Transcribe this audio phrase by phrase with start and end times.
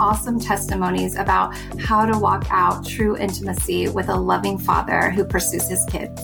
[0.00, 5.68] awesome testimonies about how to walk out true intimacy with a loving father who pursues
[5.68, 6.20] his kids.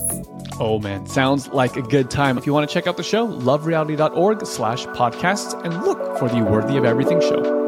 [0.59, 2.37] Oh man, sounds like a good time.
[2.37, 6.41] If you want to check out the show, lovereality.org slash podcasts and look for the
[6.41, 7.65] Worthy of Everything show.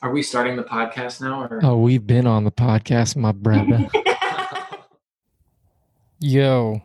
[0.00, 1.42] Are we starting the podcast now?
[1.50, 1.60] Or?
[1.62, 3.88] Oh, we've been on the podcast, my brother.
[6.20, 6.82] Yo,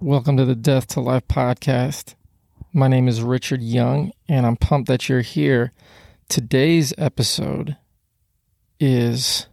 [0.00, 2.14] welcome to the Death to Life podcast.
[2.72, 5.72] My name is Richard Young, and I'm pumped that you're here.
[6.28, 7.76] Today's episode
[8.78, 9.48] is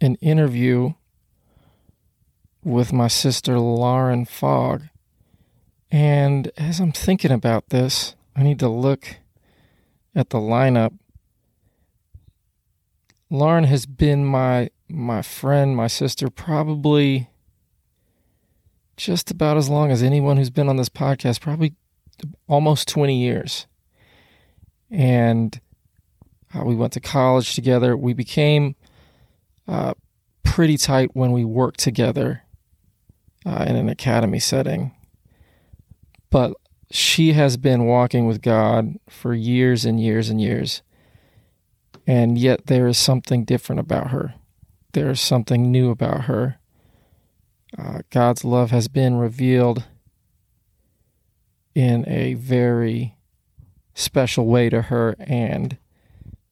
[0.00, 0.94] an interview
[2.64, 4.82] with my sister Lauren Fogg.
[5.90, 9.16] And as I'm thinking about this, I need to look
[10.14, 10.98] at the lineup
[13.30, 17.28] Lauren has been my my friend, my sister, probably
[18.96, 21.74] just about as long as anyone who's been on this podcast, probably
[22.48, 23.66] almost 20 years.
[24.90, 25.58] And
[26.54, 27.96] uh, we went to college together.
[27.96, 28.76] We became
[29.66, 29.94] uh,
[30.42, 32.42] pretty tight when we worked together
[33.44, 34.94] uh, in an academy setting.
[36.30, 36.54] But
[36.90, 40.82] she has been walking with God for years and years and years
[42.06, 44.34] and yet there is something different about her.
[44.92, 46.58] There is something new about her.
[47.76, 49.84] Uh, God's love has been revealed
[51.76, 53.14] in a very
[53.92, 55.76] special way to her, and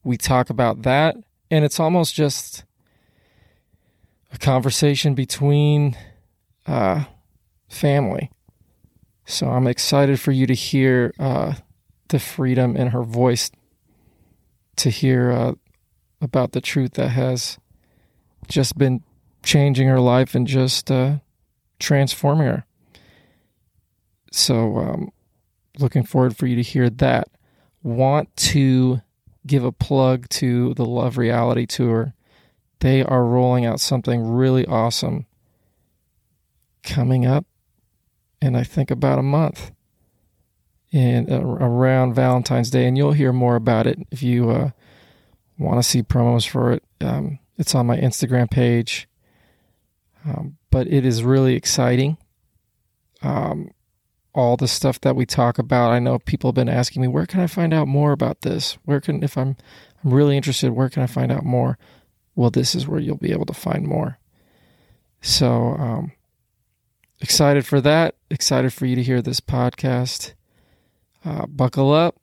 [0.05, 1.17] we talk about that,
[1.51, 2.63] and it's almost just
[4.31, 5.97] a conversation between
[6.67, 7.05] uh,
[7.71, 8.31] family.
[9.25, 11.55] So I'm excited for you to hear uh,
[12.09, 13.51] the freedom in her voice
[14.77, 15.53] to hear uh,
[16.21, 17.57] about the truth that has
[18.47, 19.03] just been
[19.43, 21.21] changing her life and just uh,
[21.79, 22.67] transforming her.
[24.31, 25.13] So, um,
[25.79, 27.29] looking forward for you to hear that.
[27.83, 29.03] Want to
[29.47, 32.15] give a plug to the Love Reality Tour.
[32.81, 35.27] They are rolling out something really awesome
[36.83, 37.47] coming up
[38.41, 39.71] in, I think, about a month
[40.93, 44.71] in uh, around Valentine's Day, and you'll hear more about it if you uh,
[45.59, 46.85] want to see promos for it.
[47.01, 49.09] Um, it's on my Instagram page,
[50.25, 52.17] um, but it is really exciting.
[53.23, 53.71] Um,
[54.35, 57.27] all the stuff that we talk about, I know people have been asking me, where
[57.27, 58.77] can I find out more about this?
[58.85, 59.57] Where can, if I'm,
[60.05, 61.79] I'm really interested, where can I find out more?
[62.35, 64.19] Well, this is where you'll be able to find more.
[65.21, 66.13] So, um,
[67.21, 68.17] excited for that.
[68.29, 70.35] Excited for you to hear this podcast.
[71.25, 72.17] Uh, buckle up,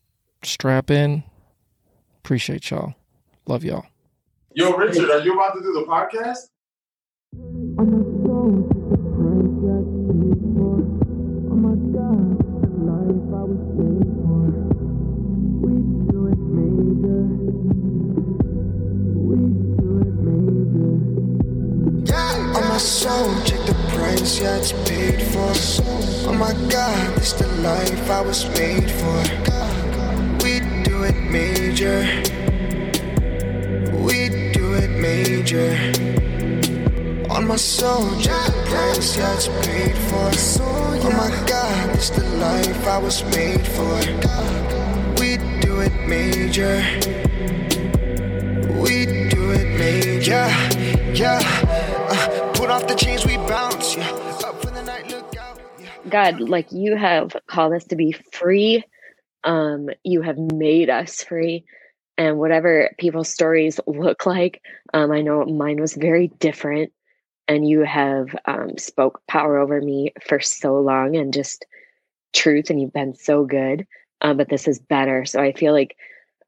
[0.43, 1.23] strap in.
[2.17, 2.93] Appreciate y'all.
[3.47, 3.85] Love y'all.
[4.53, 6.49] Yo, Richard, are you about to do the podcast?
[22.71, 25.51] My soul, check the price, yeah, it's paid for.
[26.29, 29.19] Oh my God, this the life I was made for.
[30.41, 31.99] We do it major.
[34.07, 35.71] We do it major.
[37.29, 40.29] On my soul, check the price, yeah, it's paid for.
[41.03, 43.97] Oh my God, this the life I was made for.
[45.19, 45.29] We
[45.59, 46.77] do it major.
[48.83, 48.95] We
[49.27, 50.31] do it major.
[50.31, 51.41] Yeah, yeah.
[52.13, 53.97] Uh, off the chains, we bounce.
[53.97, 54.09] Yeah.
[54.45, 55.59] Up the night, look out.
[55.77, 55.89] Yeah.
[56.07, 58.83] God, like you have called us to be free.
[59.43, 61.65] Um, you have made us free.
[62.17, 64.61] And whatever people's stories look like,
[64.93, 66.93] um, I know mine was very different.
[67.47, 71.65] and you have um, spoke power over me for so long and just
[72.33, 73.85] truth and you've been so good
[74.21, 75.97] um, but this is better so i feel like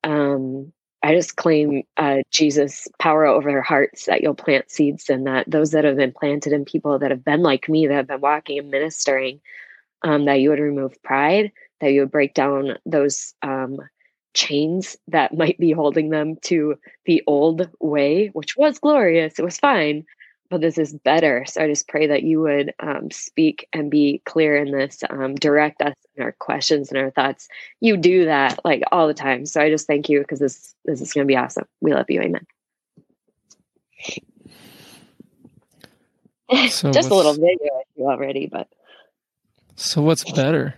[0.05, 0.71] um,
[1.03, 5.49] i just claim uh, jesus power over their hearts that you'll plant seeds and that
[5.49, 8.21] those that have been planted in people that have been like me that have been
[8.21, 9.39] walking and ministering
[10.03, 11.51] um, that you would remove pride
[11.81, 13.77] that you would break down those um,
[14.33, 19.57] chains that might be holding them to the old way which was glorious it was
[19.57, 20.03] fine
[20.53, 21.45] but this is better.
[21.47, 25.33] So I just pray that you would um, speak and be clear in this, um,
[25.33, 27.47] direct us in our questions and our thoughts.
[27.79, 29.47] You do that like all the time.
[29.47, 31.65] So I just thank you because this this is going to be awesome.
[31.81, 32.21] We love you.
[32.21, 32.45] Amen.
[36.69, 38.67] So just a little video you already, but
[39.75, 40.75] so what's better?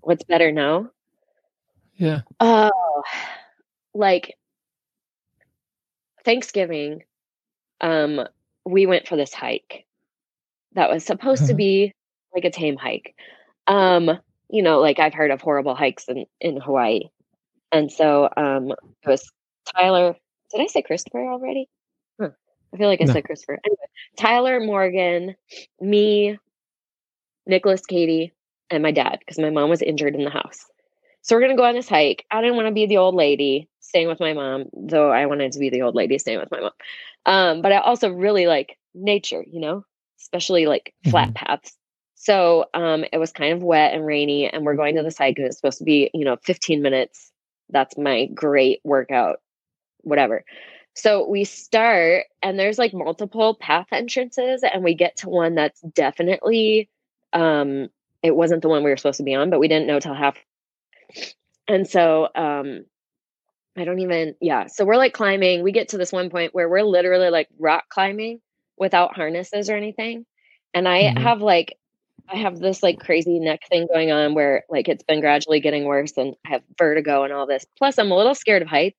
[0.00, 0.88] What's better now?
[1.96, 2.22] Yeah.
[2.40, 3.02] Oh,
[3.92, 4.38] like
[6.24, 7.02] Thanksgiving.
[7.82, 8.26] Um,
[8.64, 9.86] we went for this hike
[10.74, 11.56] that was supposed to mm-hmm.
[11.56, 11.92] be
[12.34, 13.14] like a tame hike.
[13.66, 14.10] Um,
[14.48, 17.02] you know, like I've heard of horrible hikes in, in Hawaii.
[17.72, 19.30] And so um it was
[19.74, 20.16] Tyler.
[20.50, 21.68] Did I say Christopher already?
[22.20, 22.30] Huh.
[22.72, 23.12] I feel like I no.
[23.12, 23.58] said Christopher.
[23.64, 25.34] Anyway, Tyler, Morgan,
[25.80, 26.38] me,
[27.46, 28.32] Nicholas, Katie,
[28.70, 30.66] and my dad, because my mom was injured in the house.
[31.24, 32.26] So we're gonna go on this hike.
[32.30, 35.52] I didn't want to be the old lady staying with my mom, though I wanted
[35.52, 36.72] to be the old lady staying with my mom.
[37.24, 39.86] Um, but I also really like nature, you know,
[40.20, 41.46] especially like flat mm-hmm.
[41.46, 41.76] paths.
[42.14, 45.38] So um, it was kind of wet and rainy, and we're going to the site
[45.38, 47.32] and it's supposed to be, you know, 15 minutes.
[47.70, 49.40] That's my great workout,
[50.02, 50.44] whatever.
[50.94, 55.80] So we start, and there's like multiple path entrances, and we get to one that's
[55.80, 56.90] definitely,
[57.32, 57.88] um,
[58.22, 60.14] it wasn't the one we were supposed to be on, but we didn't know till
[60.14, 60.36] half.
[61.66, 62.84] And so um,
[63.76, 64.66] I don't even, yeah.
[64.66, 65.62] So we're like climbing.
[65.62, 68.40] We get to this one point where we're literally like rock climbing
[68.76, 70.26] without harnesses or anything.
[70.72, 71.22] And I mm-hmm.
[71.22, 71.76] have like,
[72.28, 75.84] I have this like crazy neck thing going on where like it's been gradually getting
[75.84, 77.66] worse and I have vertigo and all this.
[77.76, 78.98] Plus, I'm a little scared of heights.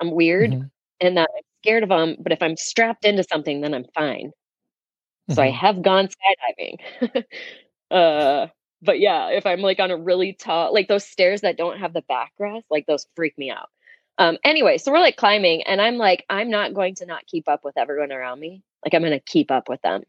[0.00, 0.66] I'm weird mm-hmm.
[1.00, 2.16] and that I'm scared of them.
[2.20, 4.28] But if I'm strapped into something, then I'm fine.
[4.28, 5.34] Mm-hmm.
[5.34, 5.56] So I mm-hmm.
[5.56, 7.24] have gone skydiving.
[7.90, 8.46] uh,
[8.82, 11.92] but yeah, if I'm like on a really tall, like those stairs that don't have
[11.92, 13.70] the backrest, like those freak me out.
[14.18, 17.48] Um, anyway, so we're like climbing, and I'm like, I'm not going to not keep
[17.48, 18.62] up with everyone around me.
[18.84, 20.02] Like, I'm going to keep up with them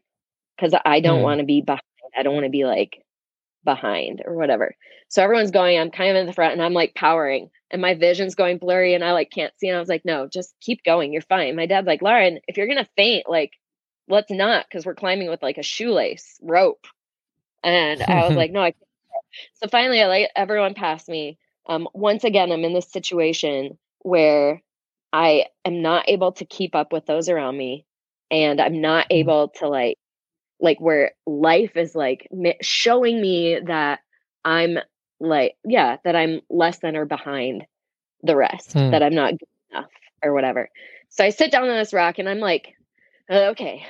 [0.56, 1.24] because I don't mm.
[1.24, 1.82] want to be behind.
[2.16, 3.04] I don't want to be like
[3.64, 4.74] behind or whatever.
[5.08, 7.94] So everyone's going, I'm kind of in the front, and I'm like powering, and my
[7.94, 9.68] vision's going blurry, and I like can't see.
[9.68, 11.12] And I was like, no, just keep going.
[11.12, 11.56] You're fine.
[11.56, 13.52] My dad's like, Lauren, if you're going to faint, like,
[14.08, 16.86] let's not because we're climbing with like a shoelace rope.
[17.62, 18.84] And I was like, no, I can't.
[19.54, 21.38] So finally, I let everyone pass me.
[21.66, 24.62] Um, once again, I'm in this situation where
[25.12, 27.84] I am not able to keep up with those around me
[28.30, 29.18] and I'm not mm-hmm.
[29.18, 29.98] able to like
[30.60, 32.28] like where life is like
[32.60, 34.00] showing me that
[34.44, 34.78] I'm
[35.20, 37.64] like yeah that I'm less than or behind
[38.22, 38.90] the rest hmm.
[38.90, 39.90] that I'm not good enough
[40.22, 40.68] or whatever.
[41.10, 42.74] So I sit down on this rock and I'm like
[43.30, 43.86] okay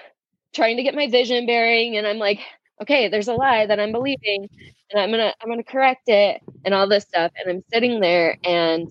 [0.54, 2.40] trying to get my vision bearing and I'm like
[2.80, 4.48] okay there's a lie that I'm believing
[4.90, 7.62] and I'm going to I'm going to correct it and all this stuff and I'm
[7.72, 8.90] sitting there and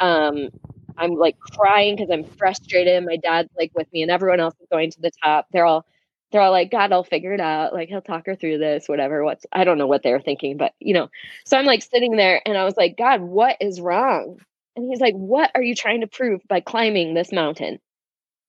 [0.00, 0.48] um,
[0.96, 3.04] I'm like crying because I'm frustrated.
[3.04, 5.46] My dad's like with me, and everyone else is going to the top.
[5.52, 5.86] They're all
[6.32, 7.72] they're all like, God, I'll figure it out.
[7.72, 9.24] Like he'll talk her through this, whatever.
[9.24, 11.08] What's I don't know what they were thinking, but you know.
[11.44, 14.38] So I'm like sitting there, and I was like, God, what is wrong?
[14.76, 17.78] And he's like, What are you trying to prove by climbing this mountain?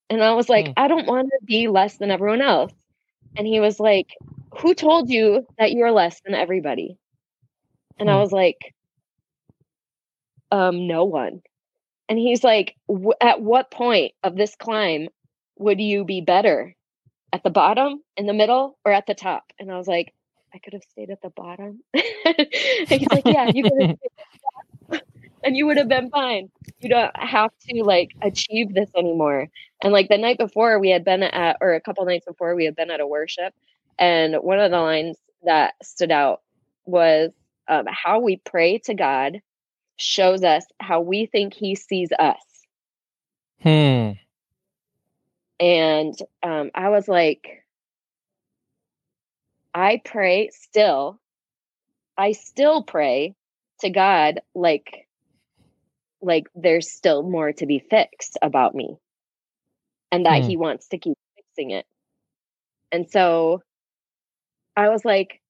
[0.10, 0.74] And I was like, mm.
[0.76, 2.74] I don't want to be less than everyone else.
[3.36, 4.08] And he was like,
[4.60, 6.98] Who told you that you're less than everybody?
[8.00, 8.10] And.
[8.10, 8.20] I hmm.
[8.20, 8.74] was like,
[10.52, 11.42] um, no one.
[12.10, 12.76] And he's like,
[13.22, 15.08] at what point of this climb
[15.58, 16.76] would you be better?
[17.34, 19.44] At the bottom, in the middle, or at the top?
[19.58, 20.14] And I was like,
[20.54, 21.82] I could have stayed at the bottom.
[21.94, 23.98] he's like, yeah, you could have
[25.44, 26.50] and you would have been fine.
[26.80, 29.50] You don't have to like achieve this anymore.
[29.84, 32.66] And like the night before, we had been at, or a couple nights before, we
[32.66, 33.54] had been at a worship,
[33.98, 36.42] and one of the lines that stood out
[36.86, 37.32] was
[37.68, 39.42] um, how we pray to God
[39.98, 42.42] shows us how we think he sees us.
[43.62, 44.12] Hmm.
[45.60, 47.64] And um, I was like,
[49.74, 51.20] I pray still.
[52.18, 53.36] I still pray
[53.82, 55.08] to God like
[56.22, 58.98] like there's still more to be fixed about me
[60.12, 60.50] and that hmm.
[60.50, 61.86] he wants to keep fixing it.
[62.92, 63.64] And so
[64.76, 65.42] I was like,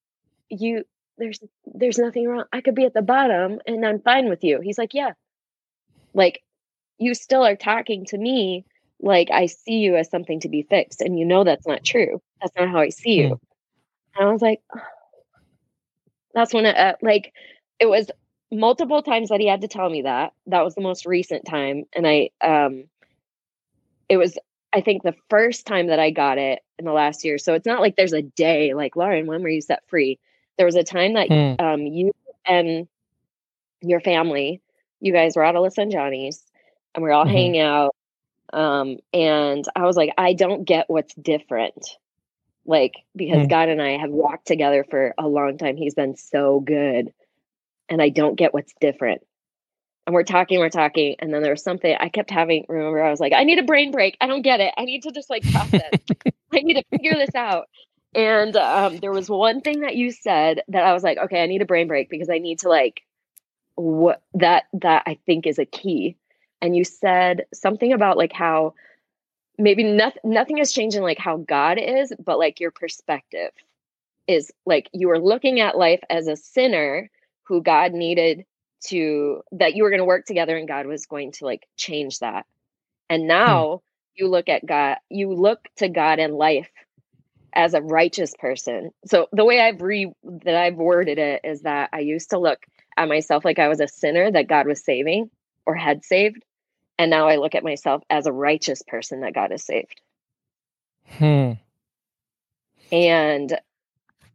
[0.50, 0.84] you
[1.18, 2.46] there's there's nothing wrong.
[2.51, 4.60] I could be at the bottom and I'm fine with you.
[4.62, 5.12] He's like, yeah.
[6.13, 6.42] Like
[6.98, 8.66] you still are talking to me
[9.01, 12.22] like I see you as something to be fixed, and you know that's not true.
[12.40, 13.30] That's not how I see you.
[13.30, 13.40] Mm.
[14.16, 14.82] And I was like, "Oh."
[16.34, 17.34] that's when it, uh, like
[17.80, 18.10] it was
[18.51, 20.34] multiple times that he had to tell me that.
[20.48, 22.86] That was the most recent time, and I um,
[24.10, 24.38] it was
[24.74, 27.38] I think the first time that I got it in the last year.
[27.38, 30.20] So it's not like there's a day like Lauren, when were you set free?
[30.58, 31.55] There was a time that Hmm.
[31.60, 32.12] um you
[32.46, 32.88] and
[33.81, 34.62] your family,
[35.00, 36.43] you guys were at Alyssa and Johnny's
[36.96, 37.27] and we are all Mhm.
[37.27, 37.96] hanging out.
[38.53, 41.86] Um, and I was like, I don't get what's different.
[42.65, 43.48] Like, because Hmm.
[43.48, 45.77] God and I have walked together for a long time.
[45.77, 47.13] He's been so good.
[47.91, 49.21] And I don't get what's different.
[50.07, 52.65] And we're talking, we're talking, and then there was something I kept having.
[52.67, 54.17] Remember, I was like, I need a brain break.
[54.19, 54.74] I don't get it.
[54.77, 55.91] I need to just like process.
[56.53, 57.67] I need to figure this out.
[58.15, 61.45] And um, there was one thing that you said that I was like, okay, I
[61.45, 63.03] need a brain break because I need to like
[63.75, 66.17] what that that I think is a key.
[66.62, 68.74] And you said something about like how
[69.57, 73.51] maybe nothing nothing has changed in like how God is, but like your perspective
[74.27, 77.10] is like you were looking at life as a sinner
[77.51, 78.46] who God needed
[78.86, 82.20] to that you were going to work together and God was going to like change
[82.20, 82.46] that.
[83.10, 83.81] And now
[84.15, 86.70] you look at God, you look to God in life
[87.51, 88.91] as a righteous person.
[89.05, 92.60] So the way I've re that I've worded it is that I used to look
[92.96, 95.29] at myself like I was a sinner that God was saving
[95.65, 96.46] or had saved.
[96.98, 100.00] And now I look at myself as a righteous person that God has saved.
[101.17, 101.51] Hmm.
[102.93, 103.60] And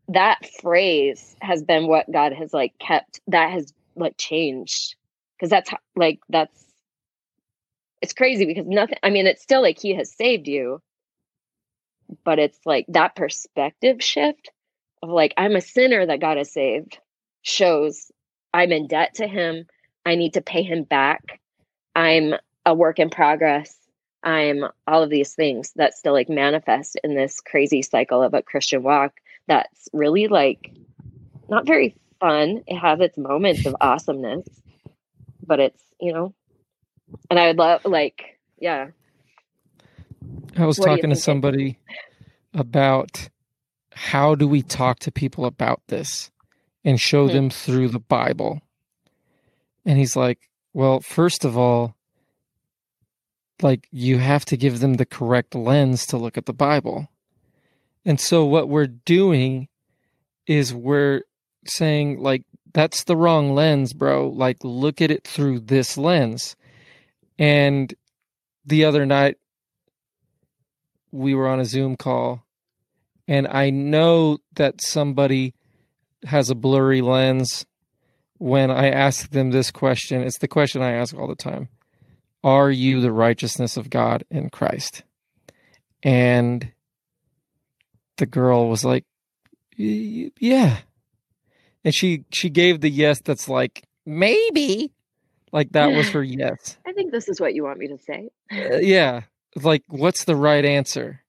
[0.08, 4.94] that phrase has been what God has like kept that has like changed.
[5.36, 6.64] Because that's how, like that's
[8.00, 10.80] it's crazy because nothing I mean it's still like he has saved you.
[12.24, 14.50] But it's like that perspective shift
[15.02, 16.98] of like I'm a sinner that God has saved
[17.42, 18.10] shows
[18.54, 19.66] I'm in debt to him.
[20.04, 21.40] I need to pay him back.
[21.94, 22.34] I'm
[22.64, 23.76] a work in progress.
[24.22, 28.42] I'm all of these things that still like manifest in this crazy cycle of a
[28.42, 29.14] Christian walk
[29.48, 30.72] that's really like
[31.48, 32.62] not very fun.
[32.66, 34.46] It has its moments of awesomeness,
[35.44, 36.34] but it's, you know,
[37.30, 38.88] and I would love, like, yeah.
[40.56, 41.78] I was What talking to somebody
[42.54, 43.28] about
[43.92, 46.30] how do we talk to people about this
[46.84, 47.34] and show Hmm.
[47.34, 48.60] them through the Bible.
[49.84, 50.38] And he's like,
[50.72, 51.94] well, first of all,
[53.62, 57.08] like you have to give them the correct lens to look at the Bible.
[58.06, 59.68] And so what we're doing
[60.46, 61.22] is we're
[61.66, 64.28] saying like that's the wrong lens, bro.
[64.28, 66.56] Like look at it through this lens.
[67.38, 67.92] And
[68.64, 69.36] the other night
[71.10, 72.46] we were on a Zoom call
[73.28, 75.54] and I know that somebody
[76.24, 77.66] has a blurry lens
[78.38, 80.22] when I ask them this question.
[80.22, 81.68] It's the question I ask all the time.
[82.44, 85.02] Are you the righteousness of God in Christ?
[86.02, 86.72] And
[88.16, 89.04] the girl was like,
[89.76, 90.78] "Yeah."
[91.84, 94.92] And she she gave the yes that's like maybe
[95.52, 96.76] like that was her yes.
[96.86, 98.30] I think this is what you want me to say.
[98.52, 99.22] Uh, yeah
[99.62, 101.22] like what's the right answer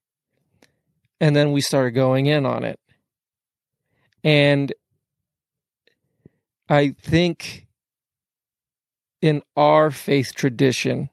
[1.20, 2.78] and then we started going in on it
[4.22, 4.72] and
[6.68, 7.66] i think
[9.22, 11.08] in our faith tradition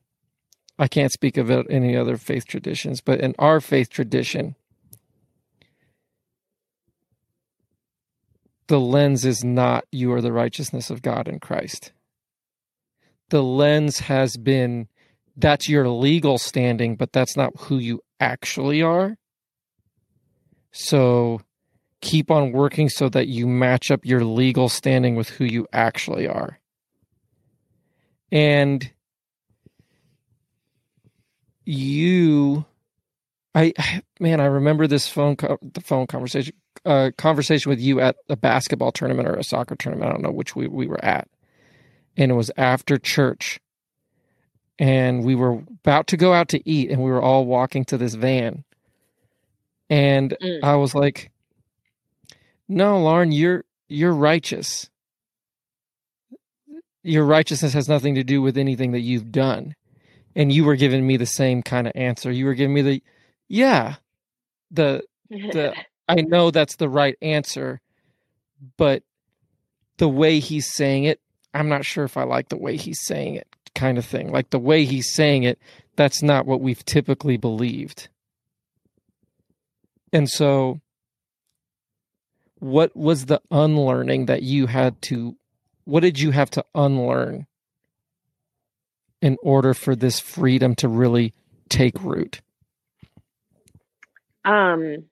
[0.77, 4.55] i can't speak about any other faith traditions but in our faith tradition
[8.67, 11.91] the lens is not you are the righteousness of god in christ
[13.29, 14.87] the lens has been
[15.37, 19.17] that's your legal standing, but that's not who you actually are.
[20.71, 21.41] So
[22.01, 26.27] keep on working so that you match up your legal standing with who you actually
[26.27, 26.59] are.
[28.31, 28.91] And
[31.65, 32.34] you
[33.55, 33.73] I
[34.19, 36.53] man, I remember this phone co- the phone conversation
[36.85, 40.09] uh conversation with you at a basketball tournament or a soccer tournament.
[40.09, 41.27] I don't know which we, we were at.
[42.17, 43.59] And it was after church
[44.77, 47.97] and we were about to go out to eat and we were all walking to
[47.97, 48.63] this van
[49.89, 50.63] and Mm.
[50.63, 51.31] i was like
[52.67, 54.89] no lauren you're you're righteous
[57.03, 59.75] your righteousness has nothing to do with anything that you've done
[60.35, 63.03] and you were giving me the same kind of answer you were giving me the
[63.47, 63.95] yeah
[64.71, 65.73] the the
[66.07, 67.81] I know that's the right answer,
[68.77, 69.03] but
[69.97, 71.19] the way he's saying it,
[71.53, 74.31] I'm not sure if I like the way he's saying it, kind of thing.
[74.31, 75.59] Like the way he's saying it,
[75.95, 78.09] that's not what we've typically believed.
[80.13, 80.81] And so,
[82.59, 85.35] what was the unlearning that you had to,
[85.83, 87.47] what did you have to unlearn
[89.21, 91.33] in order for this freedom to really
[91.69, 92.41] take root?
[94.45, 95.05] Um,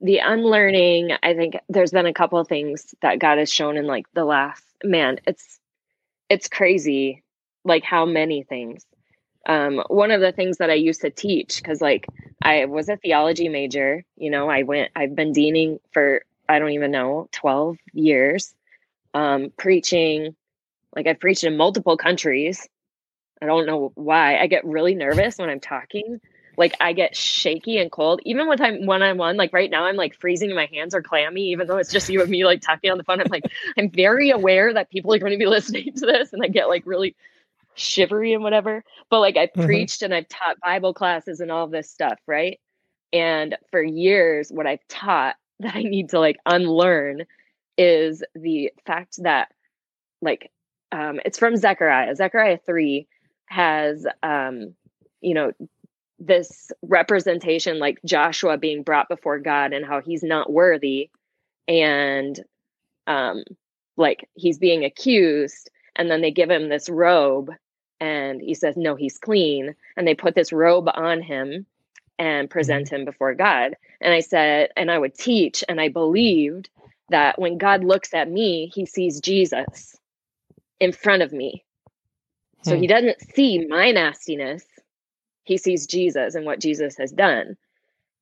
[0.00, 3.86] the unlearning, I think there's been a couple of things that God has shown in
[3.86, 5.60] like the last man, it's
[6.30, 7.22] it's crazy
[7.64, 8.84] like how many things.
[9.46, 12.06] Um, one of the things that I used to teach, because like
[12.42, 16.70] I was a theology major, you know, I went, I've been deaning for, I don't
[16.70, 18.54] even know, 12 years,
[19.14, 20.36] um, preaching,
[20.94, 22.68] like I've preached in multiple countries.
[23.42, 24.38] I don't know why.
[24.38, 26.20] I get really nervous when I'm talking.
[26.56, 29.36] Like I get shaky and cold, even when I'm one on one.
[29.36, 30.54] Like right now, I'm like freezing.
[30.54, 33.04] My hands are clammy, even though it's just you and me like talking on the
[33.04, 33.20] phone.
[33.20, 33.44] I'm like,
[33.78, 36.68] I'm very aware that people are going to be listening to this, and I get
[36.68, 37.16] like really
[37.74, 38.84] shivery and whatever.
[39.08, 39.64] But like I mm-hmm.
[39.64, 42.60] preached and I've taught Bible classes and all this stuff, right?
[43.12, 47.24] And for years, what I've taught that I need to like unlearn
[47.76, 49.48] is the fact that
[50.20, 50.50] like
[50.92, 52.14] um it's from Zechariah.
[52.14, 53.06] Zechariah 3
[53.50, 54.74] has um
[55.20, 55.52] you know
[56.18, 61.10] this representation like Joshua being brought before God and how he's not worthy
[61.66, 62.38] and
[63.06, 63.42] um
[63.96, 67.50] like he's being accused and then they give him this robe
[68.00, 71.66] and he says no he's clean and they put this robe on him
[72.18, 72.96] and present mm-hmm.
[72.96, 76.70] him before god and i said and i would teach and i believed
[77.10, 79.96] that when god looks at me he sees jesus
[80.78, 81.64] in front of me
[82.62, 82.82] so hmm.
[82.82, 84.64] he doesn't see my nastiness
[85.44, 87.56] he sees jesus and what jesus has done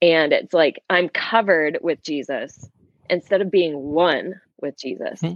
[0.01, 2.69] and it's like i'm covered with jesus
[3.11, 5.35] instead of being one with jesus hmm.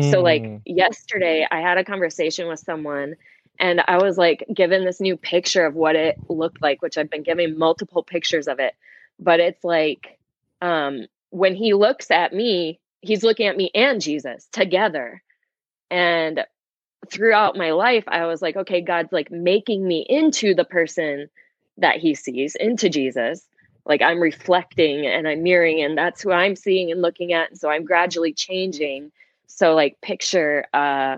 [0.00, 0.56] So like hmm.
[0.64, 3.16] yesterday I had a conversation with someone
[3.58, 7.10] and I was like given this new picture of what it looked like, which I've
[7.10, 8.74] been giving multiple pictures of it.
[9.18, 10.18] But it's like
[10.60, 15.22] um when he looks at me, he's looking at me and Jesus together.
[15.90, 16.44] And
[17.10, 21.28] throughout my life, I was like, okay, God's like making me into the person
[21.78, 23.46] that he sees, into Jesus.
[23.84, 27.50] Like I'm reflecting and I'm mirroring, and that's who I'm seeing and looking at.
[27.50, 29.12] And so I'm gradually changing
[29.46, 31.16] so like picture uh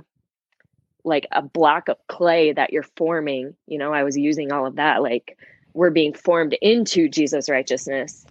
[1.04, 4.76] like a block of clay that you're forming, you know, I was using all of
[4.76, 5.38] that like
[5.74, 8.26] we're being formed into Jesus righteousness.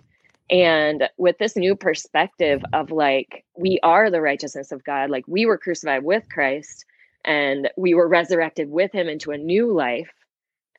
[0.49, 5.45] And with this new perspective of like we are the righteousness of God, like we
[5.45, 6.85] were crucified with Christ
[7.27, 10.09] and we were resurrected with him into a new life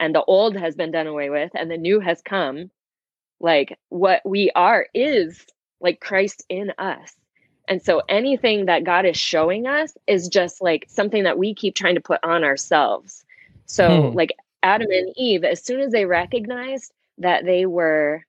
[0.00, 2.70] and the old has been done away with and the new has come
[3.38, 5.46] like what we are is
[5.80, 7.14] like Christ in us
[7.68, 11.74] and so anything that God is showing us is just like something that we keep
[11.74, 13.24] trying to put on ourselves.
[13.66, 14.16] So hmm.
[14.16, 18.24] like Adam and Eve, as soon as they recognized that they were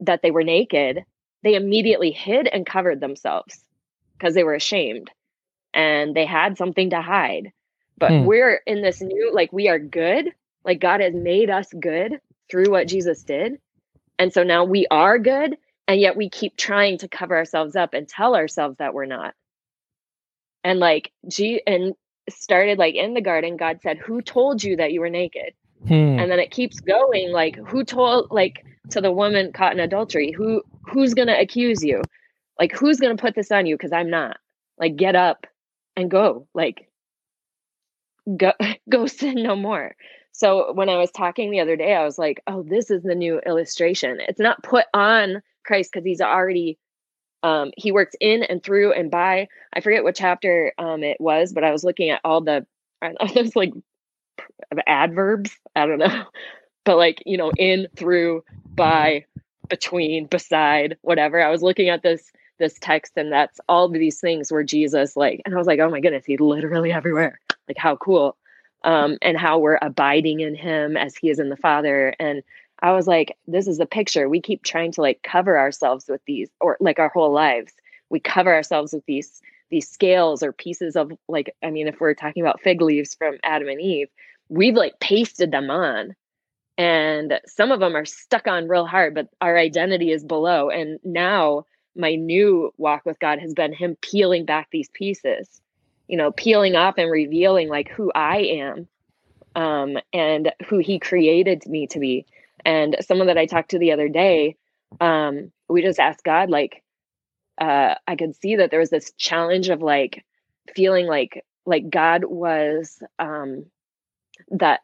[0.00, 1.04] that they were naked,
[1.42, 3.58] they immediately hid and covered themselves
[4.16, 5.10] because they were ashamed
[5.72, 7.52] and they had something to hide.
[7.98, 8.24] But hmm.
[8.24, 10.30] we're in this new like we are good.
[10.64, 13.58] Like God has made us good through what Jesus did.
[14.18, 17.94] And so now we are good and yet we keep trying to cover ourselves up
[17.94, 19.34] and tell ourselves that we're not
[20.62, 21.94] and like g and
[22.28, 25.52] started like in the garden god said who told you that you were naked
[25.86, 25.92] hmm.
[25.92, 30.32] and then it keeps going like who told like to the woman caught in adultery
[30.32, 32.02] who who's gonna accuse you
[32.58, 34.38] like who's gonna put this on you because i'm not
[34.78, 35.46] like get up
[35.96, 36.88] and go like
[38.36, 38.52] go
[38.90, 39.94] go sin no more
[40.32, 43.14] so when i was talking the other day i was like oh this is the
[43.14, 46.78] new illustration it's not put on Christ because he's already
[47.42, 49.48] um, he works in and through and by.
[49.74, 52.66] I forget what chapter um, it was, but I was looking at all the
[53.34, 53.72] those like
[54.86, 55.50] adverbs.
[55.76, 56.24] I don't know,
[56.84, 59.26] but like you know, in, through, by,
[59.68, 61.42] between, beside, whatever.
[61.42, 65.42] I was looking at this this text, and that's all these things where Jesus like,
[65.44, 67.40] and I was like, oh my goodness, he's literally everywhere.
[67.68, 68.36] Like how cool.
[68.84, 72.42] Um, and how we're abiding in him as he is in the Father, and
[72.80, 74.28] I was like, this is a picture.
[74.28, 77.72] We keep trying to like cover ourselves with these, or like our whole lives.
[78.10, 79.40] We cover ourselves with these
[79.70, 83.38] these scales or pieces of like, I mean, if we're talking about fig leaves from
[83.42, 84.08] Adam and Eve,
[84.48, 86.14] we've like pasted them on.
[86.76, 90.70] And some of them are stuck on real hard, but our identity is below.
[90.70, 91.64] And now
[91.96, 95.60] my new walk with God has been him peeling back these pieces,
[96.08, 98.88] you know, peeling off and revealing like who I am
[99.54, 102.26] um, and who he created me to be
[102.64, 104.56] and someone that I talked to the other day,
[105.00, 106.82] um, we just asked God, like,
[107.60, 110.24] uh, I could see that there was this challenge of like
[110.74, 113.66] feeling like like God was um,
[114.50, 114.80] that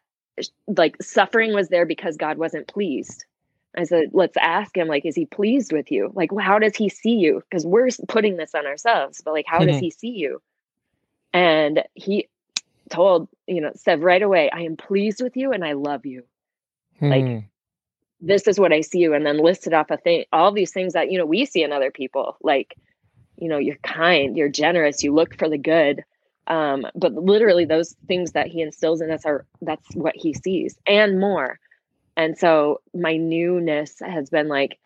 [0.68, 3.25] like suffering was there because God wasn't pleased.
[3.76, 6.11] I said, let's ask him, like, is he pleased with you?
[6.14, 7.42] Like, how does he see you?
[7.48, 9.68] Because we're putting this on ourselves, but like, how mm-hmm.
[9.68, 10.42] does he see you?
[11.33, 12.28] And he
[12.88, 16.24] told, you know, said right away, I am pleased with you and I love you.
[17.00, 17.38] Like, Hmm.
[18.20, 19.14] this is what I see you.
[19.14, 21.72] And then listed off a thing, all these things that, you know, we see in
[21.72, 22.37] other people.
[22.42, 22.74] Like,
[23.37, 26.04] you know, you're kind, you're generous, you look for the good.
[26.46, 30.76] Um, but literally those things that he instills in us are that's what he sees
[30.87, 31.59] and more.
[32.16, 34.79] And so my newness has been like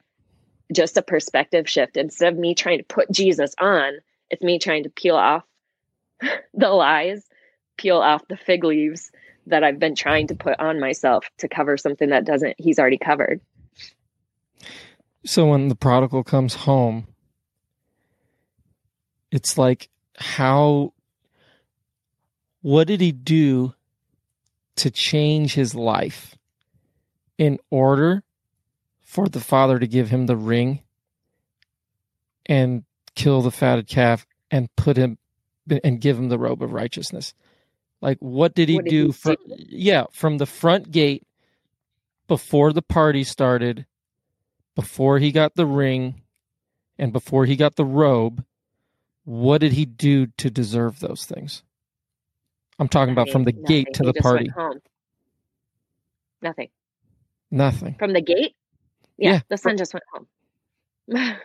[0.72, 1.96] just a perspective shift.
[1.96, 3.94] Instead of me trying to put Jesus on,
[4.30, 5.44] it's me trying to peel off
[6.54, 7.24] the lies,
[7.76, 9.10] peel off the fig leaves
[9.46, 12.98] that I've been trying to put on myself to cover something that doesn't he's already
[12.98, 13.40] covered.
[15.26, 17.08] So when the prodigal comes home,
[19.30, 20.92] it's like how
[22.62, 23.74] what did he do
[24.76, 26.34] to change his life
[27.38, 28.22] in order
[29.02, 30.80] for the father to give him the ring
[32.46, 35.18] and kill the fatted calf and put him
[35.82, 37.34] and give him the robe of righteousness.
[38.00, 41.26] Like what did he What did do he from yeah from the front gate
[42.28, 43.86] before the party started
[44.74, 46.22] before he got the ring
[46.98, 48.44] and before he got the robe
[49.24, 51.62] what did he do to deserve those things?
[52.78, 54.50] I'm talking about from the Nothing, gate to He the party.
[56.42, 56.68] Nothing.
[57.54, 58.54] Nothing From the gate?
[59.16, 59.40] Yeah, Yeah.
[59.48, 60.26] the son just went home.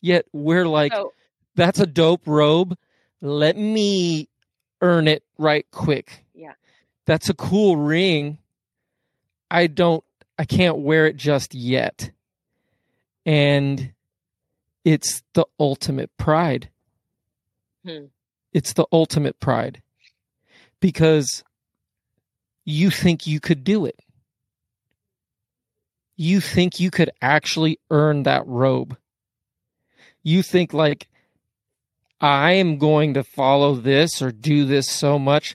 [0.00, 1.12] yet we're like so
[1.56, 2.76] that's a dope robe
[3.20, 4.28] let me
[4.80, 6.52] earn it right quick Yeah.
[7.06, 8.38] that's a cool ring
[9.50, 10.04] i don't
[10.38, 12.10] i can't wear it just yet
[13.26, 13.92] and
[14.84, 16.68] it's the ultimate pride
[17.86, 18.06] Hmm.
[18.52, 19.82] it's the ultimate pride
[20.80, 21.42] because
[22.64, 23.98] you think you could do it
[26.16, 28.96] you think you could actually earn that robe
[30.24, 31.06] you think like
[32.20, 35.54] I am going to follow this or do this so much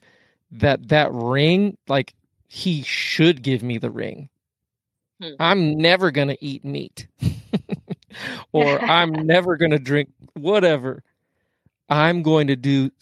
[0.52, 2.14] that that ring like
[2.46, 4.28] he should give me the ring.
[5.20, 5.32] Hmm.
[5.38, 7.08] I'm never going to eat meat.
[8.52, 11.02] or I'm never going to drink whatever.
[11.88, 12.92] I'm going to do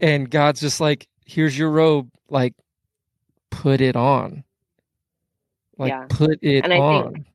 [0.00, 2.54] and God's just like here's your robe like
[3.50, 4.44] put it on.
[5.80, 6.06] Like Yeah.
[6.10, 7.12] put it And I on.
[7.14, 7.26] think-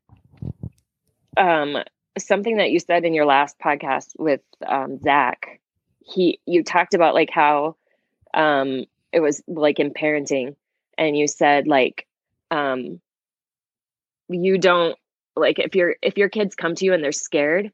[1.38, 1.84] um
[2.18, 5.60] something that you said in your last podcast with um Zach,
[6.06, 7.76] he you talked about like how
[8.34, 10.56] um it was like in parenting
[10.98, 12.08] and you said like
[12.52, 13.02] um
[14.30, 14.98] you don't
[15.36, 17.72] like if your if your kids come to you and they're scared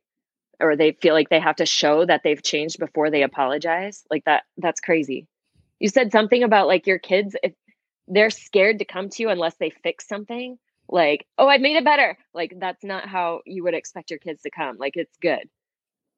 [0.60, 4.24] or they feel like they have to show that they've changed before they apologize like
[4.26, 5.28] that that's crazy
[5.80, 7.54] you said something about like your kids if
[8.12, 10.58] they're scared to come to you unless they fix something
[10.90, 12.18] like oh i made it better.
[12.34, 15.50] Like that's not how you would expect your kids to come like it's good.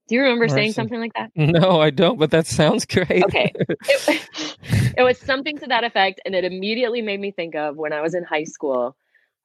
[0.09, 1.31] Do you remember saying something like that?
[1.35, 3.23] No, I don't, but that sounds great.
[3.23, 3.53] okay.
[3.55, 4.27] It,
[4.97, 8.01] it was something to that effect and it immediately made me think of when i
[8.01, 8.95] was in high school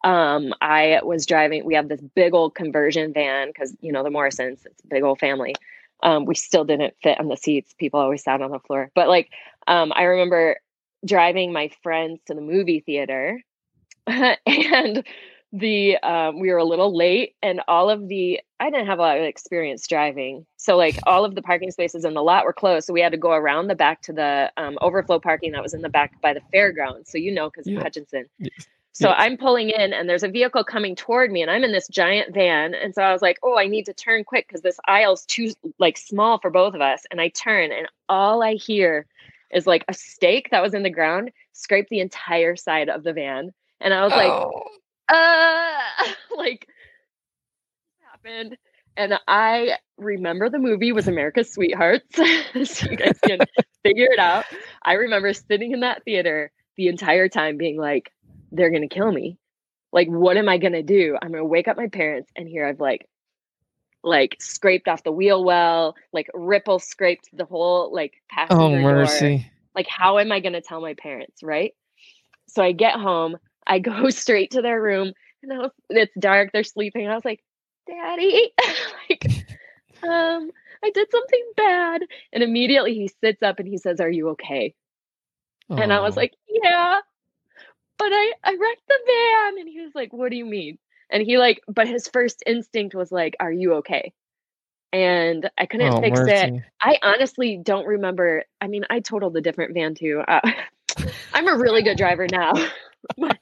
[0.04, 4.10] um i was driving we have this big old conversion van because you know the
[4.10, 5.54] morrisons it's a big old family
[6.02, 9.08] um we still didn't fit on the seats people always sat on the floor but
[9.08, 9.30] like
[9.66, 10.56] um i remember
[11.04, 13.40] driving my friends to the movie theater
[14.06, 15.04] and
[15.52, 19.02] the um, we were a little late and all of the i didn't have a
[19.02, 22.52] lot of experience driving so like all of the parking spaces in the lot were
[22.52, 25.62] closed so we had to go around the back to the um, overflow parking that
[25.62, 27.78] was in the back by the fairgrounds so you know because Yeah.
[27.78, 28.26] of hutchinson
[28.92, 31.88] so i'm pulling in and there's a vehicle coming toward me and i'm in this
[31.88, 34.78] giant van and so i was like oh i need to turn quick because this
[34.86, 39.06] aisle's too like small for both of us and i turn and all i hear
[39.52, 43.12] is like a stake that was in the ground scrape the entire side of the
[43.12, 44.62] van and i was like Oh.
[45.08, 45.78] uh
[46.36, 46.66] like
[48.00, 48.56] happened
[48.96, 53.38] and i remember the movie was america's sweethearts so you guys can
[53.84, 54.44] figure it out.
[54.82, 58.12] I remember sitting in that theater the entire time being like
[58.50, 59.38] they're gonna kill me.
[59.92, 61.16] Like what am i gonna do?
[61.20, 63.06] I'm gonna wake up my parents and here i've like
[64.08, 68.94] like scraped off the wheel well like ripple scraped the whole like passenger Oh door
[68.94, 69.50] mercy.
[69.76, 71.74] like how am i going to tell my parents right
[72.48, 76.50] so i get home i go straight to their room and I was, it's dark
[76.52, 77.42] they're sleeping And i was like
[77.86, 78.52] daddy
[79.10, 79.24] like
[80.02, 80.50] um
[80.82, 84.74] i did something bad and immediately he sits up and he says are you okay
[85.70, 86.20] and i was Oh.
[86.20, 87.00] like yeah
[87.98, 90.78] but i i wrecked the van and he was like what do you mean
[91.10, 94.12] and he like but his first instinct was like are you okay
[94.92, 96.62] and i couldn't oh, fix it.
[96.80, 98.44] I honestly don't remember.
[98.60, 100.22] I mean, I totaled a different van too.
[100.26, 100.40] Uh,
[101.34, 102.52] I'm a really good driver now.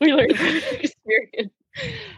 [0.00, 1.52] We learned from experience.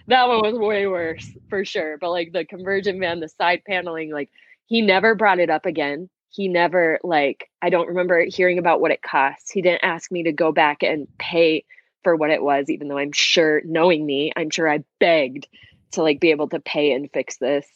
[0.06, 1.98] That one was way worse for sure.
[1.98, 4.30] But like the conversion van, the side paneling, like
[4.66, 6.08] he never brought it up again.
[6.30, 9.50] he never like I don't remember hearing about what it costs.
[9.50, 11.64] He didn't ask me to go back and pay
[12.02, 15.46] for what it was, even though I'm sure, knowing me, I'm sure I begged
[15.92, 17.66] to like be able to pay and fix this.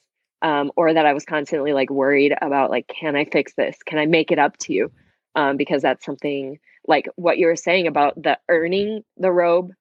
[0.42, 3.76] Um, or that I was constantly like worried about like, can I fix this?
[3.84, 4.92] Can I make it up to you?
[5.34, 9.72] Um, because that's something like what you were saying about the earning the robe,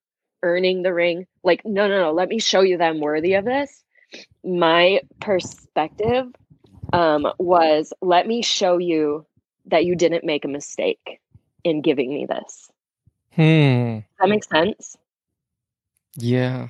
[0.42, 1.26] earning the ring.
[1.44, 3.84] Like, no, no, no, let me show you that I'm worthy of this.
[4.44, 6.26] My perspective
[6.92, 9.26] um, was let me show you
[9.66, 11.20] that you didn't make a mistake
[11.64, 12.70] in giving me this.
[13.36, 13.98] Hmm.
[13.98, 14.96] Does that make sense?
[16.16, 16.68] Yeah.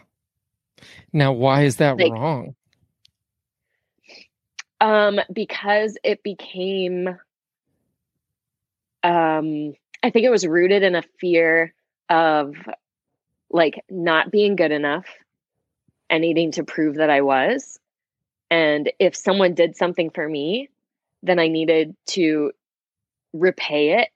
[1.13, 2.55] Now, why is that Like- wrong?
[4.81, 7.09] Um, because it became
[9.03, 11.73] um I think it was rooted in a fear
[12.11, 12.55] of
[13.51, 15.07] like not being good enough
[16.11, 17.79] and needing to prove that I was.
[18.51, 20.69] And if someone did something for me,
[21.23, 22.53] then I needed to
[23.33, 24.09] repay it.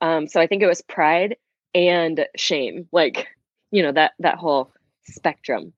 [0.00, 1.36] Um, so I think it was pride
[1.74, 3.28] and shame, like,
[3.70, 4.72] you know, that that whole
[5.04, 5.72] spectrum.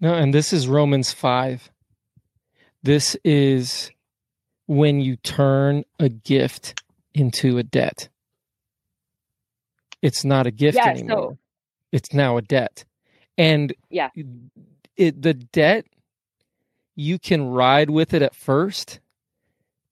[0.00, 1.70] No, and this is Romans 5.
[2.82, 3.90] This is
[4.66, 6.82] when you turn a gift
[7.14, 8.08] into a debt.
[10.02, 11.32] It's not a gift Yeah, anymore.
[11.32, 11.38] so-
[11.90, 12.84] It's now a debt.
[13.36, 14.10] And Yeah.
[14.96, 15.86] it the debt
[16.94, 19.00] you can ride with it at first,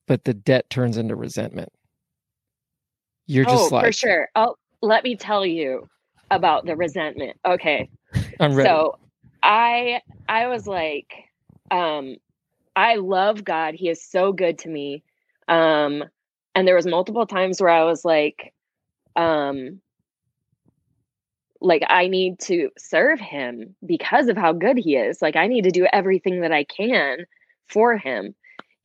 [0.06, 1.72] but the debt turns into resentment.
[3.26, 4.28] You're just oh, like for sure.
[4.36, 5.88] Oh, let me tell you
[6.30, 7.38] about the resentment.
[7.44, 7.88] Okay.
[8.40, 8.68] I'm ready.
[8.68, 8.98] So
[9.42, 11.12] I I was like,
[11.70, 12.16] um,
[12.74, 13.74] I love God.
[13.74, 15.02] He is so good to me.
[15.48, 16.04] Um,
[16.54, 18.52] and there was multiple times where I was like,
[19.14, 19.80] um,
[21.60, 25.20] like I need to serve him because of how good he is.
[25.20, 27.26] Like I need to do everything that I can
[27.66, 28.34] for him.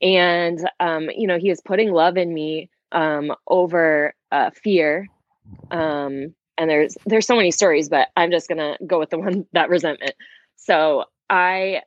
[0.01, 5.07] And um, you know, he is putting love in me um over uh fear.
[5.69, 9.45] Um and there's there's so many stories, but I'm just gonna go with the one
[9.53, 10.13] that resentment.
[10.55, 11.81] So I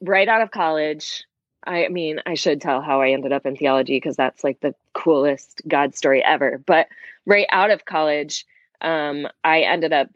[0.00, 1.24] right out of college,
[1.66, 4.74] I mean, I should tell how I ended up in theology because that's like the
[4.92, 6.62] coolest God story ever.
[6.64, 6.88] But
[7.26, 8.46] right out of college,
[8.80, 10.10] um, I ended up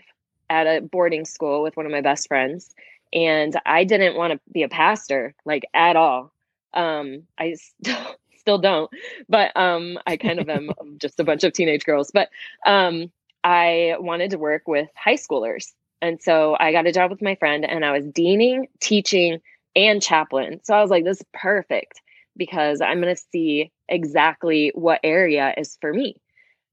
[0.51, 2.75] at a boarding school with one of my best friends,
[3.12, 6.33] and I didn't want to be a pastor like at all.
[6.75, 8.17] Um, I still
[8.49, 8.91] still don't,
[9.29, 12.11] but um, I kind of am just a bunch of teenage girls.
[12.11, 12.31] But
[12.65, 13.13] um,
[13.45, 15.67] I wanted to work with high schoolers,
[16.01, 19.41] and so I got a job with my friend, and I was deaning, teaching,
[19.77, 20.61] and chaplain.
[20.65, 22.01] So I was like, this is perfect
[22.39, 26.17] because I'm going to see exactly what area is for me.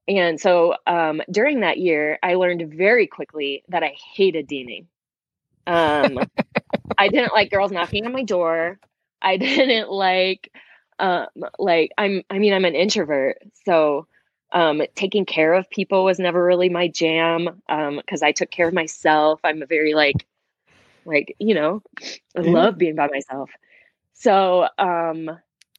[0.07, 4.85] And so um, during that year, I learned very quickly that I hated deaning.
[5.67, 6.19] Um,
[6.97, 8.79] I didn't like girls knocking on my door.
[9.21, 10.51] I didn't like,
[10.99, 11.27] um,
[11.59, 12.23] like I'm.
[12.29, 14.07] I mean, I'm an introvert, so
[14.51, 17.61] um, taking care of people was never really my jam.
[17.67, 19.39] Because I took care of myself.
[19.43, 20.25] I'm a very like,
[21.05, 21.81] like you know,
[22.37, 22.51] I Yeah.
[22.51, 23.49] love being by myself.
[24.13, 25.29] So um,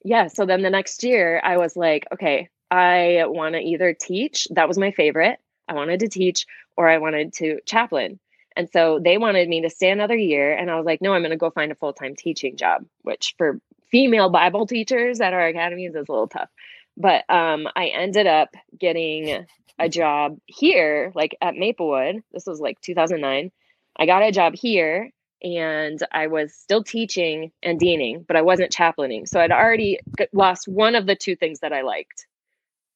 [0.05, 0.29] yeah.
[0.29, 4.47] So then the next year, I was like, okay, I want to either teach.
[4.51, 5.39] That was my favorite.
[5.69, 8.19] I wanted to teach, or I wanted to chaplain.
[8.57, 10.53] And so they wanted me to stay another year.
[10.53, 12.87] And I was like, no, I'm going to go find a full time teaching job,
[13.03, 13.61] which for
[13.97, 16.51] female Bible teachers at our academies is a little tough.
[16.99, 19.47] But um, I ended up getting
[19.79, 22.23] a job here, like at Maplewood.
[22.31, 23.51] This was like 2009.
[23.99, 25.11] I got a job here
[25.43, 29.25] and I was still teaching and deaning, but I wasn't chaplaining.
[29.25, 30.01] So I'd already
[30.35, 32.27] lost one of the two things that I liked.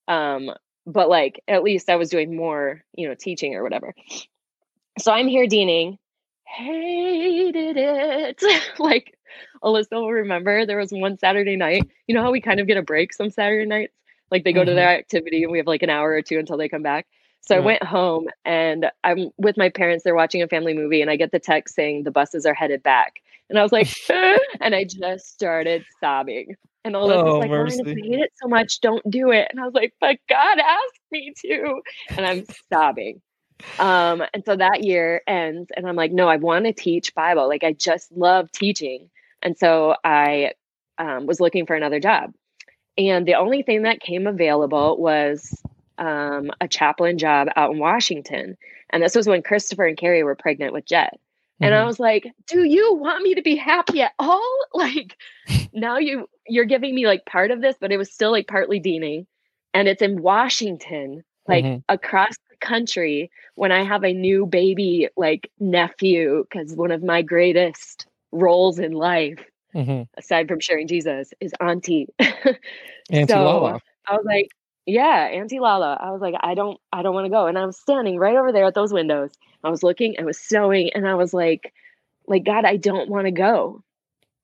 [0.07, 0.51] Um,
[0.85, 3.95] but like at least I was doing more, you know, teaching or whatever.
[4.99, 5.97] So I'm here deaning,
[6.45, 8.43] hated it.
[8.79, 9.17] like
[9.63, 11.89] Alyssa will remember there was one Saturday night.
[12.07, 13.95] You know how we kind of get a break some Saturday nights?
[14.31, 14.75] Like they go to Mhm.
[14.75, 17.07] their activity and we have like an hour or two until they come back.
[17.41, 20.05] So I went home and I'm with my parents.
[20.05, 22.83] They're watching a family movie and I get the text saying the buses are headed
[22.83, 23.21] back.
[23.49, 23.89] And I was like,
[24.61, 26.57] and I just started sobbing.
[26.85, 27.83] And Alyssa's Oh, like, I mercy.
[27.85, 28.81] hate it so much.
[28.81, 29.49] Don't do it.
[29.51, 31.81] And I was like, but God asked me to.
[32.17, 33.21] And I'm sobbing.
[33.79, 37.49] Um, and so that year ends, and I'm like, no, I want to teach Bible.
[37.49, 39.11] Like, I just love teaching.
[39.43, 40.53] And so I
[40.99, 42.33] um, was looking for another job.
[42.99, 45.63] And the only thing that came available was
[45.99, 48.57] um, a chaplain job out in Washington.
[48.91, 51.19] And this was when Christopher and Carrie were pregnant with Jet.
[51.61, 51.87] And I Mhm.
[51.87, 54.59] was like, "Do you want me to be happy at all?
[54.75, 55.17] Like,
[55.73, 58.81] now you you're giving me like part of this, but it was still like partly
[58.81, 59.27] deaning,
[59.75, 61.83] and it's in Washington, like Mhm.
[61.89, 63.31] across the country.
[63.57, 68.93] When I have a new baby, like nephew, because one of my greatest roles in
[68.93, 69.39] life
[69.73, 72.09] hmm aside from sharing Jesus, is Auntie.
[73.11, 73.81] Auntie so Lala.
[74.07, 74.49] I was like,
[74.87, 75.97] yeah, Auntie Lala.
[76.01, 77.47] I was like, I don't, I don't want to go.
[77.47, 79.31] And I was standing right over there at those windows.
[79.65, 81.73] I was looking, it was snowing, and I was like,
[82.27, 83.83] like God, I don't want to go.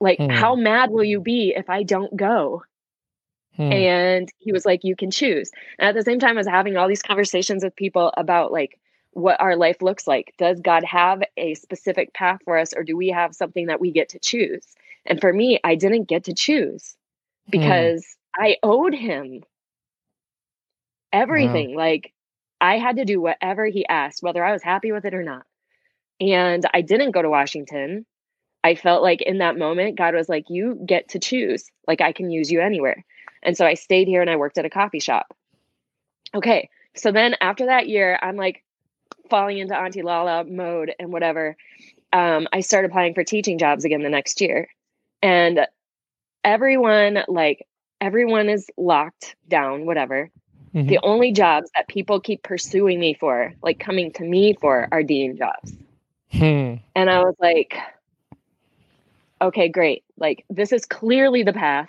[0.01, 0.31] Like, Hmm.
[0.31, 2.63] how mad will you be if I don't go?
[3.57, 3.73] Hmm.
[3.73, 5.51] And he was like, you can choose.
[5.79, 8.79] And at the same time, I was having all these conversations with people about like
[9.17, 10.35] what our life looks like.
[10.37, 13.91] Does God have a specific path for us, or do we have something that we
[13.91, 14.67] get to choose?
[15.07, 16.95] And for me, I didn't get to choose
[17.47, 17.51] hmm.
[17.51, 18.07] because
[18.39, 19.43] I owed him
[21.15, 21.75] everything.
[21.75, 22.13] Like
[22.61, 25.45] I had to do whatever he asked, whether I was happy with it or not.
[26.21, 28.05] And I didn't go to Washington.
[28.63, 31.71] I felt like in that moment, God was like, You get to choose.
[31.89, 33.03] Like I can use you anywhere.
[33.43, 35.35] And so I stayed here and I worked at a coffee shop.
[36.35, 36.69] Okay.
[36.95, 38.63] So then after that year, I'm like
[39.29, 41.57] falling into Auntie Lala mode and whatever.
[42.13, 44.69] Um, I started applying for teaching jobs again the next year.
[45.23, 45.67] And
[46.45, 47.67] everyone, like,
[48.01, 50.31] everyone is locked down, whatever.
[50.75, 50.89] Mhm.
[50.89, 55.03] The only jobs that people keep pursuing me for, like coming to me for, are
[55.03, 55.73] dean jobs.
[56.33, 56.75] Hmm.
[56.95, 57.77] And I was like,
[59.41, 60.05] okay, great.
[60.19, 61.89] Like, this is clearly the path.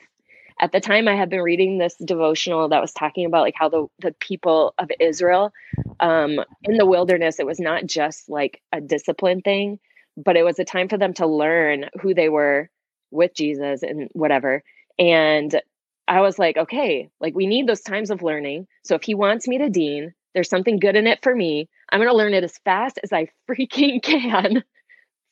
[0.59, 3.69] At the time, I had been reading this devotional that was talking about like how
[3.69, 5.53] the, the people of Israel
[5.99, 9.79] um, in the wilderness, it was not just like a discipline thing,
[10.17, 12.69] but it was a time for them to learn who they were
[13.11, 14.63] with Jesus and whatever.
[14.97, 15.61] And
[16.07, 18.67] I was like, okay, like we need those times of learning.
[18.83, 21.69] So if he wants me to dean, there's something good in it for me.
[21.91, 24.63] I'm going to learn it as fast as I freaking can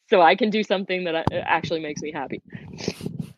[0.10, 2.42] so I can do something that actually makes me happy.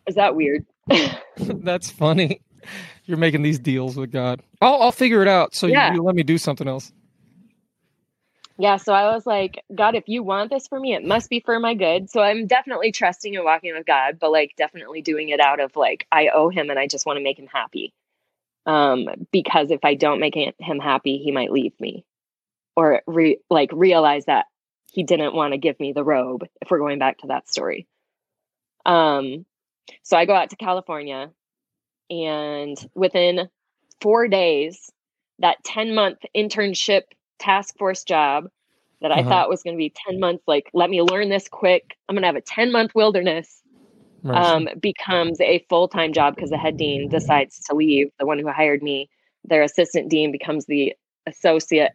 [0.08, 0.66] Is that weird?
[1.38, 2.42] That's funny.
[3.06, 4.42] You're making these deals with God.
[4.62, 5.56] I'll I'll figure it out.
[5.56, 5.90] So Yeah.
[5.90, 6.92] you, you let me do something else.
[8.60, 11.42] Yeah, so I was like, God, if you want this for me, it must be
[11.42, 12.10] for my good.
[12.10, 15.76] So I'm definitely trusting and walking with God, but like definitely doing it out of
[15.76, 17.94] like I owe him and I just want to make him happy.
[18.66, 22.04] Um, because if I don't make him happy, he might leave me,
[22.76, 24.48] or re- like realize that
[24.92, 26.44] he didn't want to give me the robe.
[26.62, 27.88] If we're going back to that story,
[28.86, 29.46] um,
[30.04, 31.32] so I go out to California,
[32.10, 33.50] and within
[34.02, 34.92] four days,
[35.40, 37.04] that ten month internship
[37.40, 38.50] task force job
[39.02, 39.24] that I Uh-huh.
[39.24, 41.96] thought was going to be 10 months, like, let me learn this quick.
[42.10, 43.62] I'm going to have a 10 month wilderness,
[44.34, 48.10] um, becomes a full time job because the head dean decides to leave.
[48.20, 49.10] The one who hired me,
[49.46, 50.94] their assistant dean becomes the
[51.28, 51.92] associate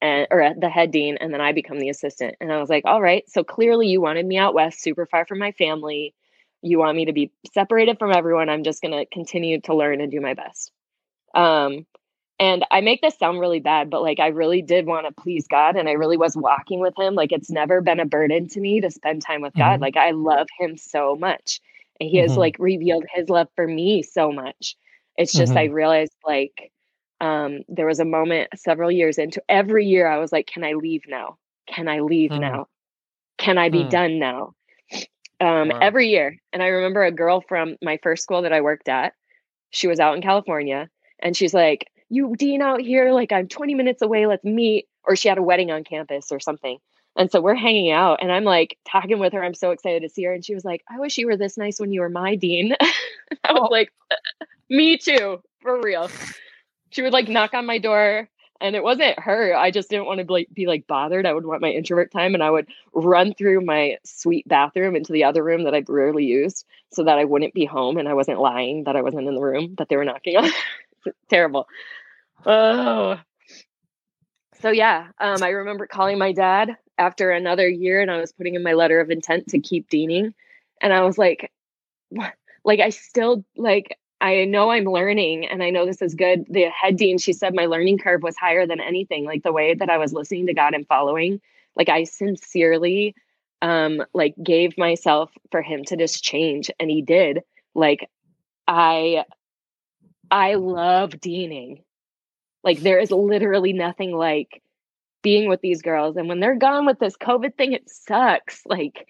[0.00, 2.36] and or the head dean, and then I become the assistant.
[2.40, 5.26] And I was like, all right, so clearly you wanted me out west, super far
[5.26, 6.14] from my family.
[6.62, 8.48] You want me to be separated from everyone.
[8.48, 10.72] I'm just going to continue to learn and do my best.
[11.34, 11.86] Um,
[12.38, 15.46] and I make this sound really bad, but like I really did want to please
[15.48, 17.14] God and I really was walking with him.
[17.14, 19.80] Like it's never been a burden to me to spend time with God.
[19.80, 19.82] Mhm.
[19.82, 21.60] Like I love him so much.
[22.00, 22.36] And he has Mhm.
[22.36, 24.76] like revealed his love for me so much.
[25.16, 25.58] It's just Mhm.
[25.58, 26.72] I realized like
[27.20, 30.72] um there was a moment several years into every year I was like, Can I
[30.74, 31.38] leave now?
[31.68, 32.36] Can I leave Hmm.
[32.36, 32.66] now?
[33.38, 33.84] Can I be Hmm.
[33.84, 34.54] done now?
[35.40, 35.78] Um Wow.
[35.80, 36.36] every year.
[36.52, 39.12] And I remember a girl from my first school that I worked at,
[39.70, 40.88] she was out in California
[41.20, 44.86] and she's like, You Dean out here, like I'm 20 minutes away, let's meet.
[45.04, 46.78] Or she had a wedding on campus or something.
[47.16, 49.42] And so we're hanging out and I'm like talking with her.
[49.42, 50.32] I'm so excited to see her.
[50.32, 52.74] And she was like, I wish you were this nice when you were my dean.
[53.44, 53.68] I was Oh.
[53.70, 53.92] like,
[54.70, 56.10] Me too, for real.
[56.90, 58.28] She would like knock on my door
[58.60, 59.54] and it wasn't her.
[59.54, 61.26] I just didn't want to be like, be like bothered.
[61.26, 65.12] I would want my introvert time and I would run through my suite bathroom into
[65.12, 68.14] the other room that I rarely used so that I wouldn't be home and I
[68.14, 70.50] wasn't lying that I wasn't in the room that they were knocking on.
[71.30, 71.68] Terrible.
[72.44, 73.18] Oh.
[74.60, 78.54] So yeah, um, I remember calling my dad after another year, and I was putting
[78.54, 80.34] in my letter of intent to keep deaning,
[80.82, 81.52] and I was like,
[82.08, 82.34] "What?
[82.64, 86.68] Like I still like I know I'm learning, and I know this is good." The
[86.70, 89.24] head dean, she said my learning curve was higher than anything.
[89.24, 91.40] Like the way that I was listening to God and following,
[91.76, 93.14] like I sincerely,
[93.62, 97.42] um, like gave myself for Him to just change, and He did.
[97.74, 98.10] Like
[98.66, 99.24] I,
[100.30, 101.82] I love deaning.
[102.64, 104.62] Like there is literally nothing like
[105.22, 109.06] being with these girls and when they're gone with this covid thing it sucks like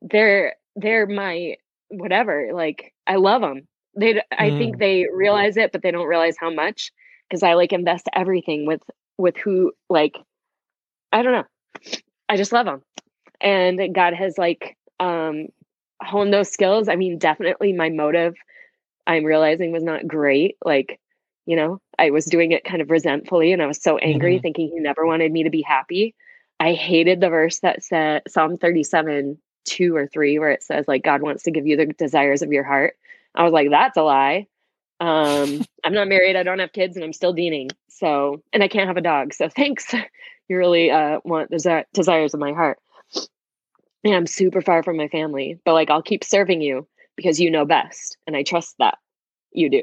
[0.00, 1.56] they're they're my
[1.88, 3.66] whatever like i love them
[3.96, 6.92] they i think they realize it but they don't realize how much
[7.28, 8.82] because i like invest everything with
[9.18, 10.16] with who like
[11.12, 11.44] i don't know.
[12.28, 12.82] I just love them
[13.40, 15.46] and god has like um
[16.02, 16.88] honed those skills.
[16.88, 18.34] I mean definitely my motive
[19.06, 21.00] i'm realizing was not great like
[21.46, 24.42] you know i was doing it kind of resentfully and i was so angry Mhm.
[24.42, 26.14] thinking he never wanted me to be happy.
[26.60, 31.02] I hated the verse that said psalm 37 two or three where it says like
[31.02, 32.94] God wants to give you the desires of your heart.
[33.34, 34.46] I was like, that's a lie.
[35.00, 37.70] Um, I'm not married, I don't have kids, and I'm still deaning.
[37.88, 39.32] So, and I can't have a dog.
[39.32, 39.92] So thanks.
[40.48, 42.78] you really uh, want the desires of my heart.
[44.02, 47.50] And I'm super far from my family, but like I'll keep serving you because you
[47.50, 48.96] know best, and I trust that
[49.52, 49.82] you do.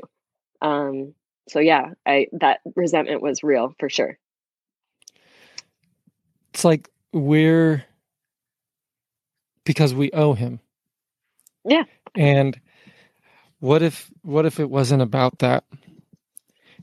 [0.61, 1.13] Um,
[1.47, 4.17] so yeah, I that resentment was real for sure.
[6.51, 7.85] It's like we're
[9.65, 10.59] because we owe him.
[11.63, 11.83] Yeah.
[12.15, 12.59] And
[13.59, 15.63] what if what if it wasn't about that?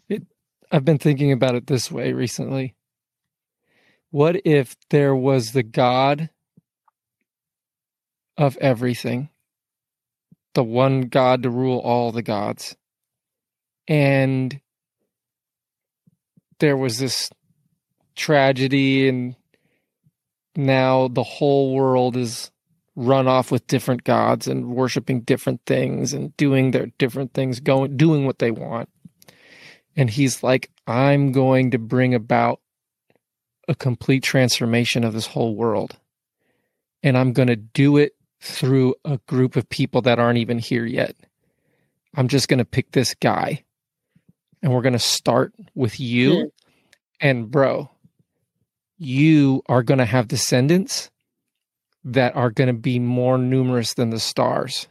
[0.08, 0.26] It
[0.70, 2.74] I've been thinking about it this way recently.
[4.10, 6.30] What if there was the God
[8.36, 9.28] of everything,
[10.54, 12.76] the one God to rule all the gods,
[13.86, 14.60] and
[16.60, 17.30] there was this
[18.16, 19.36] tragedy and
[20.56, 22.50] now the whole world is
[22.96, 27.96] run off with different gods and worshiping different things and doing their different things going
[27.96, 28.88] doing what they want.
[29.96, 32.60] And he's like i'm going to bring about
[33.68, 35.96] a complete transformation of this whole world.
[37.02, 40.84] And i'm going to do it through a group of people that aren't even here
[40.84, 41.16] yet.
[42.14, 43.64] I'm just going to pick this guy.
[44.62, 46.30] And we're going to start with you.
[46.30, 46.50] Mm.
[47.20, 47.90] and bro
[48.96, 51.10] you are going to have descendants
[52.04, 54.88] that are going to be more numerous than the stars.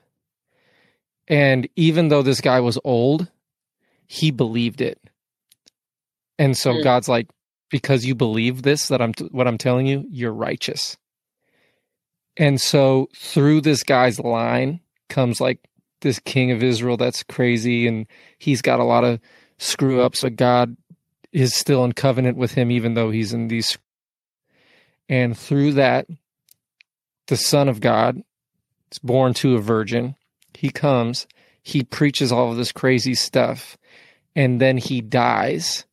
[1.28, 3.30] And even though this guy was old,
[4.08, 5.00] he believed it.
[6.38, 6.84] And so mm.
[6.84, 7.30] God's like,
[7.70, 10.98] because you believe this, that I'm, t- what I'm telling you, you're righteous.
[12.36, 15.60] And so through this guy's line comes like
[16.02, 18.08] this king of Israel that's crazy and
[18.40, 19.20] he's got a lot of
[19.60, 20.76] screw ups, but God
[21.32, 23.78] is still in covenant with him, even though he's in these
[25.10, 26.08] and through that,
[27.28, 28.22] the Son of God
[28.92, 30.16] is born to a virgin.
[30.54, 31.28] He comes,
[31.62, 33.78] he preaches all of this crazy stuff,
[34.36, 35.86] and then he dies,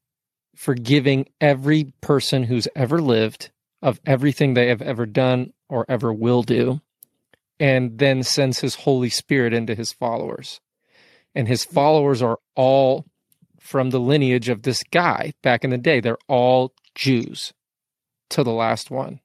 [0.54, 3.50] forgiving every person who's ever lived
[3.82, 6.80] of everything they have ever done or ever will do,
[7.58, 10.60] and then sends his Holy Spirit into his followers.
[11.34, 13.06] And his followers are all
[13.60, 16.00] from the lineage of this guy back in the day.
[16.00, 17.52] They're all Jews
[18.30, 19.20] to the last one.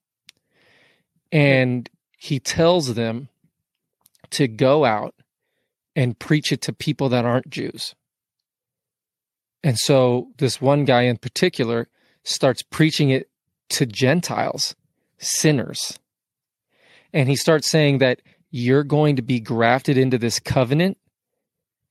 [1.32, 3.30] And he tells them
[4.32, 5.16] to go out
[5.96, 7.96] and preach it to people that aren't Jews.
[9.64, 11.88] And so this one guy in particular
[12.24, 13.30] starts preaching it
[13.70, 14.76] to Gentiles,
[15.18, 16.00] sinners.
[17.14, 20.98] And he starts saying that you're going to be grafted into this covenant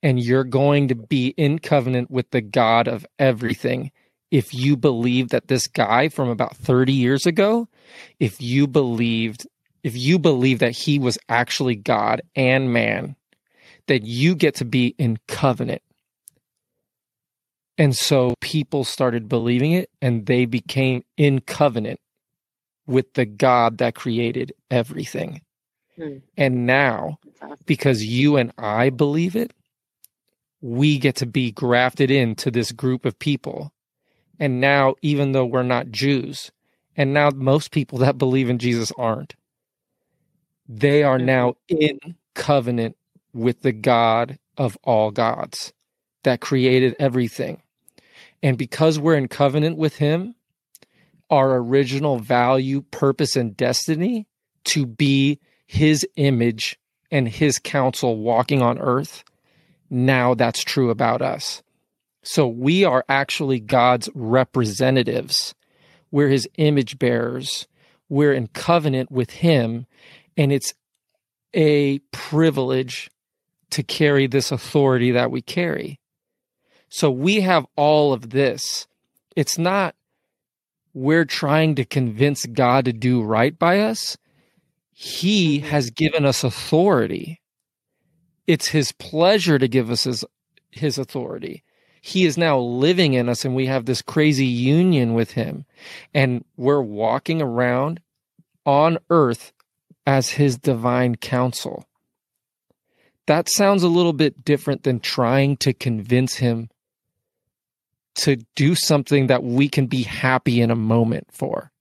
[0.01, 3.91] and you're going to be in covenant with the God of everything
[4.31, 7.67] if you believe that this guy from about 30 years ago,
[8.19, 9.47] if you believed,
[9.85, 13.15] if you believe that he was actually God and man,
[13.85, 15.83] that you get to be in covenant.
[17.77, 21.99] And so people started believing it and they became in covenant
[22.87, 25.41] with the God that created everything.
[25.95, 26.17] Hmm.
[26.35, 27.19] And now,
[27.67, 29.53] because you and I believe it,
[30.61, 33.71] we get to be grafted into this group of people
[34.39, 36.51] and now, even though we're not Jews,
[36.97, 39.35] and now most people that believe in Jesus aren't,
[40.67, 41.25] they are mm-hmm.
[41.25, 41.99] now in
[42.33, 42.95] covenant
[43.33, 45.73] with the God of all gods
[46.23, 47.61] that created everything.
[48.41, 50.35] And because we're in covenant with Him,
[51.29, 54.27] our original value, purpose, and destiny
[54.65, 56.77] to be His image
[57.11, 59.23] and His counsel walking on earth,
[59.89, 61.61] now that's true about us.
[62.23, 65.53] So we are actually God's representatives.
[66.11, 67.67] We're his image bearers.
[68.09, 69.85] We're in covenant with him.
[70.37, 70.73] And it's
[71.53, 73.09] a privilege
[73.71, 75.99] to carry this authority that we carry.
[76.89, 78.87] So we have all of this.
[79.35, 79.95] It's not
[80.93, 84.17] we're trying to convince God to do right by us.
[84.93, 85.67] He mm-hmm.
[85.67, 87.41] has given us authority.
[88.47, 90.23] It's his pleasure to give us his,
[90.71, 91.63] his authority
[92.05, 95.65] he is now living in us and we have this crazy union with him
[96.13, 97.99] and we're walking around
[98.63, 99.51] on earth
[100.05, 101.85] as his divine counsel.
[103.27, 106.69] That sounds a little bit different than trying to convince him
[108.15, 111.71] to do something that we can be happy in a moment for.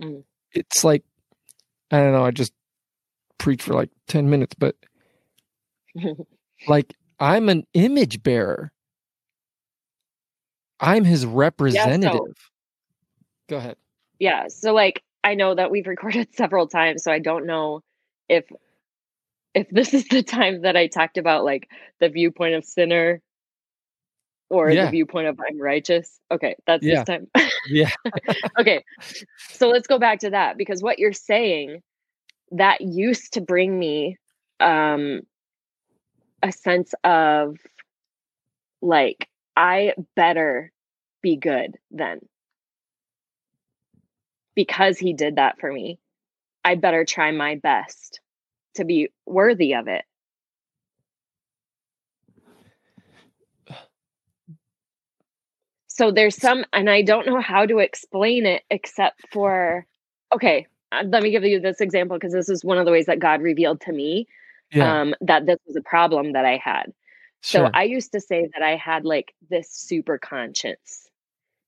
[0.00, 0.24] Mm.
[0.52, 1.02] It's like,
[1.90, 2.52] I don't know, I just
[3.38, 4.76] preach for like 10 minutes, but
[6.68, 8.72] like I'm an image bearer.
[10.80, 12.12] I'm his representative.
[12.12, 12.32] Yeah, so,
[13.48, 13.76] Go ahead.
[14.18, 14.46] Yeah.
[14.48, 17.80] So, like, I know that we've recorded several times, so I don't know
[18.28, 18.44] if
[19.54, 21.68] if this is the time that I talked about like
[22.00, 23.22] the viewpoint of sinner
[24.50, 24.84] or Yeah.
[24.84, 26.20] the viewpoint of I'm righteous.
[26.30, 27.04] Okay, that's Yeah.
[27.04, 27.30] this time.
[27.68, 27.90] Yeah.
[28.60, 28.84] okay.
[29.50, 31.80] So let's go back to that because what you're saying
[32.52, 34.16] that used to bring me
[34.60, 35.22] um
[36.42, 37.56] a sense of
[38.82, 40.72] like I better
[41.22, 42.20] be good then.
[44.54, 45.98] Because he did that for me.
[46.64, 48.20] I better try my best
[48.76, 50.04] to be worthy of it.
[55.86, 59.86] So there's some, and I don't know how to explain it except for,
[60.34, 63.06] okay, uh, let me give you this example because this is one of the ways
[63.06, 64.26] that God revealed to me
[64.72, 65.02] Yeah.
[65.02, 66.92] um, that this was a problem that I had.
[67.42, 67.70] So.
[67.74, 71.08] I used to say that I had like this super conscience.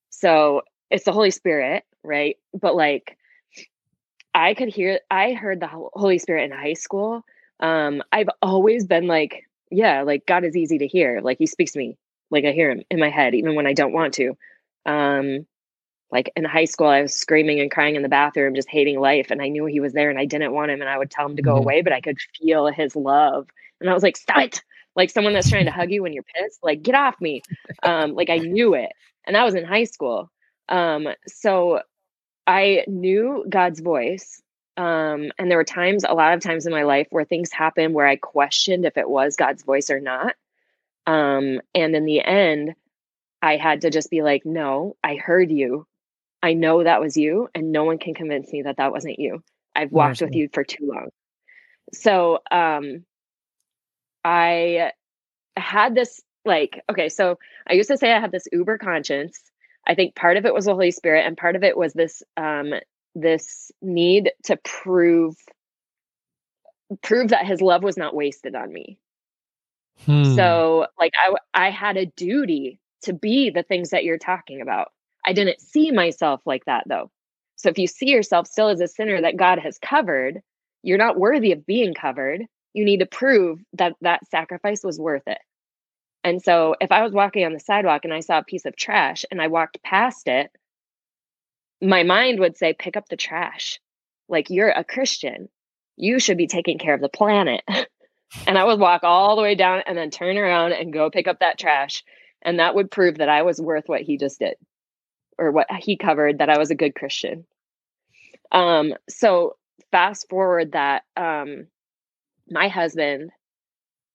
[0.09, 2.37] So it's the Holy Spirit, right?
[2.59, 3.17] But like
[4.33, 7.23] I could hear I heard the Holy Spirit in high school.
[7.59, 11.21] Um I've always been like, yeah, like God is easy to hear.
[11.21, 11.97] Like he speaks to me.
[12.31, 14.37] Like I hear him in my head even when I don't want to.
[14.85, 15.45] Um
[16.11, 19.27] like in high school I was screaming and crying in the bathroom just hating life
[19.31, 21.25] and I knew he was there and I didn't want him and I would tell
[21.27, 21.57] him to go Mhm.
[21.57, 23.47] away but I could feel his love.
[23.81, 24.61] And I was like, "Stop it."
[24.95, 27.43] Like someone that's trying to hug you when you're pissed, like get off me.
[27.83, 28.91] Um like I knew it.
[29.25, 30.31] And that was in high school.
[30.69, 31.81] Um so
[32.47, 34.41] I knew God's voice.
[34.77, 37.93] Um, and there were times, a lot of times in my life, where things happened
[37.93, 40.35] where I questioned if it was God's voice or not.
[41.05, 42.75] Um, and in the end,
[43.41, 45.85] I had to just be like, no, I heard you.
[46.41, 49.43] I know that was you, and no one can convince me that that wasn't you.
[49.75, 51.09] I've walked with you for too long.
[51.93, 53.05] So, um,
[54.23, 54.91] I
[55.55, 59.39] had this like, okay, so I used to say I had this uber conscience.
[59.87, 62.21] I think part of it was the Holy Spirit, and part of it was this
[62.35, 62.73] um,
[63.15, 65.35] this need to prove
[67.01, 68.99] prove that His love was not wasted on me.
[70.05, 70.35] Hmm.
[70.35, 74.89] So, like, I I had a duty to be the things that you're talking about.
[75.25, 77.09] I didn't see myself like that though.
[77.55, 80.41] So, if you see yourself still as a sinner that God has covered,
[80.83, 82.43] you're not worthy of being covered.
[82.73, 85.39] You need to prove that that sacrifice was worth it.
[86.23, 88.75] And so, if I was walking on the sidewalk and I saw a piece of
[88.75, 90.51] trash and I walked past it,
[91.81, 93.79] my mind would say, pick up the trash.
[94.27, 95.49] Like, you're a Christian.
[95.95, 97.61] You should be taking care of the planet.
[98.47, 101.27] and I would walk all the way down and then turn around and go pick
[101.27, 102.03] up that trash.
[102.41, 104.55] And that would prove that I was worth what he just did
[105.37, 107.45] or what he covered, that I was a good Christian.
[108.51, 109.55] Um, so,
[109.91, 111.67] fast forward that um,
[112.49, 113.31] my husband,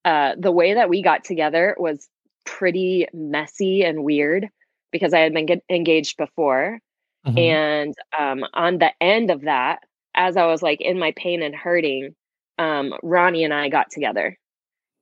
[0.04, 2.08] uh, the way that we got together was
[2.44, 4.48] pretty messy and weird
[4.90, 6.80] because I had been engaged before.
[7.26, 7.38] Mhm.
[7.38, 9.80] And um, on the end of that,
[10.14, 12.14] as I was like in my pain and hurting,
[12.58, 14.36] um, Ronnie and I got together.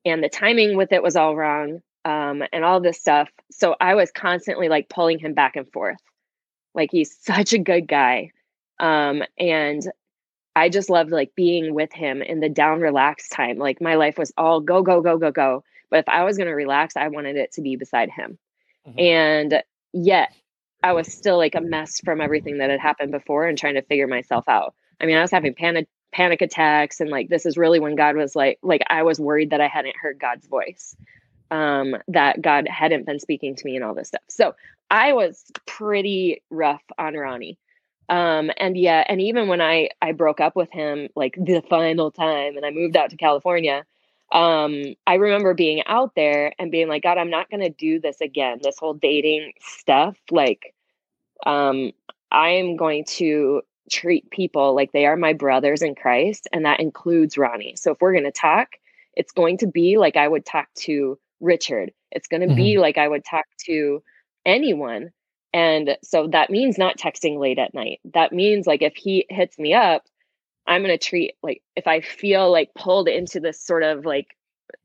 [0.05, 3.29] And the timing with it was all wrong um, and all this stuff.
[3.51, 5.99] So I was constantly like pulling him back and forth.
[6.75, 8.31] Like he's such a good guy.
[8.79, 9.83] Um, and
[10.61, 13.57] I just loved like being with him in the down relaxed time.
[13.57, 15.65] Like my life was all go, go, go, go, go.
[15.89, 18.37] But if I was going to relax, I wanted it to be beside him.
[18.87, 19.01] Mhm.
[19.01, 19.63] And
[19.95, 20.35] yet
[20.83, 23.83] I was still like a mess from everything that had happened before and trying to
[23.83, 24.75] figure myself out.
[25.01, 28.17] I mean, I was having panic panic attacks and like this is really when God
[28.17, 30.95] was like like I was worried that I hadn't heard God's voice.
[31.51, 34.23] Um that God hadn't been speaking to me and all this stuff.
[34.29, 34.55] So,
[34.91, 37.57] I was pretty rough on Ronnie.
[38.11, 42.11] Um and yeah, and even when I I broke up with him like the final
[42.11, 43.85] time and I moved out to California,
[44.33, 48.01] um I remember being out there and being like god I'm not going to do
[48.01, 50.17] this again this whole dating stuff.
[50.31, 50.75] Like
[51.47, 51.93] um
[52.33, 57.39] I'm going to treat people like they are my brothers in Christ and that includes
[57.39, 57.75] Ronnie.
[57.77, 58.71] So if we're going to talk
[59.15, 61.93] it's going to be like I would talk to Richard.
[62.13, 64.03] It's going to be like I would talk to
[64.47, 65.11] anyone
[65.53, 69.59] and so that means not texting late at night that means like if he hits
[69.59, 70.05] me up
[70.67, 74.29] I'm going to treat like if I feel like pulled into this sort of like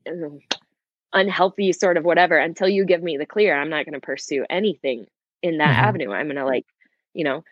[1.12, 4.44] unhealthy sort of whatever until you give me the clear, I'm not going to pursue
[4.50, 5.06] anything
[5.42, 5.80] in that Mhm.
[5.80, 6.12] avenue.
[6.12, 6.66] I'm going to like,
[7.14, 7.44] you know.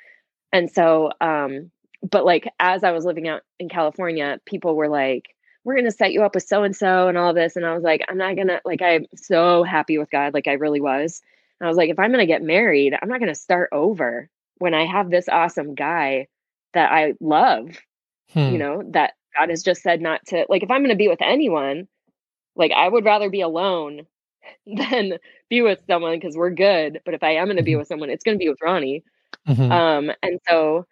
[0.53, 1.71] And so um
[2.11, 5.27] but like as I was living out in California, people were like
[5.65, 7.75] we're going to set you up with so and so and all this and I
[7.75, 10.81] was like I'm not going to like I'm so happy with God like I really
[10.81, 11.23] was.
[11.61, 13.71] And I was like if I'm going to get married, I'm not going to start
[13.73, 14.29] over
[14.59, 16.27] when I have this awesome guy
[16.75, 17.69] that I love
[18.33, 18.51] Hmm.
[18.51, 21.09] you know that god has just said not to like if i'm going to be
[21.09, 21.87] with anyone
[22.57, 24.03] like i would rather be alone
[24.67, 25.15] than
[25.51, 27.79] be with someone because we're good but if i am going to be Mhm.
[27.79, 29.03] with someone it's going to be with ronnie
[29.49, 29.71] Mhm.
[29.71, 30.87] um and so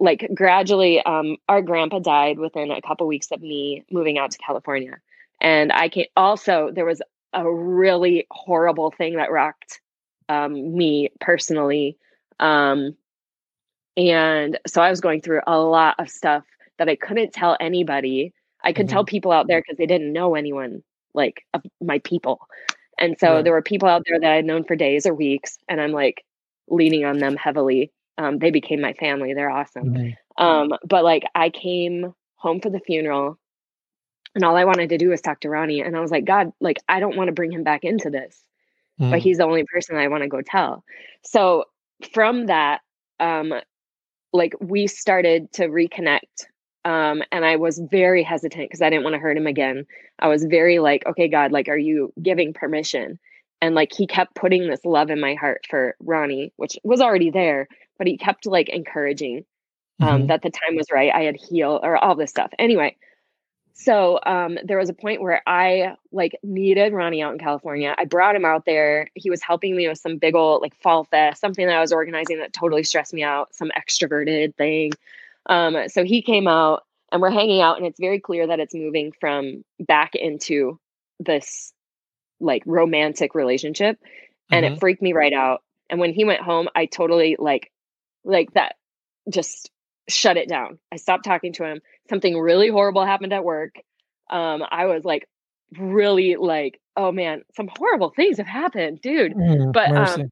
[0.00, 4.38] like gradually um our grandpa died within a couple weeks of me moving out to
[4.38, 4.98] California.
[5.40, 7.02] And I can also there was
[7.32, 9.80] a really horrible thing that rocked
[10.28, 11.96] um me personally.
[12.40, 12.96] Um
[13.96, 16.44] and so I was going through a lot of stuff
[16.78, 18.32] that I couldn't tell anybody.
[18.64, 20.82] I could tell people out there because they didn't know anyone
[21.14, 22.40] like of my people.
[22.98, 23.42] And so Right.
[23.42, 26.24] there were people out there that I'd known for days or weeks, and I'm like
[26.68, 27.92] leaning on them heavily.
[28.18, 29.34] Um, they became my family.
[29.34, 29.92] They're awesome.
[30.38, 33.38] Um, but like I came home for the funeral
[34.34, 35.80] and all I wanted to do was talk to Ronnie.
[35.80, 38.44] And I was like, God, like I don't want to bring him back into this,
[39.10, 39.22] but Mm.
[39.22, 40.84] he's the only person I want to go tell.
[41.24, 41.64] So
[42.12, 42.80] from that,
[43.20, 43.54] um,
[44.32, 46.46] like we started to reconnect.
[46.84, 49.86] Um, and I was very hesitant because I didn't want to hurt him again.
[50.18, 53.18] I was very like, okay, God, like, are you giving permission?
[53.60, 57.30] And like he kept putting this love in my heart for Ronnie, which was already
[57.30, 57.68] there,
[57.98, 59.44] but he kept like encouraging
[60.00, 60.28] um, Mhm.
[60.28, 61.12] that the time was right.
[61.14, 62.50] I had healed or all this stuff.
[62.58, 62.96] Anyway,
[63.80, 67.94] so um, there was a point where I like needed Ronnie out in California.
[67.96, 69.08] I brought him out there.
[69.14, 71.90] He was helping me with some big old like fall fest, something that I was
[71.90, 74.92] organizing that totally stressed me out, some extroverted thing.
[75.46, 78.74] Um, so he came out and we're hanging out, and it's very clear that it's
[78.74, 80.78] moving from back into
[81.18, 81.72] this
[82.38, 83.98] like romantic relationship,
[84.52, 84.74] and Mhm.
[84.74, 85.62] it freaked me right out.
[85.88, 87.72] And when he went home, I totally like
[88.24, 88.76] like that
[89.30, 89.70] just
[90.10, 90.78] shut it down.
[90.92, 91.80] I stopped talking to him.
[92.08, 93.74] Something really horrible happened at work.
[94.30, 95.28] Um, I was like
[95.78, 99.34] really like, oh man, some horrible things have happened, dude.
[99.34, 100.22] Mm, But mercy.
[100.22, 100.30] um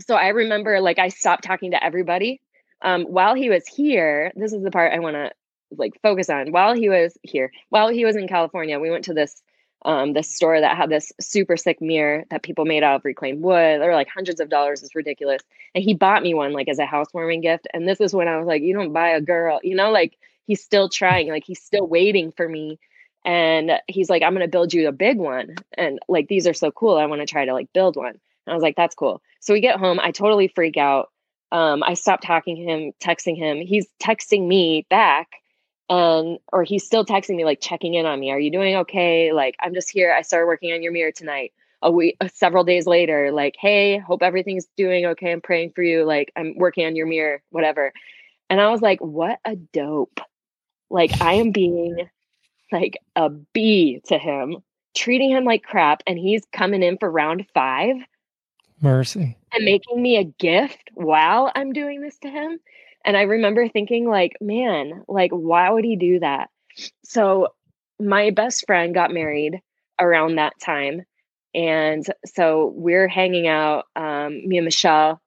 [0.00, 2.40] so I remember like I stopped talking to everybody.
[2.82, 5.30] Um while he was here, this is the part I want to
[5.76, 6.52] like focus on.
[6.52, 9.42] While he was here, while he was in California, we went to this
[9.84, 13.42] um this store that had this super sick mirror that people made out of reclaimed
[13.42, 13.80] wood.
[13.80, 14.82] They were like hundreds of dollars.
[14.82, 15.42] It's ridiculous.
[15.74, 17.66] And he bought me one like as a housewarming gift.
[17.72, 20.18] And this is when I was like, you don't buy a girl, you know, like
[20.46, 22.78] he's still trying, like he's still waiting for me.
[23.24, 25.56] And he's like, I'm gonna build you a big one.
[25.74, 26.96] And like these are so cool.
[26.96, 28.18] I want to try to like build one.
[28.46, 29.22] And I was like, that's cool.
[29.40, 31.10] So we get home, I totally freak out.
[31.52, 33.58] Um, I stopped talking to him, texting him.
[33.58, 35.41] He's texting me back
[35.88, 38.30] and or he's still texting me like checking in on me.
[38.30, 39.32] Are you doing okay?
[39.32, 40.12] Like I'm just here.
[40.12, 41.52] I started working on your mirror tonight.
[41.84, 45.32] A week, uh, several days later, like, hey, hope everything's doing okay.
[45.32, 46.04] I'm praying for you.
[46.04, 47.92] Like I'm working on your mirror, whatever.
[48.48, 50.20] And I was like, what a dope.
[50.90, 52.08] Like I am being
[52.70, 54.58] like a bee to him,
[54.94, 57.96] treating him like crap, and he's coming in for round five
[58.82, 59.36] mercy.
[59.54, 62.58] and making me a gift while I'm doing this to him.
[63.04, 66.50] And I remember thinking, like, man, like, why would he do that?
[67.04, 67.48] So,
[68.00, 69.60] my best friend got married
[70.00, 71.02] around that time.
[71.54, 75.20] And so we're hanging out, um, me and Michelle,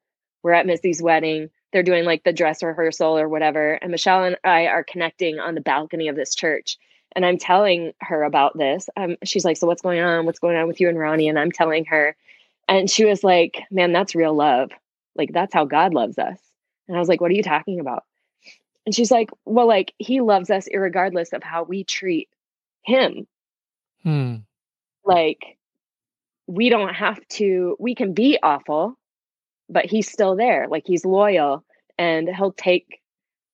[0.43, 1.49] we're at Missy's wedding.
[1.71, 3.73] They're doing like the dress rehearsal or whatever.
[3.73, 6.78] And Michelle and I are connecting on the balcony of this church.
[7.15, 8.89] And I'm telling her about this.
[8.97, 10.26] Um, she's like, So, what's going on?
[10.26, 11.30] What's going on with you and Ronnie?
[11.30, 12.15] And I'm telling her.
[12.67, 14.71] And she was like, Man, that's real love.
[15.15, 16.44] Like, that's how God loves us.
[16.88, 18.03] And I was like, What are you talking about?
[18.86, 22.29] And she's like, Well, like, he loves us regardless of how we treat
[22.83, 23.27] him.
[24.03, 24.36] Hmm.
[25.03, 25.57] Like,
[26.47, 28.97] we don't have to, we can be awful,
[29.69, 30.67] but he's still there.
[30.67, 31.63] Like, he's loyal
[31.97, 33.01] and he'll take,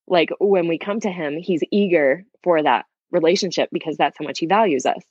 [0.07, 4.39] like, when we come to him, he's eager for that relationship because that's how much
[4.39, 5.03] he values us.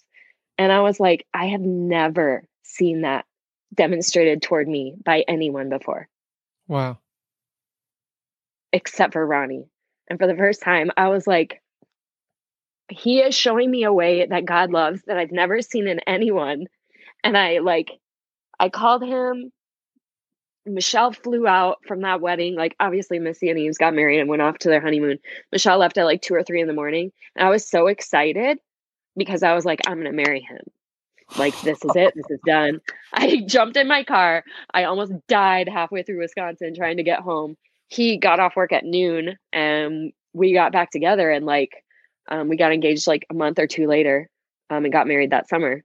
[0.58, 3.24] And I was like, I have never seen that
[3.74, 6.08] demonstrated toward me by anyone before.
[6.68, 6.98] Wow.
[8.72, 9.66] Except for Ronnie.
[10.08, 11.62] And for the first time, I was like,
[12.90, 16.66] he is showing me a way that God loves that I've never seen in anyone.
[17.22, 17.90] And I like,
[18.58, 19.52] I called him.
[20.66, 22.54] Michelle flew out from that wedding.
[22.54, 25.18] Like, obviously, Missy and Eves got married and went off to their honeymoon.
[25.52, 27.12] Michelle left at like two or three in the morning.
[27.36, 28.58] And I was so excited
[29.16, 30.60] because I was like, I'm going to marry him.
[31.38, 32.12] Like, this is it.
[32.14, 32.80] This is done.
[33.12, 34.44] I jumped in my car.
[34.74, 37.56] I almost died halfway through Wisconsin trying to get home
[37.90, 41.84] he got off work at noon and we got back together and like
[42.28, 44.30] um, we got engaged like a month or two later
[44.70, 45.82] um, and got married that summer.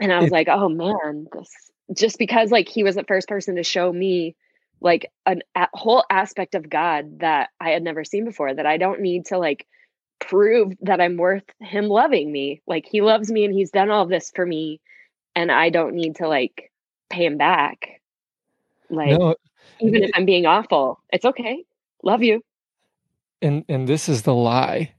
[0.00, 1.50] And i was It- like oh man this
[1.94, 4.36] just because like he was the first person to show me
[4.80, 8.76] like an, a whole aspect of god that i had never seen before that i
[8.78, 9.66] don't need to like
[10.20, 12.62] prove that i'm worth him loving me.
[12.66, 14.80] Like he loves me and he's done all this for me
[15.34, 16.70] and i don't need to like
[17.10, 17.99] pay him back
[18.90, 19.36] like No,
[19.80, 21.00] even if I'm being awful.
[21.12, 21.64] It's okay.
[22.04, 22.42] Love you.
[23.42, 24.94] and and this is the lie.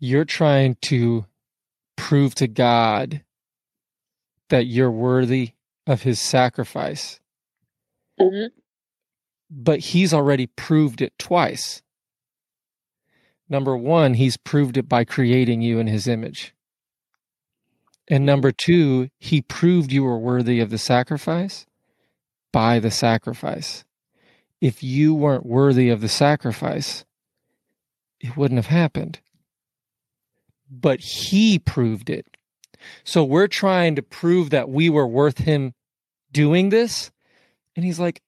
[0.00, 1.26] You're trying to
[1.96, 3.22] prove to God
[4.50, 5.52] that you're worthy
[5.86, 7.20] of his sacrifice.
[8.20, 8.50] Mhm.
[9.50, 11.82] but he's already proved it twice.
[13.48, 16.54] Number one, he's proved it by creating you in his image.
[18.08, 21.66] And number two, he proved you were worthy of the sacrifice
[22.52, 23.84] by the sacrifice.
[24.60, 27.04] If you weren't worthy of the sacrifice,
[28.20, 29.20] it wouldn't have happened.
[30.70, 32.26] But he proved it.
[33.04, 35.74] So we're trying to prove that we were worth him
[36.32, 37.10] doing this.
[37.76, 38.22] And he's like,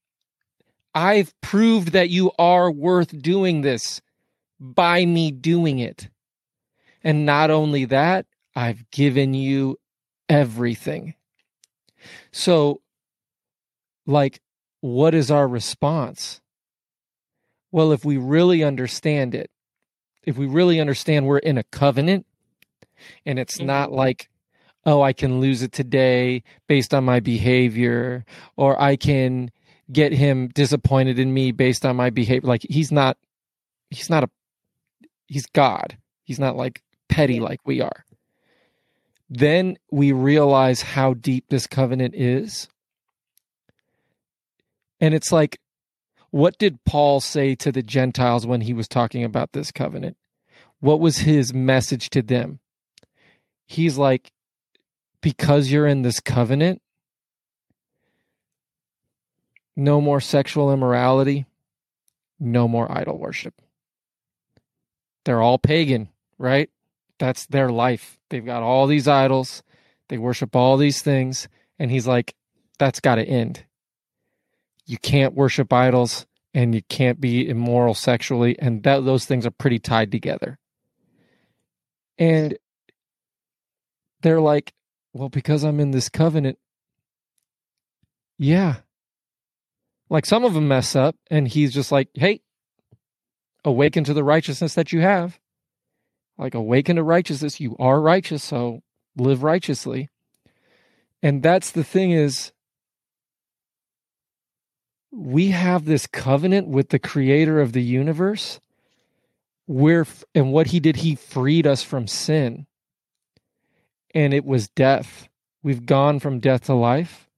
[0.94, 4.00] I've proved that you are worth doing this
[4.58, 6.08] by me doing it.
[7.02, 9.78] And not only that, I've given you
[10.28, 11.14] everything.
[12.32, 12.80] So,
[14.10, 14.40] like,
[14.80, 16.40] what is our response?
[17.72, 19.50] Well, if we really understand it,
[20.24, 22.26] if we really understand we're in a covenant
[23.24, 23.66] and it's mm-hmm.
[23.66, 24.28] not like,
[24.84, 28.24] oh, I can lose it today based on my behavior,
[28.56, 29.50] or I can
[29.92, 32.48] get him disappointed in me based on my behavior.
[32.48, 33.16] Like, he's not,
[33.90, 34.30] he's not a,
[35.26, 35.96] he's God.
[36.24, 38.04] He's not like petty like we are.
[39.28, 42.68] Then we realize how deep this covenant is.
[45.00, 45.58] And it's like,
[46.30, 50.16] what did Paul say to the Gentiles when he was talking about this covenant?
[50.80, 52.60] What was his message to them?
[53.66, 54.32] He's like,
[55.20, 56.82] because you're in this covenant,
[59.76, 61.46] no more sexual immorality,
[62.38, 63.54] no more idol worship.
[65.24, 66.70] They're all pagan, right?
[67.18, 68.18] That's their life.
[68.30, 69.62] They've got all these idols.
[70.08, 71.48] They worship all these things.
[71.78, 72.34] And he's like,
[72.78, 73.64] that's got to end.
[74.90, 78.58] You can't worship idols and you can't be immoral sexually.
[78.58, 80.58] And that, those things are pretty tied together.
[82.18, 82.58] And
[84.22, 84.72] they're like,
[85.12, 86.58] well, because I'm in this covenant.
[88.36, 88.78] Yeah.
[90.08, 92.40] Like some of them mess up and he's just like, hey,
[93.64, 95.38] awaken to the righteousness that you have
[96.40, 98.82] like awaken to righteousness you are righteous so
[99.16, 100.08] live righteously
[101.22, 102.52] and that's the thing is
[105.12, 108.60] we have this covenant with the creator of the universe
[109.66, 112.66] where and what he did he freed us from sin
[114.14, 115.28] and it was death
[115.62, 117.28] we've gone from death to life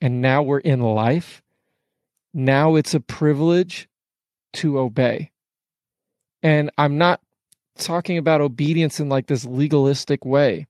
[0.00, 1.42] and now we're in life
[2.34, 3.88] now it's a privilege
[4.52, 5.30] to obey
[6.42, 7.20] and i'm not
[7.76, 10.66] talking about obedience in like this legalistic way.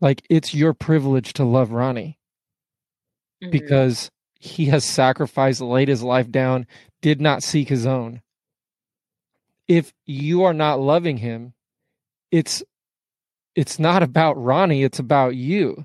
[0.00, 2.18] Like it's your privilege to love Ronnie
[3.42, 3.50] mm-hmm.
[3.50, 6.66] because he has sacrificed, laid his life down,
[7.00, 8.22] did not seek his own.
[9.66, 11.52] If you are not loving him,
[12.30, 12.62] it's
[13.54, 15.84] it's not about Ronnie, it's about you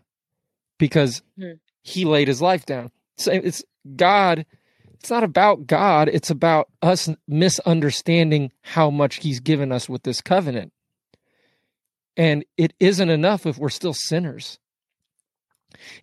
[0.78, 1.54] because mm-hmm.
[1.82, 2.91] he laid his life down.
[3.18, 3.64] So it's
[3.95, 4.45] God
[5.04, 10.22] it's not about God, it's about us misunderstanding how much He's given us with this
[10.22, 10.72] covenant.
[12.16, 14.60] And it isn't enough if we're still sinners.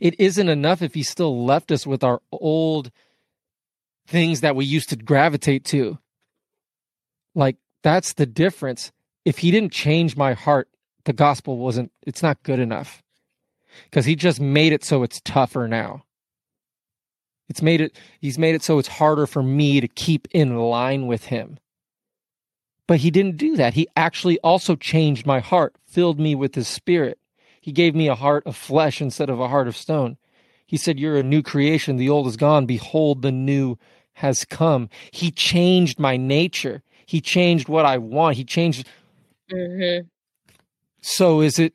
[0.00, 2.90] It isn't enough if He still left us with our old
[4.06, 5.98] things that we used to gravitate to.
[7.34, 8.92] Like, that's the difference.
[9.24, 10.68] If He didn't change my heart,
[11.04, 13.02] the gospel wasn't, it's not good enough.
[13.84, 16.04] Because He just made it so it's tougher now.
[17.50, 21.08] It's made it he's made it so it's harder for me to keep in line
[21.08, 21.58] with him.
[22.86, 23.74] But he didn't do that.
[23.74, 27.18] He actually also changed my heart, filled me with his spirit.
[27.60, 30.16] He gave me a heart of flesh instead of a heart of stone.
[30.66, 31.96] He said, You're a new creation.
[31.96, 32.66] The old is gone.
[32.66, 33.76] Behold, the new
[34.14, 34.88] has come.
[35.12, 36.82] He changed my nature.
[37.06, 38.36] He changed what I want.
[38.36, 38.88] He changed.
[39.50, 40.06] Mm-hmm.
[41.02, 41.74] So is it,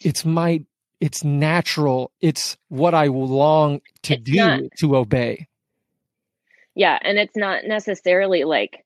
[0.00, 0.64] it's my
[1.00, 5.46] it's natural it's what i long to it's do not, to obey
[6.74, 8.84] yeah and it's not necessarily like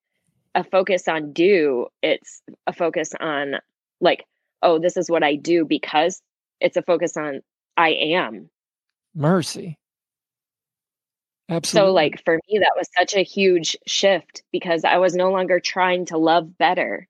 [0.55, 3.57] a focus on do it's a focus on
[4.01, 4.25] like
[4.63, 6.23] oh this is what i do because
[6.61, 7.41] it's a focus on
[7.77, 8.49] i am
[9.15, 9.79] mercy
[11.49, 15.31] absolutely so like for me that was such a huge shift because i was no
[15.31, 17.09] longer trying to love better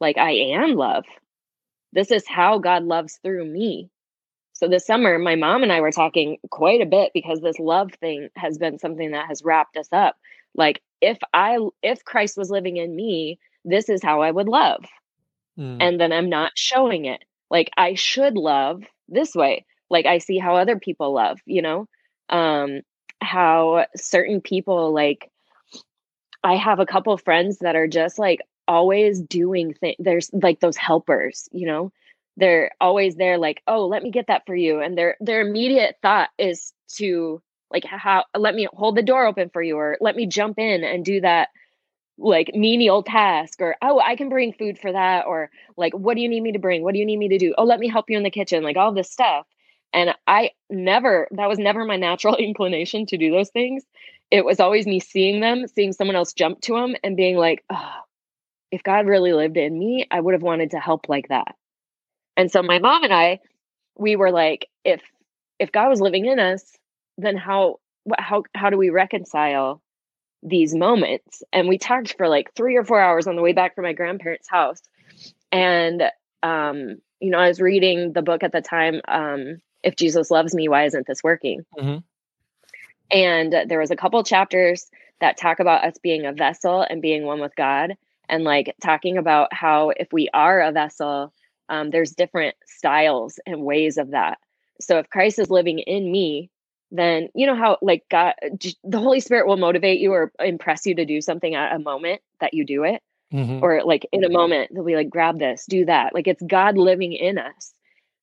[0.00, 1.04] like i am love
[1.94, 3.88] this is how God loves through me.
[4.52, 7.92] So this summer, my mom and I were talking quite a bit because this love
[8.00, 10.16] thing has been something that has wrapped us up.
[10.56, 14.84] Like if I if Christ was living in me, this is how I would love.
[15.58, 15.76] Mm.
[15.80, 17.24] And then I'm not showing it.
[17.50, 19.66] Like I should love this way.
[19.90, 21.86] Like I see how other people love, you know?
[22.28, 22.80] Um
[23.20, 25.30] how certain people like
[26.42, 29.96] I have a couple friends that are just like always doing things.
[29.98, 31.92] There's like those helpers, you know,
[32.36, 34.80] they're always there, like, oh, let me get that for you.
[34.80, 37.40] And their their immediate thought is to
[37.70, 40.84] like how let me hold the door open for you or let me jump in
[40.84, 41.48] and do that
[42.16, 46.20] like menial task or oh i can bring food for that or like what do
[46.20, 46.82] you need me to bring?
[46.82, 47.54] What do you need me to do?
[47.58, 49.46] Oh let me help you in the kitchen like all this stuff.
[49.92, 53.84] And i never that was never my natural inclination to do those things.
[54.30, 57.64] It was always me seeing them seeing someone else jump to them and being like
[57.70, 58.00] oh
[58.70, 61.54] if god really lived in me i would have wanted to help like that.
[62.36, 63.40] And so my mom and i
[63.98, 65.02] we were like if
[65.58, 66.76] if god was living in us
[67.18, 67.80] then how
[68.18, 69.80] how how do we reconcile
[70.44, 71.42] these moments.
[71.52, 73.92] And we talked for like three or four hours on the way back from my
[73.94, 74.82] grandparents house.
[75.50, 76.04] And
[76.44, 80.54] um you know i was reading the book at the time um if jesus loves
[80.54, 81.64] me why isn't this working?
[81.78, 82.04] Mhm.
[83.10, 84.90] and there was a couple chapters
[85.20, 87.94] that talk about us being a vessel and being one with god
[88.28, 91.32] and like talking about how if we are a vessel
[91.70, 94.36] um, there's different styles and ways of that.
[94.82, 96.50] So if christ is living in me
[96.98, 98.34] then you know how like god
[98.84, 102.20] the holy spirit will motivate you or impress you to do something at a moment
[102.40, 103.02] that you do it.
[103.32, 103.62] Mhm.
[103.62, 106.14] or like in a moment they'll be like grab this do that.
[106.14, 107.74] Like it's god living in us.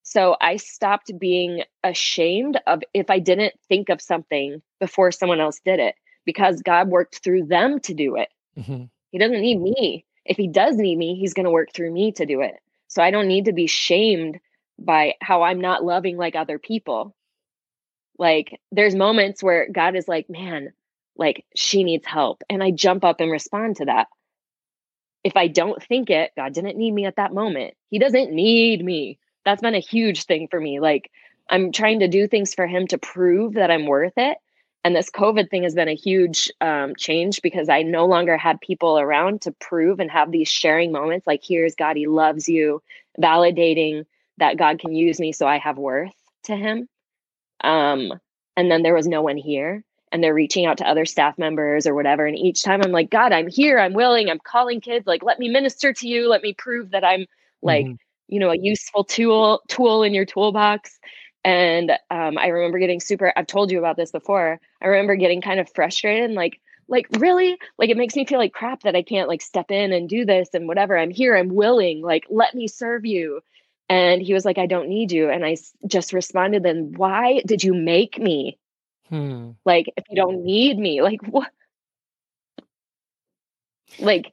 [0.04, 5.60] So i stopped being ashamed of if i didn't think of something before someone else
[5.66, 5.96] did it
[6.26, 8.30] because god worked through them to do it.
[8.58, 8.90] Mhm.
[9.12, 10.06] he doesn't need me.
[10.24, 12.56] If he does need me he's going to work through me to do it.
[12.88, 14.40] So i don't need to be shamed
[14.80, 17.14] by how i'm not loving like other people
[18.22, 20.72] like there's moments where god is like man
[21.18, 22.42] like she needs help.
[22.50, 24.08] And i jump up and respond to that.
[25.26, 27.74] If i don't think it god didn't need me at that moment.
[27.90, 29.18] He doesn't need me.
[29.44, 30.80] That's been a huge thing for me.
[30.80, 31.12] Like
[31.50, 34.38] i'm trying to do things for him to prove that i'm worth it.
[34.84, 38.62] And this covid thing has been a huge um, change because i no longer had
[38.62, 42.82] people around to prove and have these sharing moments like here's god he loves you
[43.20, 44.06] validating
[44.38, 46.14] that god can use me so i have worth
[46.44, 46.88] to him
[47.64, 48.14] um,
[48.58, 51.88] and then there was no one here and they're reaching out to other staff members
[51.88, 55.08] or whatever and each time i'm like god i'm here i'm willing i'm calling kids
[55.08, 57.26] like let me minister to you let me prove that i'm
[57.62, 57.98] like Mhm.
[58.28, 61.00] you know a useful tool tool in your toolbox.
[61.44, 65.42] And um, i remember getting super i've told you about this before i remember getting
[65.42, 67.58] kind of frustrated and like like really?
[67.78, 70.26] Like it makes me feel like crap that i can't like step in and do
[70.26, 73.42] this and whatever i'm here i'm willing like let me serve you
[73.92, 75.30] and he was like i don't need you.
[75.30, 78.58] And I just responded then why did you make me?
[79.10, 79.52] Hmm.
[79.66, 81.52] like if you don't need me like what
[84.00, 84.32] like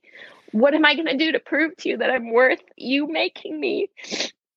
[0.52, 3.58] what am i going to do to prove to you that i'm worth you making
[3.58, 3.90] me?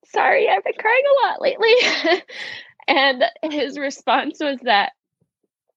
[0.05, 1.73] Sorry i've been crying a lot lately.
[2.87, 4.91] And his response was that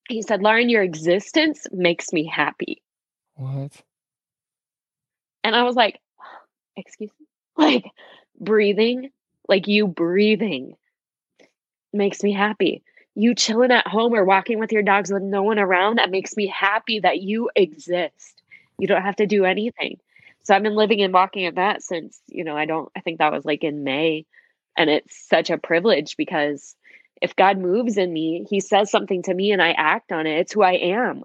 [0.09, 2.83] he said lauren your existence makes me happy.
[3.37, 3.73] What?
[5.43, 5.99] and i was like
[6.77, 7.27] excuse me?
[7.57, 7.85] Like
[8.41, 9.11] breathing
[9.49, 10.77] like you breathing
[11.93, 12.83] makes me happy.
[13.15, 16.37] You chilling at home or walking with your dogs with no one around that makes
[16.37, 18.43] me happy that you exist.
[18.79, 19.99] You don't have to do anything.
[20.43, 23.19] So i've been living and walking at that since you know i don't i think
[23.19, 24.27] that was like in may.
[24.77, 26.75] And it's such a privilege because
[27.23, 30.41] if god moves in me he says something to me and i act on it.
[30.41, 31.25] It's who i am.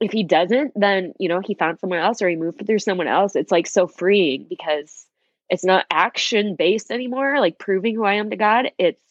[0.00, 3.08] If he doesn't then you know he found someone else or he moved through someone
[3.08, 3.34] else.
[3.36, 5.06] It's like so freeing because
[5.50, 9.02] it's not action based anymore like proving who i am to god it's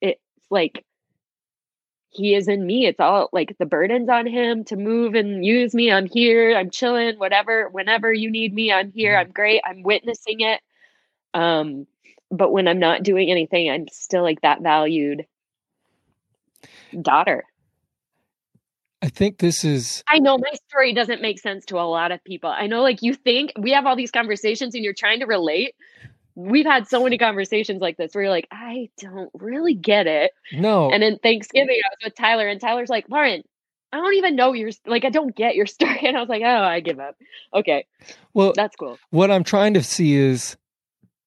[0.00, 0.20] it's
[0.50, 0.84] like
[2.08, 5.74] he is in me it's all like the burden's on him to move and use
[5.74, 9.82] me i'm here i'm chilling whatever whenever you need me i'm here i'm great i'm
[9.82, 10.60] witnessing it
[11.34, 11.86] um
[12.30, 15.26] but when i'm not doing anything i'm still like that valued
[17.00, 17.44] daughter
[19.02, 22.22] I think this is I know my story doesn't make sense to a lot of
[22.22, 22.50] people.
[22.50, 25.74] I know, like, you think we have all these conversations and you're trying to relate.
[26.36, 30.30] We've had so many conversations like this where you're like, I don't really get it.
[30.52, 30.90] no.
[30.90, 33.42] And then Thanksgiving, I was with Tyler, and Tyler's like, Lauren,
[33.92, 36.00] I don't even know your, like, I don't get your story.
[36.04, 37.16] And I was like, oh, I give up.
[37.52, 37.84] Okay,
[38.34, 38.98] well, that's cool.
[39.10, 40.56] what I'm trying to see is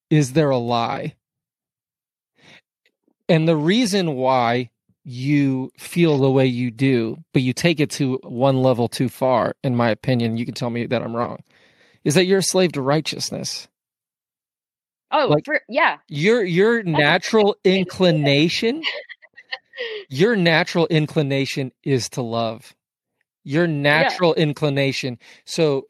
[0.10, 1.16] is there a lie?
[3.28, 4.70] And the reason why
[5.06, 9.56] you feel the way you do, but you take it to one level too far,
[9.64, 11.44] in my opinion, you can tell me that I'm wrong,
[12.04, 13.68] is that you're a slave to righteousness.
[15.12, 15.98] Oh, Like- for, yeah.
[16.08, 18.82] Your your natural inclination,
[20.10, 22.76] your natural inclination is to love.
[23.44, 25.20] Your natural inclination.
[25.46, 25.86] So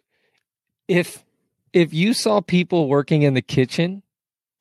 [0.89, 1.23] if
[1.71, 4.03] if you saw people working in the kitchen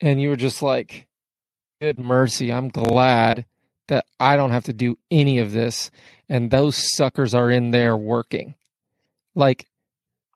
[0.00, 1.09] and you were just like,
[1.80, 3.46] good mercy, I'm glad
[3.89, 5.91] that I don't have to do any of this
[6.28, 8.55] and those suckers are in there working.
[9.35, 9.66] Like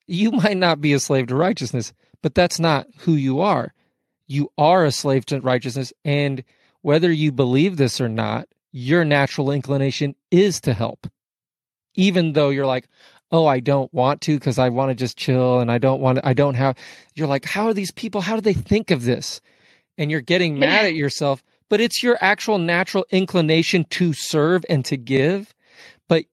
[0.06, 1.92] you might not be a slave to righteousness,
[2.22, 3.72] but that's not who you are.
[4.26, 6.44] You are a slave to righteousness and
[6.82, 11.06] whether you believe this or not, your natural inclination is to help.
[11.94, 12.88] Even though you're like,
[13.30, 16.16] oh, I don't want to because I want to just chill and I don't want
[16.16, 16.76] to, I don't have,
[17.14, 19.40] you're like, how are these people, how do they think of this?
[19.96, 24.84] And you're getting mad at yourself, but it's your actual natural inclination to serve and
[24.86, 25.54] to give.
[26.08, 26.24] But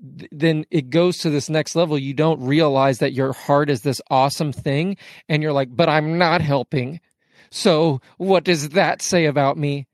[0.00, 1.98] then it goes to this next level.
[1.98, 4.96] You don't realize that your heart is this awesome thing.
[5.28, 7.00] And you're like, but I'm not helping.
[7.50, 9.86] So what does that say about me?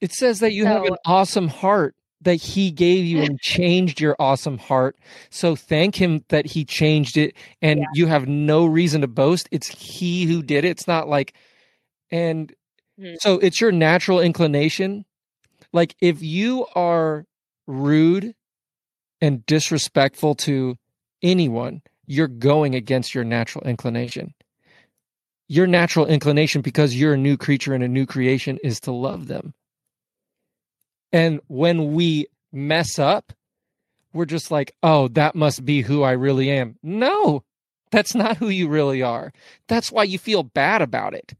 [0.00, 4.16] It says that you have an awesome heart that he gave you and changed your
[4.18, 4.96] awesome heart.
[5.30, 9.48] So thank him that he changed it and you have no reason to boast.
[9.50, 10.68] It's he who did it.
[10.68, 11.34] It's not like
[12.10, 12.52] and
[12.98, 13.14] Hmm.
[13.20, 15.06] so it's your natural inclination.
[15.72, 17.24] Like if you are
[17.66, 18.34] rude
[19.22, 20.76] and disrespectful to
[21.22, 24.34] anyone, you're going against your natural inclination.
[25.48, 29.26] Your natural inclination, because you're a new creature and a new creation, is to love
[29.26, 29.54] them.
[31.12, 33.32] And when we mess up,
[34.12, 36.76] we're just like, oh, that must be who I really am.
[36.82, 37.44] No,
[37.90, 39.32] that's not who you really are.
[39.68, 41.32] That's why you feel bad about it.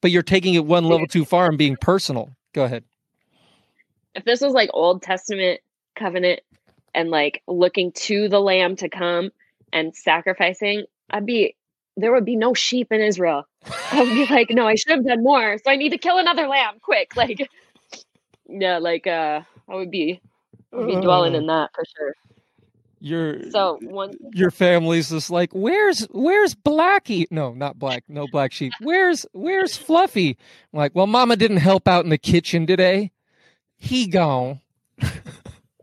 [0.00, 2.30] But you're taking it one level too far and being personal.
[2.52, 2.84] Go ahead.
[4.14, 5.60] if this was like Old Testament
[5.96, 6.40] covenant
[6.94, 9.30] and like looking to the lamb to come
[9.72, 11.54] and sacrificing, I'd be
[11.96, 13.46] there would be no sheep in Israel.
[13.92, 15.58] I would be like, no, I should have done more.
[15.58, 17.16] So I need to kill another lamb quick.
[17.16, 17.48] Like
[18.48, 20.20] yeah, like uh I would be
[20.72, 22.14] I would be dwelling in that for sure.
[23.06, 27.26] Your So one your family's just like, where's where's Blackie?
[27.30, 28.72] No, not black, no black sheep.
[28.80, 30.36] Where's where's Fluffy?
[30.72, 33.12] I'm like, well, Mama didn't help out in the kitchen today.
[33.76, 34.60] He gone.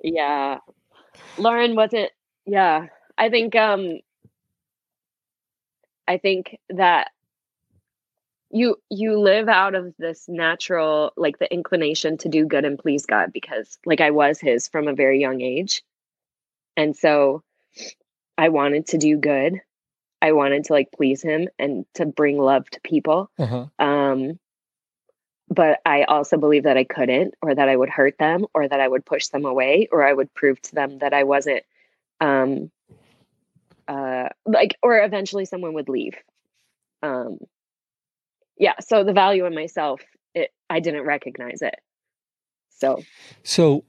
[0.03, 0.57] yeah.
[1.37, 2.11] Lauren wasn't
[2.45, 2.87] yeah.
[3.17, 3.99] I think um
[6.05, 7.11] I think that
[8.51, 13.05] you you live out of this natural like the inclination to do good and please
[13.05, 15.83] God because like I was his from a very young age.
[16.75, 17.43] And so
[18.37, 19.61] I wanted to do good.
[20.21, 23.29] I wanted to like please him and to bring love to people.
[23.37, 23.65] Uh-huh.
[23.77, 24.39] Um,
[25.49, 28.79] but I also believe that I couldn't, or that I would hurt them, or that
[28.79, 31.63] I would push them away, or I would prove to them that I wasn't,
[32.21, 32.71] um,
[33.87, 36.15] uh, like, or eventually someone would leave.
[37.03, 37.39] Um,
[38.57, 38.75] yeah.
[38.79, 40.01] So the value in myself,
[40.33, 41.75] it, I didn't recognize it.
[42.79, 43.03] So
[43.43, 43.83] So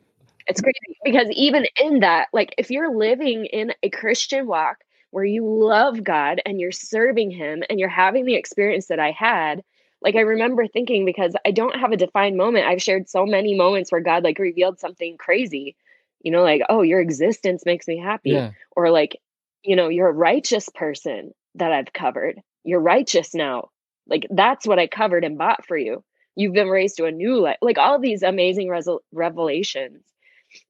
[0.46, 4.78] it's crazy because even in that, like if you're living in a Christian walk
[5.10, 9.10] where you love God and you're serving Him and you're having the experience that I
[9.12, 9.62] had,
[10.02, 12.66] like I remember thinking because I don't have a defined moment.
[12.66, 15.76] I've shared so many moments where God like revealed something crazy,
[16.20, 18.30] you know, like, oh, your existence makes me happy.
[18.30, 18.50] yeah.
[18.76, 19.18] Or like,
[19.62, 22.40] you know, you're a righteous person that I've covered.
[22.64, 23.70] You're righteous now.
[24.06, 26.04] Like that's what I covered and bought for you.
[26.36, 27.58] You've been raised to a new life.
[27.62, 28.70] Like all these amazing
[29.12, 30.02] revelations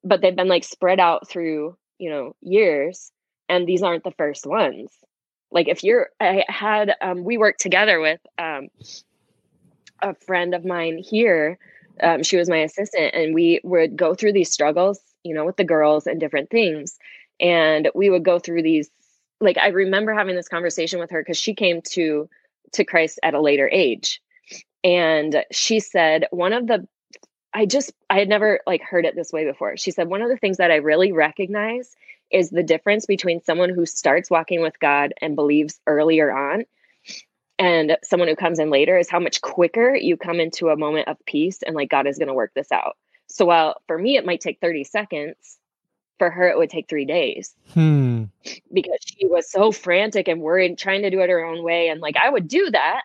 [0.03, 3.13] but they've been like spread out through you know years
[3.49, 4.91] and these aren't the first ones.
[5.51, 8.69] Like if you're i had um we worked together with um
[10.03, 11.59] a friend of mine here
[12.03, 15.57] um she was my assistant and we would go through these struggles you know with
[15.57, 16.99] the girls and different things
[17.41, 18.91] and we would go through these
[19.41, 22.29] like i remember having this conversation with her because she came to
[22.73, 24.21] to christ at a later age
[24.83, 26.87] and she said one of the
[27.55, 29.77] I just I had never like heard it this way before.
[29.77, 31.95] She said one of the things that I really recognize
[32.31, 36.65] is the difference between someone who starts walking with God and believes earlier on
[37.59, 41.07] and someone who comes in later is how much quicker you come into a moment
[41.07, 42.97] of peace and like God is going to work this out.
[43.29, 45.59] So while for me it might take 30 seconds,
[46.19, 48.25] for her it would take 3 days Hmm.
[48.73, 52.01] because she was so frantic and worried trying to do it her own way and
[52.01, 53.03] like I would do that,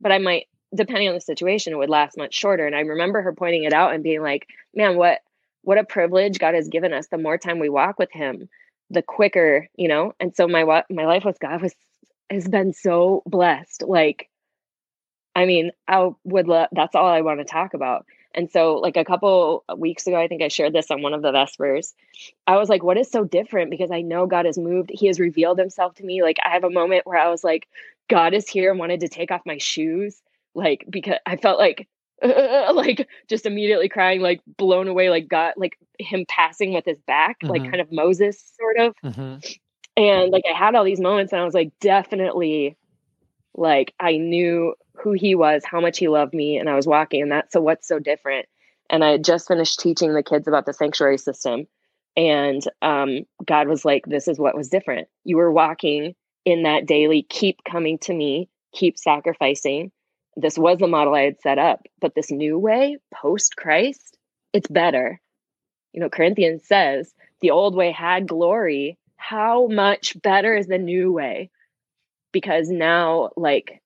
[0.00, 2.66] but I might depending on the situation, it would last much shorter.
[2.66, 5.20] And I remember her pointing it out and being like, man, what
[5.62, 7.08] what a privilege God has given us.
[7.08, 8.48] The more time we walk with him,
[8.90, 10.14] the quicker, you know?
[10.20, 11.74] And so my my life with God was
[12.30, 13.84] has been so blessed.
[13.86, 14.28] Like,
[15.34, 18.06] I mean, I would love that's all I want to talk about.
[18.34, 21.22] And so, like a couple weeks ago, I think I shared this on one of
[21.22, 21.94] the Vespers.
[22.46, 23.70] I was like, what is so different?
[23.70, 24.90] Because I know God has moved.
[24.92, 26.22] He has revealed himself to me.
[26.22, 27.66] Like, I have a moment where I was like,
[28.08, 30.20] God is here and wanted to take off my shoes
[30.54, 31.88] like because I felt like
[32.22, 37.00] uh, like just immediately crying, like blown away, like God, like him passing with his
[37.06, 37.70] back, like Mhm.
[37.70, 38.94] kind of Moses sort of.
[39.04, 39.42] Mhm.
[39.96, 42.76] And like I had all these moments, and I was like, definitely,
[43.54, 47.22] like I knew who he was, how much he loved me, and I was walking
[47.22, 47.52] and that.
[47.52, 48.46] So what's so different?
[48.90, 51.66] And I had just finished teaching the kids about the sanctuary system,
[52.16, 55.08] and um, God was like, "This is what was different.
[55.24, 57.22] You were walking in that daily.
[57.22, 58.48] Keep coming to me.
[58.74, 59.92] Keep sacrificing."
[60.38, 64.16] This was the model I had set up, but this new way post Christ,
[64.52, 65.20] it's better.
[65.92, 68.98] You know, Corinthians says the old way had glory.
[69.16, 71.50] How much better is the new way?
[72.30, 73.82] Because now, like,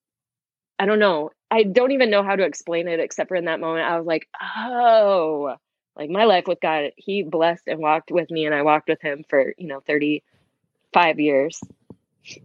[0.79, 1.31] I don't know.
[1.51, 4.07] I don't even know how to explain it except for in that moment, I was
[4.07, 5.57] like, oh,
[5.97, 9.01] like my life with God, He blessed and walked with me, and I walked with
[9.01, 11.61] Him for, you know, 35 years.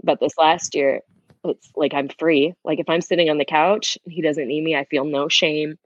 [0.02, 1.02] But this last year,
[1.50, 2.54] it's like I'm free.
[2.64, 4.76] Like if I'm sitting on the couch, He doesn't need me.
[4.76, 5.78] I feel no shame.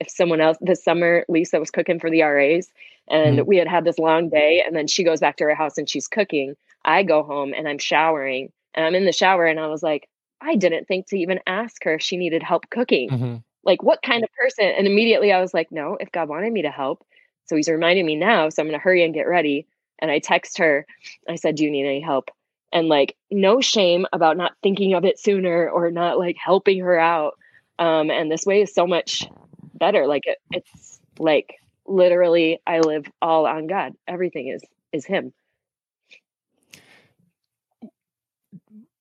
[0.00, 2.68] If someone else, this summer, Lisa was cooking for the RAs,
[3.08, 5.54] and mm we had had this long day, and then she goes back to her
[5.54, 6.54] house and she's cooking.
[6.84, 10.08] I go home and I'm showering, and I'm in the shower, and I was like,
[10.40, 13.10] I didn't think to even ask her if she needed help cooking.
[13.10, 13.36] Mm-hmm.
[13.64, 14.64] Like, what kind of person?
[14.64, 17.04] And immediately I was like, no, if God wanted me to help.
[17.46, 18.48] So he's reminding me now.
[18.48, 19.66] So I'm going to hurry and get ready.
[19.98, 20.86] And I text her.
[21.28, 22.30] I said, Do you need any help?
[22.72, 26.98] And like, no shame about not thinking of it sooner or not like helping her
[26.98, 27.34] out.
[27.78, 29.26] Um, and this way is so much
[29.74, 30.06] better.
[30.06, 31.56] Like, it, it's like
[31.86, 33.94] literally, I live all on God.
[34.06, 34.62] Everything is
[34.92, 35.32] is Him.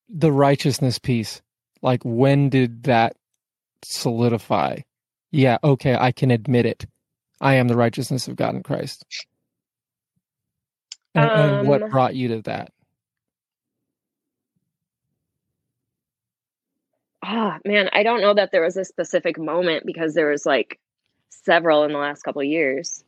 [0.09, 1.41] the righteousness piece,
[1.81, 3.15] like when did that
[3.83, 4.77] solidify?
[5.31, 6.85] Yeah, okay, I can admit it.
[7.39, 9.05] I am the righteousness of God in Christ.
[11.13, 12.71] And, um, and what um, brought you to that?
[17.31, 20.47] Ah, oh, man, I don't know that there was a specific moment because there was
[20.47, 20.79] like
[21.29, 23.03] several in the last couple of years.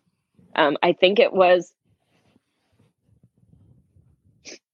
[0.55, 1.74] Um, I think it was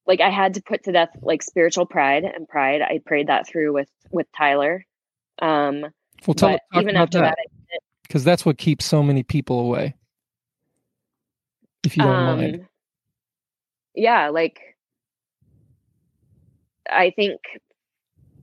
[0.05, 2.81] like I had to put to death like spiritual pride and pride.
[2.81, 4.85] I prayed that through with with Tyler.
[5.41, 5.85] Um,
[6.25, 7.37] well, tell, even after that
[8.03, 9.95] because that's what keeps so many people away.
[11.85, 12.67] If you don't um, mind,
[13.95, 14.59] yeah, like
[16.89, 17.39] I think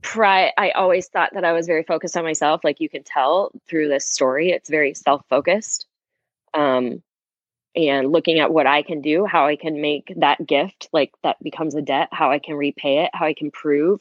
[0.05, 0.51] pride.
[0.57, 2.63] I always thought that I was very focused on myself.
[2.63, 5.87] Like you can tell through this story, it's very self focused.
[6.53, 7.01] Um,
[7.75, 11.41] and looking at what I can do, how I can make that gift, like that
[11.43, 13.99] becomes a debt, how I can repay it, how I can prove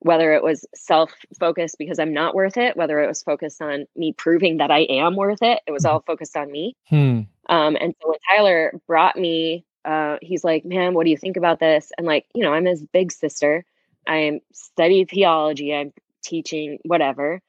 [0.00, 3.86] whether it was self focused because I'm not worth it, whether it was focused on
[3.96, 5.60] me proving that I am worth it.
[5.66, 6.76] It was all focused on me.
[6.88, 7.22] Hmm.
[7.48, 11.36] Um, and so when Tyler brought me, uh, he's like, man, what do you think
[11.36, 11.90] about this?
[11.96, 13.64] And like, you know, I'm his big sister.
[14.08, 15.74] I'm studying theology.
[15.74, 15.92] I'm
[16.22, 17.40] teaching whatever.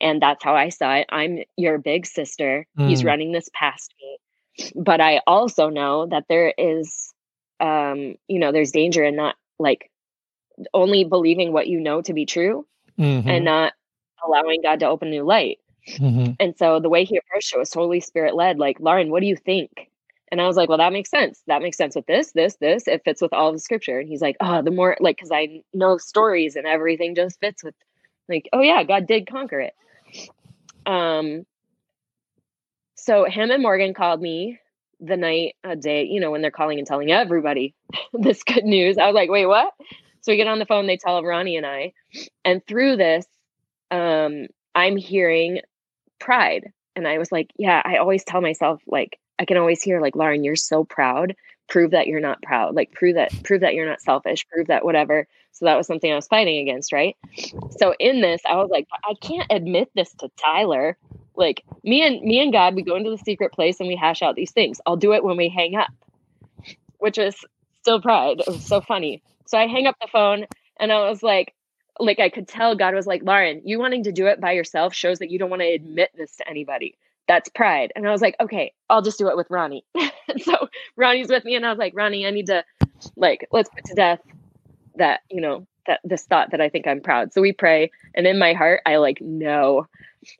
[0.00, 1.06] And that's how I saw it.
[1.08, 2.66] I'm your big sister.
[2.76, 3.06] He's hmm.
[3.06, 4.18] running this past me
[4.74, 7.12] but I also know that there is,
[7.60, 9.90] um, you know, there's danger in not like
[10.72, 12.66] only believing what you know to be true
[12.98, 13.28] mm-hmm.
[13.28, 13.72] and not
[14.24, 15.58] allowing God to open new light.
[15.98, 16.32] Mm-hmm.
[16.40, 18.58] And so the way he approached it was totally spirit led.
[18.58, 19.90] Like, Lauren, what do you think?
[20.34, 21.40] And I was like, well, that makes sense.
[21.46, 22.88] That makes sense with this, this, this.
[22.88, 24.00] It fits with all the scripture.
[24.00, 27.62] And he's like, oh, the more like, cause I know stories and everything just fits
[27.62, 27.76] with
[28.28, 29.74] like, oh yeah, God did conquer it.
[30.86, 31.46] Um,
[32.96, 34.58] so him and Morgan called me
[34.98, 37.72] the night a day, you know, when they're calling and telling everybody
[38.12, 38.98] this good news.
[38.98, 39.72] I was like, wait, what?
[40.22, 41.92] So we get on the phone, they tell Ronnie and I.
[42.44, 43.24] And through this,
[43.92, 45.60] um, I'm hearing
[46.18, 46.72] pride.
[46.96, 50.16] And I was like, yeah, I always tell myself, like, I can always hear, like,
[50.16, 51.34] Lauren, you're so proud.
[51.68, 52.74] Prove that you're not proud.
[52.74, 54.46] Like, prove that, prove that you're not selfish.
[54.48, 55.26] Prove that whatever.
[55.52, 57.16] So that was something I was fighting against, right?
[57.78, 60.96] So in this, I was like, I can't admit this to Tyler
[61.36, 64.22] like me and me and God, we go into the secret place and we hash
[64.22, 64.80] out these things.
[64.86, 65.90] I'll do it when we hang up,
[66.98, 67.34] which is
[67.80, 68.40] still pride.
[68.40, 69.22] It was so funny.
[69.46, 70.46] So I hang up the phone
[70.78, 71.54] and I was like,
[71.98, 74.94] like I could tell God was like, Lauren, you wanting to do it by yourself
[74.94, 76.96] shows that you don't want to admit this to anybody.
[77.26, 77.92] That's pride.
[77.96, 79.84] And I was like, okay, I'll just do it with Ronnie.
[80.42, 82.64] so Ronnie's with me and I was like, Ronnie, I need to
[83.16, 84.20] like, let's put to death
[84.96, 87.32] that, you know, that this thought that I think I'm proud.
[87.32, 87.90] So we pray.
[88.14, 89.86] And in my heart, I like know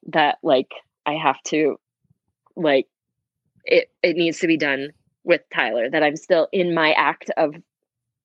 [0.08, 0.72] that like
[1.06, 1.78] I have to
[2.56, 2.86] like
[3.64, 4.90] it it needs to be done
[5.24, 7.54] with Tyler that I'm still in my act of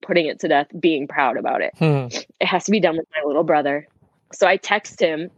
[0.01, 1.73] putting it to death being proud about it.
[1.77, 2.07] Hmm.
[2.39, 3.87] It has to be done with my little brother.
[4.33, 5.29] So I text him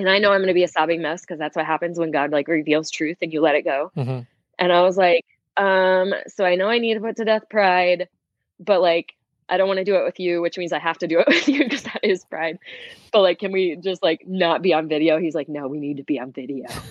[0.00, 2.10] and I know I'm going to be a sobbing mess because that's what happens when
[2.10, 3.90] God like reveals truth and you let it go.
[3.96, 4.20] Mm-hmm.
[4.58, 5.24] And I was like,
[5.56, 8.08] um, so I know I need to put to death pride,
[8.58, 9.14] but like
[9.48, 11.26] I don't want to do it with you, which means I have to do it
[11.28, 12.58] with you because that is pride.
[13.12, 15.18] But like, can we just like not be on video?
[15.18, 16.66] He's like, no, we need to be on video.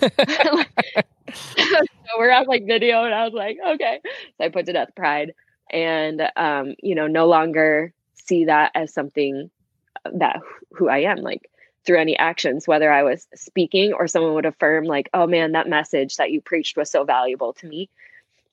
[1.34, 4.00] so we're on like video, and I was like, okay.
[4.36, 5.32] So I put to death pride,
[5.70, 9.50] and um, you know, no longer see that as something
[10.14, 10.40] that
[10.72, 11.18] who I am.
[11.18, 11.49] Like
[11.84, 15.68] through any actions, whether I was speaking or someone would affirm, like, oh man, that
[15.68, 17.88] message that you preached was so valuable to me.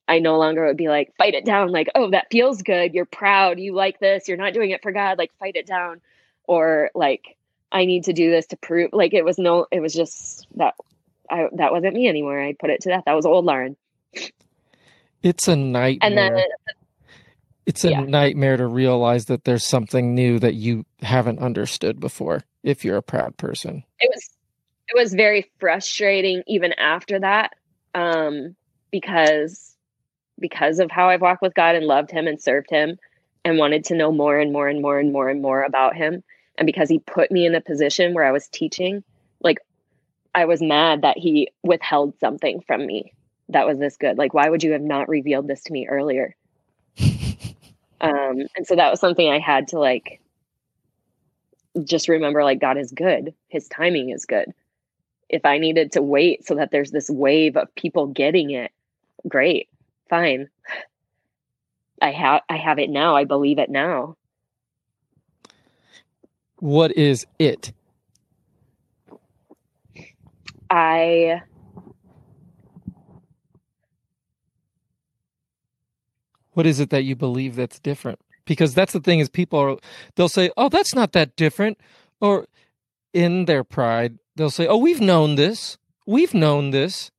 [0.08, 2.94] I no longer would be like, fight it down, like, oh, that feels good.
[2.94, 3.60] You're proud.
[3.60, 4.28] You like this.
[4.28, 5.18] You're not doing it for God.
[5.18, 5.99] Like, fight it down.
[6.45, 7.38] Or like,
[7.72, 10.76] I need to do this to prove like it was no it was just that
[11.30, 12.41] I that wasn't me anymore.
[12.41, 13.06] I put it to that.
[13.06, 13.76] That was old Lauren.
[15.24, 15.99] It's a nightmare.
[16.02, 16.44] And then
[17.68, 17.99] it's a yeah.
[17.99, 23.03] nightmare to realize that there's something new that you haven't understood before if you're a
[23.03, 23.84] proud person.
[23.99, 24.30] it was
[24.88, 27.52] it was very frustrating even after that
[27.94, 28.56] um
[28.89, 29.76] because
[30.39, 32.98] because of how I've walked with God and loved him and served him
[33.44, 36.23] and wanted to know more and more and more and more and more about him
[36.57, 39.03] and because he put me in a position where I was teaching
[39.41, 39.57] like
[40.34, 43.14] I was mad that he withheld something from me
[43.49, 46.35] that was this good like why would you have not revealed this to me earlier
[48.02, 50.22] um and so that was something I had to like
[51.84, 54.53] just remember like God is good his timing is good
[55.30, 58.72] if I needed to wait so that there's this wave of people getting it,
[59.28, 59.69] great,
[60.10, 60.49] fine.
[62.02, 63.15] I have I have it now.
[63.15, 64.15] I believe it now.
[66.60, 67.74] What is it?
[70.69, 71.41] I
[76.57, 78.17] What is it that you believe that's different?
[78.45, 79.77] Because that's the thing is people are
[80.15, 81.79] they'll say, "Oh, that's not that different,"
[82.19, 82.47] or
[83.13, 85.77] in their pride, they'll say, "Oh, we've known this.
[86.07, 87.11] We've known this."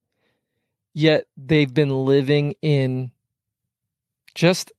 [0.92, 3.12] Yet they've been living in
[4.34, 4.72] just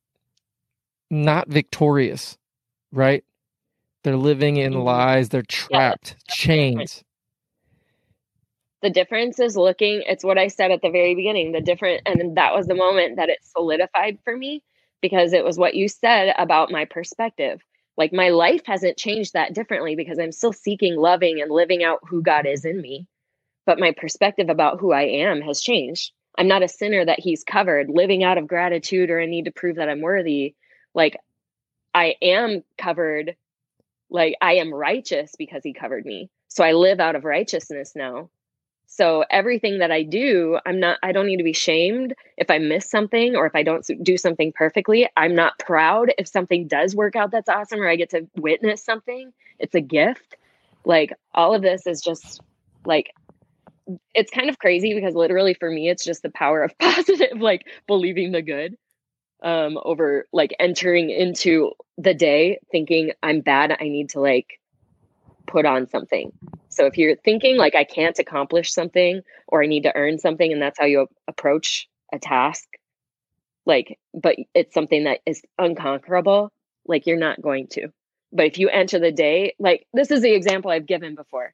[1.09, 2.37] not victorious,
[2.91, 3.23] right?
[4.03, 4.83] They're living in Mhm.
[4.83, 7.05] lies, they're trapped, chains.
[8.81, 11.51] The difference is looking it's what I said at the very beginning.
[11.51, 14.63] The different and that was the moment that it solidified for me
[15.01, 17.61] because it was what you said about my perspective.
[17.97, 21.99] Like my life hasn't changed that differently because I'm still seeking loving and living out
[22.07, 23.07] who God is in me.
[23.65, 26.13] But my perspective about who I am has changed.
[26.37, 29.51] I'm not a sinner that he's covered, living out of gratitude or a need to
[29.51, 30.55] prove that I'm worthy.
[30.95, 31.17] Like
[31.93, 33.35] I am covered,
[34.09, 36.29] like I am righteous because he covered me.
[36.47, 38.29] So I live out of righteousness now.
[38.91, 42.57] So everything that I do, I'm not I don't need to be shamed if I
[42.57, 45.07] miss something or if I don't do something perfectly.
[45.15, 48.83] I'm not proud if something does work out that's awesome or I get to witness
[48.83, 49.31] something.
[49.59, 50.37] It's a gift.
[50.85, 52.41] Like all of this is just
[52.83, 53.13] like
[54.15, 57.67] it's kind of crazy because literally for me it's just the power of positive like
[57.85, 58.75] believing the good
[59.43, 64.59] um over like entering into the day thinking I'm bad, I need to like
[65.45, 66.31] put on something.
[66.69, 70.51] So if you're thinking like I can't accomplish something or I need to earn something
[70.51, 72.67] and that's how you approach a task,
[73.65, 76.51] like but it's something that is unconquerable,
[76.85, 77.89] like you're not going to.
[78.31, 81.53] But if you enter the day, like this is the example I've given before.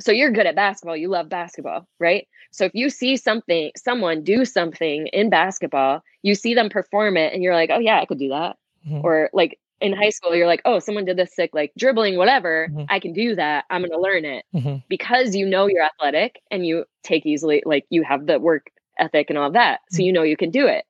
[0.00, 2.28] So you're good at basketball, you love basketball, right?
[2.50, 7.32] So if you see something, someone do something in basketball, you see them perform it
[7.32, 8.56] and you're like, "Oh yeah, I could do that."
[8.88, 9.04] Mhm.
[9.04, 12.68] Or like in high school, you're like, "Oh, someone did this sick like dribbling whatever,
[12.70, 12.86] Mhm.
[12.88, 13.64] I can do that.
[13.70, 14.82] I'm going to learn it." Mhm.
[14.88, 18.66] because you know you're athletic and you take easily like you have the work
[18.98, 20.84] ethic and all that so you know you can do it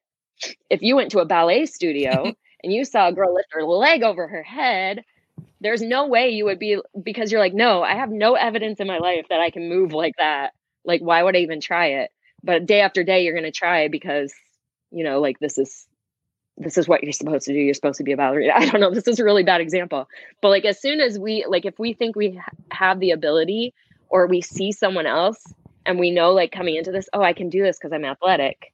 [0.70, 2.32] if you went to a ballet studio
[2.62, 5.02] and you saw a girl lift her leg over her head
[5.60, 8.86] there's no way you would be because you're like no i have no evidence in
[8.86, 10.52] my life that i can move like that
[10.84, 12.10] like why would i even try it
[12.44, 14.32] but day after day you're going to try because
[14.92, 15.86] you know like this is
[16.58, 17.58] this is what you're supposed to do.
[17.58, 18.90] You're supposed to be a ballerina i don't know.
[18.90, 20.08] This is a really bad example.
[20.40, 23.74] But like as soon as we like if we think we ha- have the ability
[24.08, 25.42] or we see someone else
[25.84, 28.72] and we know like coming into this oh i can do this because i'm athletic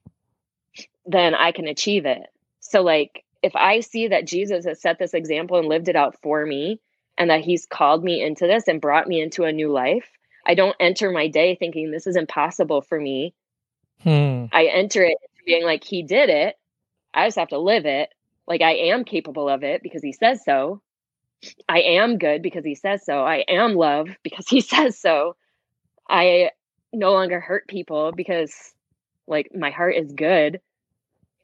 [1.06, 2.26] then i can achieve it.
[2.60, 6.16] So like if i see that jesus has set this example and lived it out
[6.22, 6.80] for me
[7.18, 10.08] and that he's called me into this and brought me into a new life
[10.46, 13.34] i don't enter my day thinking this is impossible for me.
[14.02, 14.46] Hmm.
[14.52, 16.56] I enter it being like, he did it.
[17.14, 18.10] I just have to live it.
[18.46, 20.80] Like, I am capable of it because he says so.
[21.68, 23.22] I am good because he says so.
[23.22, 25.36] I am love because he says so.
[26.08, 26.50] I
[26.92, 28.74] no longer hurt people because,
[29.26, 30.60] like, my heart is good.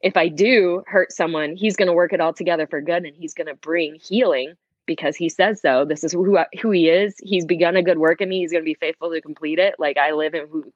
[0.01, 3.15] If I do hurt someone, he's going to work it all together for good and
[3.15, 4.53] he's going to bring healing
[4.85, 5.85] because he says so.
[5.85, 7.15] This is who, I, who he is.
[7.21, 8.39] He's begun a good work in me.
[8.39, 9.75] He's going to be faithful to complete it.
[9.77, 10.71] Like, I live in who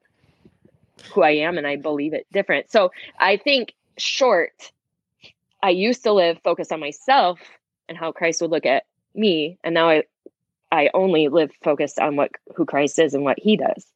[1.11, 2.72] who I am and I believe it different.
[2.72, 4.72] So I think short,
[5.64, 7.40] I used to live focused on myself
[7.90, 8.84] and how Christ would look at
[9.15, 9.57] me.
[9.64, 10.03] And now I
[10.72, 13.88] I only live focused on what who Christ is and what he does.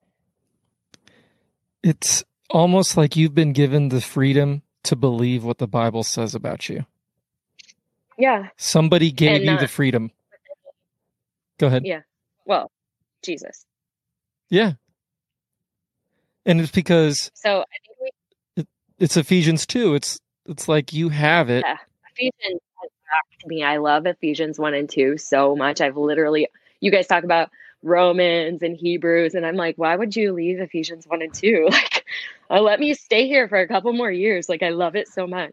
[1.84, 6.70] It's almost like you've been given the freedom to believe what the Bible says about
[6.70, 6.86] you.
[8.18, 8.48] Yeah.
[8.58, 10.12] Somebody gave And you not- the freedom.
[11.60, 11.86] Go ahead.
[11.86, 12.02] Yeah.
[12.46, 12.72] Well,
[13.24, 13.66] Jesus.
[14.50, 14.74] Yeah.
[16.46, 18.16] And it's because So I think
[18.58, 18.66] we
[19.00, 19.96] it's Ephesians 2.
[19.96, 21.64] It's it's like you have it.
[21.66, 21.78] Yeah.
[22.16, 23.64] Ephesians has rocked me.
[23.64, 25.82] I love Ephesians 1 and 2 so much.
[25.82, 26.48] I've literally,
[26.80, 27.50] you guys talk about
[27.84, 29.36] Romans and Hebrews.
[29.36, 31.70] And I'm like, why would you leave Ephesians 1 and 2?
[32.50, 34.48] Like, uh, let me stay here for a couple more years.
[34.48, 35.52] Like, I love it so much.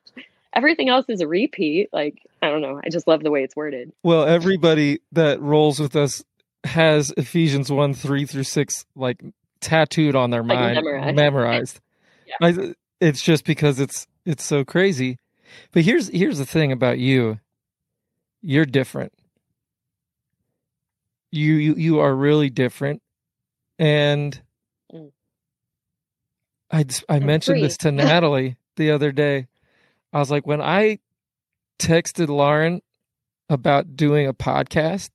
[0.53, 1.89] Everything else is a repeat.
[1.93, 2.81] Like, I don't know.
[2.85, 3.91] I just love the way it's worded.
[4.05, 6.23] Well, everybody that rolls with us
[6.63, 9.21] has Ephesians 1 3 through 6 like
[9.61, 11.17] tattooed on their Like, mind, memorized.
[11.17, 11.81] memorized.
[12.27, 12.35] Yeah.
[12.41, 15.19] I, it's just because it's it's so crazy.
[15.73, 17.39] But here's here's the thing about you.
[18.43, 19.13] You're different.
[21.31, 23.03] You you you are really different.
[23.79, 24.41] And
[24.93, 25.13] Mm.
[26.71, 29.47] I I mentioned this to Natalie the other day.
[30.13, 30.99] I was like when I
[31.79, 32.81] texted Lauren
[33.49, 35.11] about doing a podcast,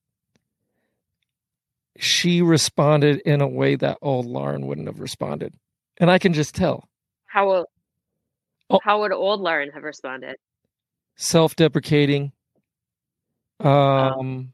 [1.97, 5.53] she responded in a way that old Lauren wouldn't have responded.
[5.97, 6.87] And I can just tell.
[7.29, 7.65] How will,
[8.71, 8.79] Oh.
[8.83, 10.35] how would old Lauren have responded?
[11.21, 12.31] self-deprecating
[13.59, 14.53] um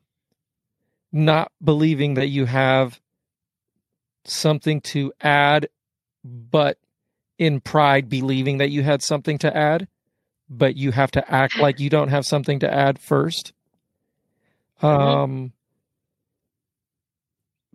[1.11, 2.99] not believing that you have
[4.23, 5.67] something to add
[6.23, 6.79] but
[7.37, 9.87] in pride believing that you had something to add
[10.49, 13.53] but you have to act like you don't have something to add first
[14.81, 15.53] um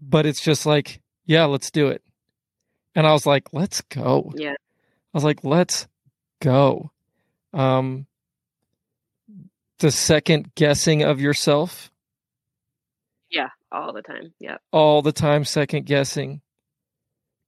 [0.01, 2.03] but it's just like yeah let's do it
[2.97, 4.55] and i was like let's go Yeah.
[5.13, 5.89] I was like, let's
[6.41, 6.91] go.
[7.53, 8.07] Um,
[9.81, 11.91] the second guessing of yourself
[13.31, 13.49] Yeah.
[13.73, 14.33] All the time.
[14.41, 14.57] Yeah.
[14.73, 16.41] all the time, second guessing.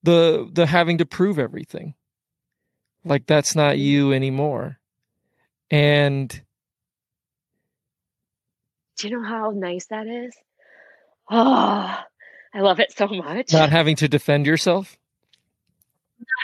[0.05, 1.95] The the having to prove everything,
[3.05, 4.79] like that's not you anymore.
[5.71, 6.29] And
[8.99, 10.35] Do you know how nice that is?
[11.31, 11.99] Oh,
[12.55, 13.53] I love it so much.
[13.53, 14.97] not having to defend yourself.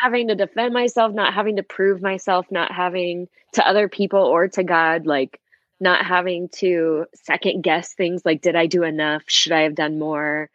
[0.02, 4.48] Having to defend myself, not having to prove myself, not having to other people or
[4.48, 5.40] to God, like
[5.80, 9.22] not having to second guess things like, did I do enough?
[9.26, 10.50] Should I have done more?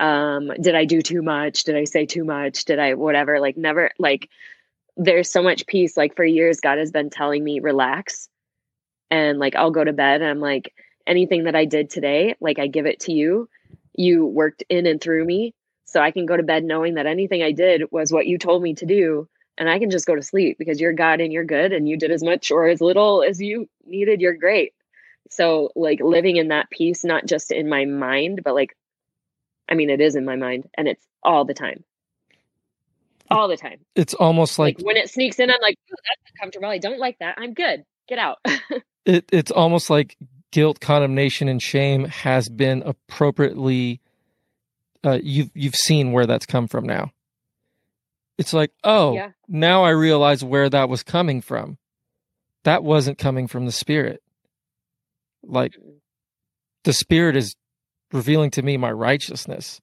[0.00, 1.64] Um, did I do too much?
[1.64, 2.64] Did I say too much?
[2.64, 3.38] Did I whatever?
[3.38, 4.28] Like, never, like,
[4.96, 5.96] there's so much peace.
[5.96, 8.28] Like, for years, God has been telling me, relax.
[9.10, 10.74] And like, I'll go to bed and I'm like,
[11.06, 13.48] anything that I did today, like, I give it to you.
[13.94, 15.54] You worked in and through me
[15.92, 18.62] so I can go to bed knowing that anything I did was what you told
[18.62, 19.28] me to do.
[19.58, 21.98] And I can just go to sleep because you're God and you're good and you
[21.98, 24.22] did as much or as little as you needed.
[24.22, 24.72] You're great.
[25.28, 28.74] So, like, living in that peace, not just in my mind, but like,
[29.68, 31.84] I mean, it is in my mind and it's all the time.
[33.30, 33.80] All the time.
[33.94, 36.68] It's almost Like, like when it sneaks in, I'm like, "Ooh, that's uncomfortable.
[36.68, 37.34] I don't like that.
[37.38, 37.84] I'm good.
[38.08, 38.38] Get out.
[39.04, 40.16] it, it's almost like
[40.52, 44.00] guilt, condemnation, and shame has been appropriately.
[45.04, 47.10] Uh, you've you've seen where that's come from now.
[48.38, 49.30] It's like, oh, Yeah.
[49.48, 51.78] now I realize where that was coming from.
[52.64, 54.22] That wasn't coming from the spirit.
[55.42, 55.74] Like
[56.84, 57.54] the spirit is
[58.12, 59.80] revealing to me my righteousness,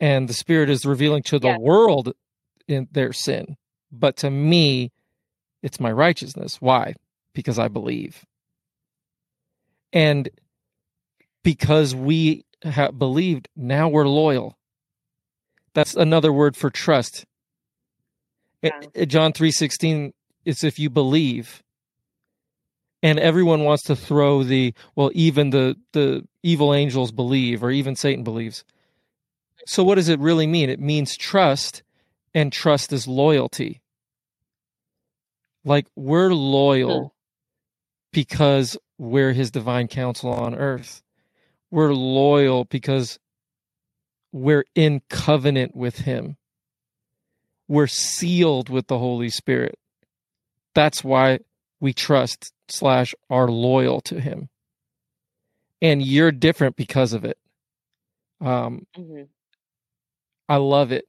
[0.00, 1.58] and the spirit is revealing to the Yeah.
[1.58, 2.12] world
[2.68, 3.56] in their sin.
[3.90, 4.92] But to me,
[5.62, 6.60] it's my righteousness.
[6.60, 6.94] Why?
[7.34, 8.24] Because I believe.
[9.92, 10.28] And
[11.42, 14.56] because we have believed, now we're loyal.
[15.74, 17.24] That's another word for trust.
[18.62, 18.80] Yeah.
[18.96, 20.12] I- John 3:16
[20.44, 21.62] is if you believe.
[23.02, 27.96] And everyone wants to throw the well even the the evil angels believe or even
[27.96, 28.64] Satan believes.
[29.66, 30.70] So what does it really mean?
[30.70, 31.82] It means trust
[32.34, 33.82] and trust is loyalty.
[35.64, 36.36] Like we're hmm.
[36.36, 37.14] loyal
[38.12, 41.02] because we're his divine counsel on earth.
[41.74, 43.18] We're loyal because
[44.30, 46.36] we're in covenant with him.
[47.66, 49.76] We're sealed with the Holy Spirit.
[50.76, 51.40] That's why
[51.80, 54.50] we trust slash are loyal to him.
[55.82, 57.38] And you're different because of it.
[58.40, 59.26] Um, Mhm.
[60.48, 61.06] I love it.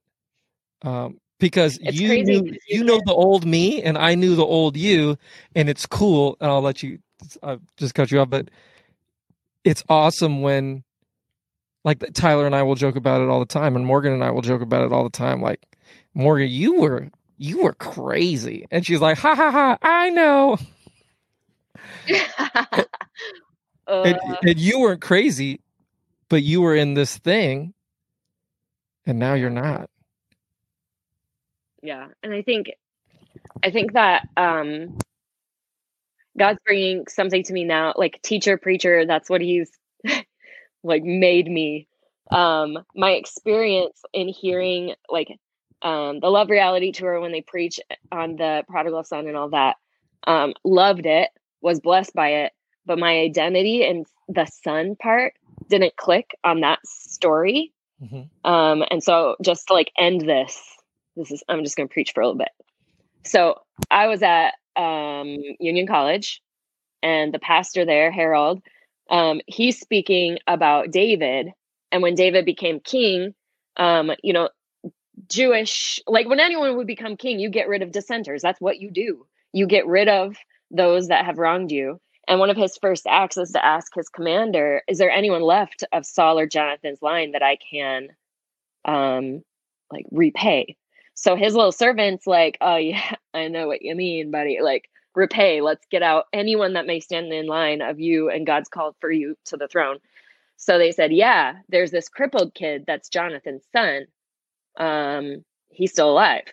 [0.81, 4.35] Um, because It's you crazy knew, you you know the old me and I knew
[4.35, 5.15] the old you
[5.55, 6.97] and it's cool and I'll let you
[7.43, 8.49] I just cut you off but
[9.65, 10.83] it's awesome when
[11.83, 14.31] like Tyler and I will joke about it all the time and Morgan and I
[14.31, 15.65] will joke about it all the time like
[16.13, 18.65] Morgan you were you were crazy.
[18.71, 20.57] And she's like ha ha ha I know.
[23.87, 25.61] And, Uh, and you weren't crazy
[26.27, 27.75] but you were in this thing
[29.05, 29.91] and now you're not.
[31.83, 32.71] Yeah and i think
[33.63, 34.97] i think that um
[36.37, 39.71] god's bringing something to me now like teacher preacher that's what he's
[40.83, 41.87] like made me
[42.31, 45.29] um my experience in hearing like
[45.81, 47.79] um the love reality tour when they preach
[48.11, 49.75] on the prodigal son and all that
[50.25, 51.29] um loved it
[51.61, 52.53] was blessed by it
[52.85, 55.33] but my identity and the son part
[55.69, 57.73] didn't click on that story.
[58.01, 58.49] Mm-hmm.
[58.49, 60.61] Um, and so just to like end this,
[61.15, 62.49] this is I'm just gonna preach for a little bit.
[63.23, 66.41] So I was at um, Union College,
[67.03, 68.61] and the pastor there, Harold,
[69.10, 71.52] um, he's speaking about David,
[71.91, 73.34] and when David became king,
[73.77, 74.49] um, you know,
[75.30, 78.41] Jewish, like when anyone would become king, you get rid of dissenters.
[78.41, 79.26] That's what you do.
[79.53, 80.35] You get rid of
[80.72, 81.99] those that have wronged you.
[82.27, 85.84] And one of his first acts is to ask his commander, is there anyone left
[85.93, 88.10] of Saul or Jonathan's line that I can
[88.84, 89.43] um
[89.91, 90.76] like repay?
[91.15, 94.59] So his little servant's like, Oh yeah, I know what you mean, buddy.
[94.61, 98.69] Like, repay, let's get out anyone that may stand in line of you and God's
[98.69, 99.97] called for you to the throne.
[100.57, 104.05] So they said, Yeah, there's this crippled kid that's Jonathan's son.
[104.77, 106.45] Um, he's still alive.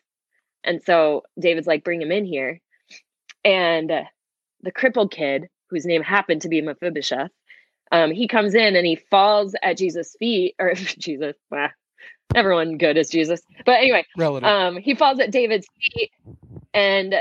[0.65, 2.61] And so David's like, bring him in here.
[3.45, 3.91] And
[4.63, 7.31] the crippled kid, whose name happened to be Mephibosheth,
[7.91, 11.73] um, he comes in and he falls at Jesus' feet, or Jesus, ah,
[12.35, 13.43] everyone good is Jesus.
[13.65, 14.49] But anyway, Relative.
[14.49, 16.11] um, he falls at David's feet,
[16.75, 17.15] and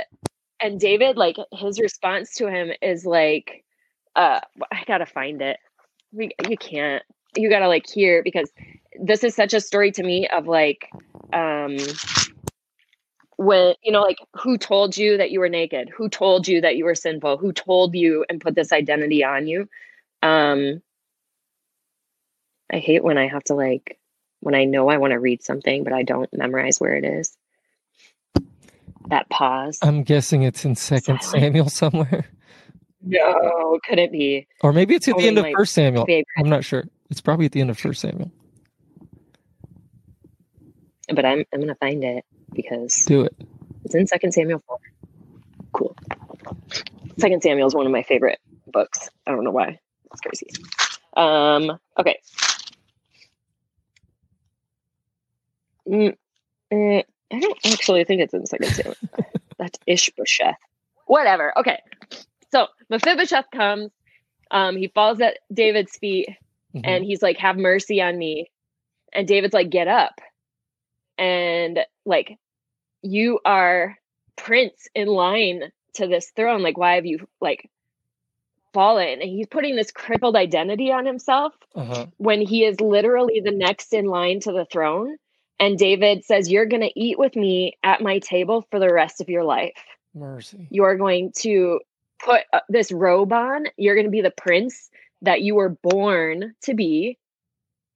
[0.61, 3.63] and David, like his response to him is like,
[4.15, 4.39] uh,
[4.71, 5.57] I gotta find it.
[6.11, 7.03] We, you can't.
[7.35, 8.51] You gotta like hear because
[9.01, 10.89] this is such a story to me of like,
[11.33, 11.77] um,
[13.41, 16.75] when you know like who told you that you were naked who told you that
[16.75, 19.67] you were sinful who told you and put this identity on you
[20.21, 20.79] um
[22.71, 23.97] i hate when i have to like
[24.41, 27.35] when i know i want to read something but i don't memorize where it is
[29.07, 31.21] that pause I'm guessing it's in Second.
[31.23, 32.25] Samuel somewhere,
[33.01, 36.05] no could it be or maybe it's at the end of First Samuel.
[36.05, 36.27] favorite.
[36.37, 36.83] I'm not sure.
[37.09, 38.31] It's probably at the end of First Samuel.
[41.13, 42.23] but i'm i'm gonna find it
[42.53, 43.35] because Do it.
[43.85, 44.77] it's in second samuel 4
[45.73, 45.95] cool
[47.17, 49.79] second samuel is one of my favorite books i don't know why
[50.11, 50.47] it's crazy
[51.17, 52.19] um okay
[55.87, 56.15] Mm,
[56.71, 58.95] eh, I don't actually think it's in Second Samuel.
[59.57, 60.55] That's Ishbosheth.
[61.05, 61.57] Whatever.
[61.57, 61.79] Okay.
[62.51, 63.91] So Mephibosheth comes.
[64.49, 66.29] Um, he falls at David's feet
[66.75, 66.81] Mhm.
[66.85, 68.49] and he's like, "Have mercy on me."
[69.13, 70.19] And David's like, "Get up."
[71.17, 72.37] And like,
[73.01, 73.97] you are
[74.35, 76.63] prince in line to this throne.
[76.63, 77.69] Like, why have you like
[78.73, 79.21] fallen?
[79.21, 82.07] And he's putting this crippled identity on himself Uh-huh.
[82.17, 85.17] when he is literally the next in line to the throne.
[85.61, 89.21] And David says, You're going to eat with me at my table for the rest
[89.21, 89.77] of your life.
[90.15, 90.67] Mercy.
[90.71, 91.79] You're going to
[92.19, 93.67] put uh, this robe on.
[93.77, 94.89] You're going to be the prince
[95.21, 97.19] that you were born to be.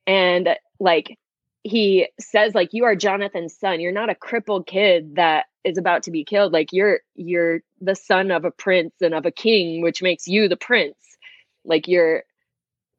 [0.05, 1.17] And like
[1.63, 3.79] he says, like, you are Jonathan's son.
[3.79, 6.53] You're not a crippled kid that is about to be killed.
[6.53, 10.47] Like you're you're the son of a prince and of a king, which makes you
[10.47, 10.95] the prince.
[11.65, 12.23] Like you're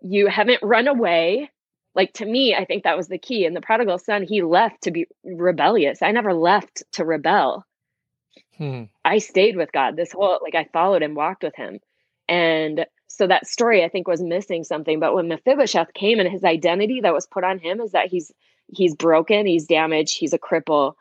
[0.02, 1.50] you haven't run away
[1.96, 3.44] like to me i think that was the key.
[3.46, 6.02] And the prodigal son he left to be rebellious.
[6.02, 7.64] I never left to rebel.
[8.58, 8.84] Hmm.
[9.04, 11.80] i stayed with god this whole like i followed and walked with him.
[12.28, 15.00] And so that story i think was missing something.
[15.00, 18.30] But when mephibosheth came and his identity that was put on him is that he's
[18.68, 20.94] he's broken he's damaged he's a cripple.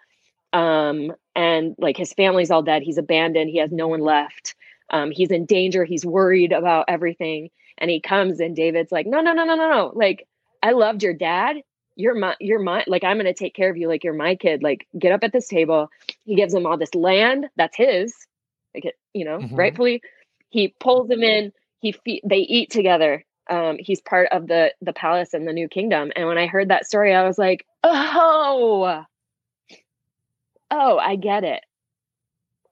[0.53, 2.81] Um and like his family's all dead.
[2.81, 3.49] He's abandoned.
[3.49, 4.55] He has no one left.
[4.89, 5.83] Um he's in danger.
[5.83, 7.49] He's worried about everything.
[7.77, 9.91] And he comes and david's like no no no no no no.
[9.93, 10.25] Like
[10.65, 11.57] I loved your dad.
[11.95, 13.87] You're my, you're my, like, I'm going to take care of you.
[13.87, 14.63] Like, you're my kid.
[14.63, 15.89] Like, get up at this table.
[16.25, 18.15] He gives him all this land that's his,
[18.73, 19.55] like, it- you know, Mhm.
[19.55, 20.01] rightfully.
[20.49, 21.53] He pulls him in.
[21.81, 23.23] He, fe- they eat together.
[23.47, 26.11] Um, he's part of the, the palace and the new kingdom.
[26.15, 29.05] And when I heard that story, I was like, oh,
[30.71, 31.63] oh, I get it.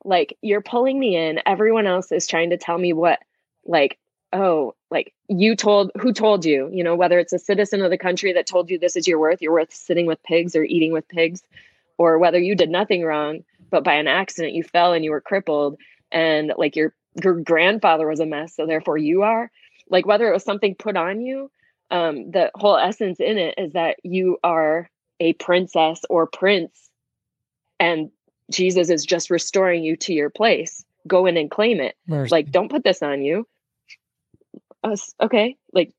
[0.03, 1.39] Like, you're pulling me in.
[1.45, 3.19] Everyone else is trying to tell me what,
[3.65, 3.99] like,
[4.33, 7.97] oh, like you told who told you, you know, whether it's a citizen of the
[7.97, 10.93] country that told you this is your worth, you're worth sitting with pigs or eating
[10.93, 11.41] with pigs,
[11.97, 15.19] or whether you did nothing wrong, but by an accident you fell and you were
[15.19, 15.77] crippled
[16.11, 16.93] and like your
[17.23, 19.51] your grandfather was a mess, so therefore you are.
[19.89, 21.49] Like whether it was something put on you,
[21.89, 24.89] um, the whole essence in it is that you are
[25.19, 26.87] a princess or prince,
[27.79, 28.11] and
[28.51, 30.85] Jesus is just restoring you to your place.
[31.07, 32.31] Go in and claim it Mercy.
[32.31, 33.47] like don't put this on you
[34.83, 35.93] us okay like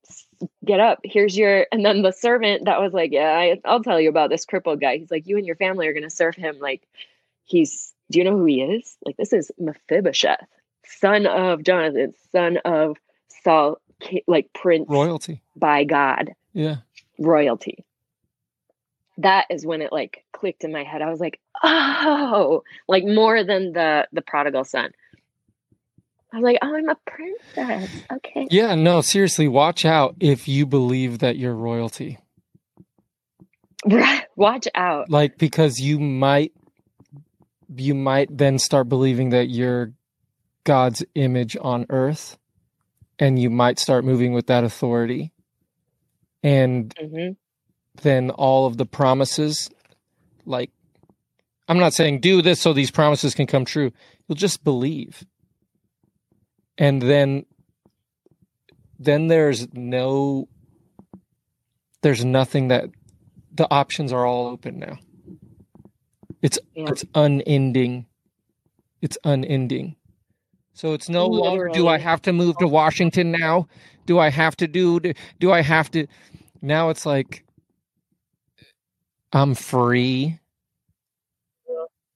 [0.64, 4.00] get up here's your and then the servant that was like yeah I, i'll tell
[4.00, 4.98] you about this crippled guy.
[4.98, 6.86] He's like you and your family are going to serve him like
[7.44, 8.96] he's do you know who he is?
[9.04, 10.46] Like this is mephibosheth
[10.86, 12.96] son of jonathan son of
[13.42, 13.80] saul
[14.26, 15.40] like prince royalty.
[15.56, 16.34] by god.
[16.52, 16.76] Yeah.
[17.18, 17.84] royalty.
[19.18, 21.00] That is when it like clicked in my head.
[21.00, 24.90] I was like oh like more than the the prodigal son
[26.34, 27.90] I'm like, oh, I'm a princess.
[28.12, 28.48] Okay.
[28.50, 32.18] Yeah, no, seriously, watch out if you believe that you're royalty.
[34.36, 35.10] Watch out.
[35.10, 36.52] Like because you might
[37.76, 39.92] you might then start believing that you're
[40.64, 42.38] God's image on earth
[43.18, 45.32] and you might start moving with that authority.
[46.42, 47.32] And hmm
[48.02, 49.70] then all of the promises
[50.44, 50.70] like
[51.68, 53.92] I'm not saying do this so these promises can come true.
[54.26, 55.24] You'll just believe.
[56.78, 57.46] And then
[58.98, 60.48] then there's no
[62.02, 62.90] there's nothing that
[63.52, 64.98] the options are all open now.
[66.42, 66.86] It's Yeah.
[66.88, 68.06] it's unending.
[69.00, 69.96] It's unending.
[70.74, 73.68] So it's no longer do I have to move to Washington now?
[74.06, 75.00] Do I have to do
[75.38, 76.06] do I have to
[76.60, 77.44] now it's like
[79.32, 80.38] I'm free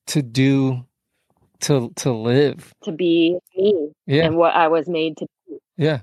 [0.09, 0.85] to do
[1.62, 2.72] to to live.
[2.82, 4.24] To be me Yeah.
[4.24, 5.59] and what I was made to be.
[5.76, 6.01] Yeah.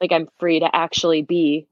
[0.00, 1.66] Like I'm free to actually be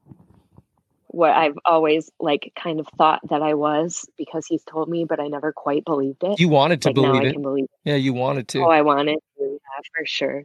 [1.07, 5.19] what I've always like kind of thought that I was because he's told me, but
[5.19, 6.39] I never quite believed it.
[6.39, 7.33] You wanted to like now believe I it.
[7.33, 8.63] can believe Yeah, you wanted to.
[8.63, 10.43] Oh, I wanted to, yeah, for sure.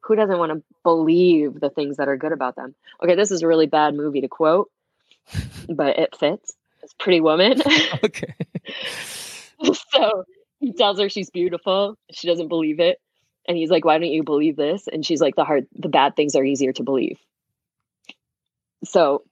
[0.00, 2.74] Who doesn't want to believe the things that are good about them?
[3.02, 4.68] Okay, this is a really bad movie to quote,
[5.68, 6.56] but it fits.
[6.82, 7.62] It's Pretty Woman.
[8.04, 8.34] okay.
[9.92, 10.24] so
[10.62, 11.98] he tells her she's beautiful.
[12.10, 12.98] She doesn't believe it.
[13.46, 14.86] And he's like, Why don't you believe this?
[14.90, 17.18] And she's like, The hard, the bad things are easier to believe.
[18.84, 19.24] So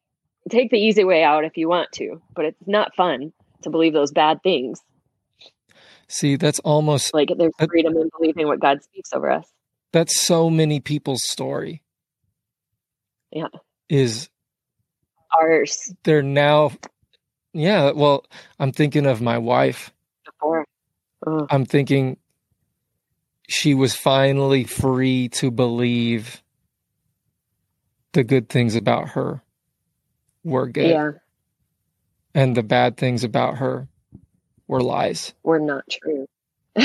[0.50, 3.32] take the easy way out if you want to, but it's not fun
[3.62, 4.80] to believe those bad things.
[6.08, 9.46] See, that's almost Like there's That- freedom in believing what God speaks over us.
[9.92, 11.82] that's so many people's story.
[13.30, 13.48] Yeah.
[13.88, 14.28] Is
[15.40, 16.72] Ours they're now
[17.52, 18.24] yeah, well,
[18.60, 19.92] I'm thinking of my wife.
[20.24, 20.64] before.
[21.26, 21.50] Ugh.
[21.50, 22.18] I'm thinking
[23.48, 26.42] she was finally free to believe
[28.14, 29.42] the good things about her
[30.44, 31.12] were good Yeah,
[32.34, 33.88] and the bad things about her
[34.68, 35.34] were lies.
[35.44, 36.26] we're not true.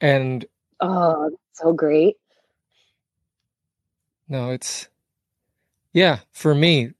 [0.00, 0.46] And
[0.80, 2.16] oh, so great.
[4.28, 4.88] no, it's
[5.92, 6.92] yeah, for me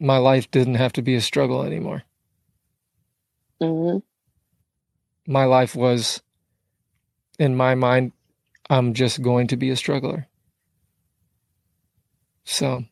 [0.00, 2.02] my life didn't have to be a struggle anymore.
[3.60, 3.98] hmm
[5.26, 6.22] my life was
[7.38, 8.12] in my mind
[8.70, 10.26] i'm just going to be a struggler.
[12.44, 12.84] So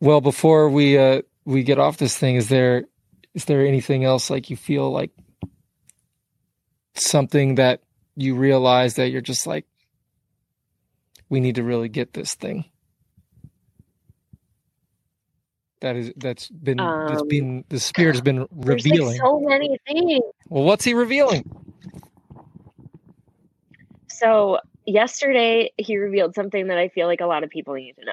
[0.00, 2.84] well before we uh we get off this thing is there
[3.34, 5.10] is there anything else like you feel like
[6.94, 7.82] something that
[8.16, 9.64] you realize that you're just like
[11.28, 12.64] we need to really get this thing
[15.80, 19.78] that is that's been that's Um, been the spirit has been revealing like so many
[19.86, 20.22] things.
[20.48, 21.44] well what's he revealing
[24.08, 28.04] So yesterday he revealed something that I feel like a lot of people need to
[28.04, 28.12] know.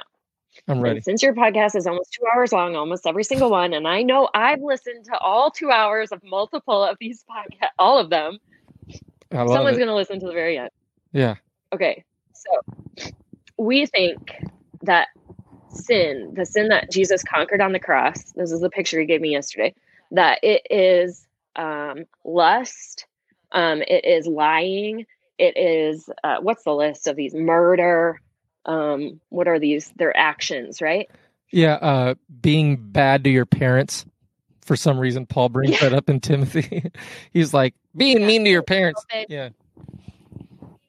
[0.67, 3.73] i'm And ready since your podcast is almost two hours long, almost every single one,
[3.73, 7.97] and I know I've listened to all two hours of multiple of these podcasts, all
[7.97, 8.37] of them.
[9.31, 10.69] Someone's going to listen to the very end.
[11.11, 11.35] yeah
[11.73, 13.09] Okay, so
[13.57, 14.17] we think
[14.83, 15.07] that
[15.76, 19.22] sin, the sin that Jesus conquered on the cross, this is the picture he gave
[19.22, 19.73] me yesterday,
[20.11, 21.26] that it is
[21.56, 23.06] um, lust,
[23.52, 25.06] um, it is lying,
[25.38, 27.34] it is, uh, what's the list of these?
[27.34, 28.19] Murder.
[28.65, 29.93] Um, what are these?
[29.95, 31.10] They're actions, right?
[31.52, 34.06] Yeah, uh, being bad to your parents.
[34.65, 35.89] For some reason, Paul brings Yeah.
[35.89, 36.91] that up in Timothy.
[37.31, 38.27] He's like, being Yeah.
[38.27, 39.06] mean to your parents.
[39.30, 39.49] Yeah.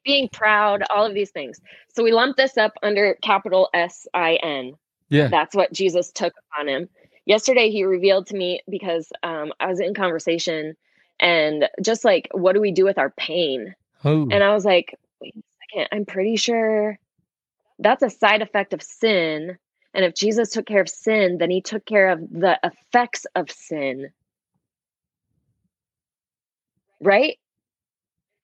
[0.07, 1.59] Being proud, all of these things.
[1.93, 4.73] So we lump this up under capital S I N.
[5.09, 5.27] Yeah.
[5.27, 6.89] That's what Jesus took on him.
[7.25, 10.75] Yesterday, he revealed to me because um, I was in conversation
[11.19, 13.75] and just like, what do we do with our pain?
[14.03, 16.97] Oh, And I was like, wait a second, I'm pretty sure
[17.79, 19.57] that's a side effect of sin.
[19.93, 23.51] And if Jesus took care of sin, then he took care of the effects of
[23.51, 24.09] sin.
[27.01, 27.37] Right?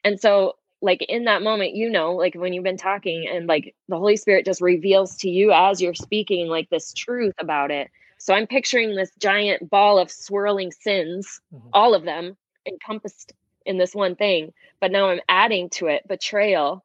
[0.04, 3.74] And so, like, in that moment, you know, like when you've been talking and like
[3.88, 7.90] the Holy Spirit just reveals to you as you're speaking, like this truth about it.
[8.18, 11.70] So I'm picturing this giant ball of swirling sins, Mhm.
[11.72, 12.36] all of them
[12.68, 13.32] encompassed
[13.66, 14.54] in this one thing.
[14.82, 16.84] But now I'm adding to it betrayal,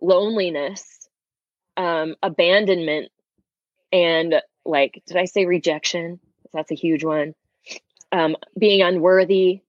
[0.00, 1.08] loneliness,
[1.76, 3.12] um, abandonment,
[3.92, 6.18] and like, did I say rejection?
[6.54, 7.34] That's a huge one.
[8.10, 9.60] Um, being unworthy,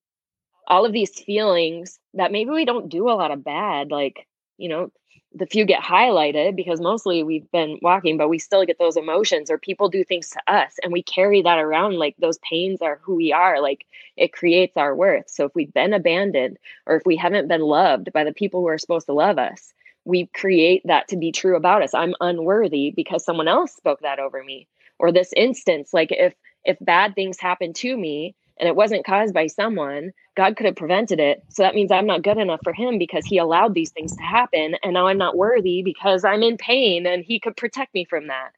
[0.69, 4.27] all of these feelings that maybe we don't do a lot of bad, like,
[4.57, 4.91] you know,
[5.33, 9.51] the few get highlighted because mostly we've been walking, but we still get those emotions
[9.51, 12.99] or people do things to us and we carry that around like those pains are
[13.03, 13.61] who we are.
[13.61, 13.85] Like
[14.17, 15.29] it creates our worth.
[15.29, 18.67] So if we've been abandoned or if we haven't been loved by the people who
[18.67, 19.71] are supposed to love us,
[20.03, 21.93] we create that to be true about us.
[21.93, 24.67] I'm unworthy because someone else spoke that over me.
[24.97, 26.33] Or this instance, like if
[26.65, 30.75] if bad things happen to me and it wasn't caused by someone, God could have
[30.75, 31.43] prevented it.
[31.49, 34.23] So that means I'm not good enough for him because he allowed these things to
[34.23, 34.75] happen.
[34.83, 38.27] And now I'm not worthy because I'm in pain and he could protect me from
[38.27, 38.51] that.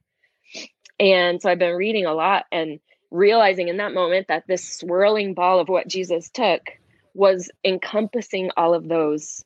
[0.99, 2.79] And so I've been reading a lot and
[3.11, 6.61] realizing in that moment that this swirling ball of what Jesus took
[7.13, 9.43] was encompassing all of those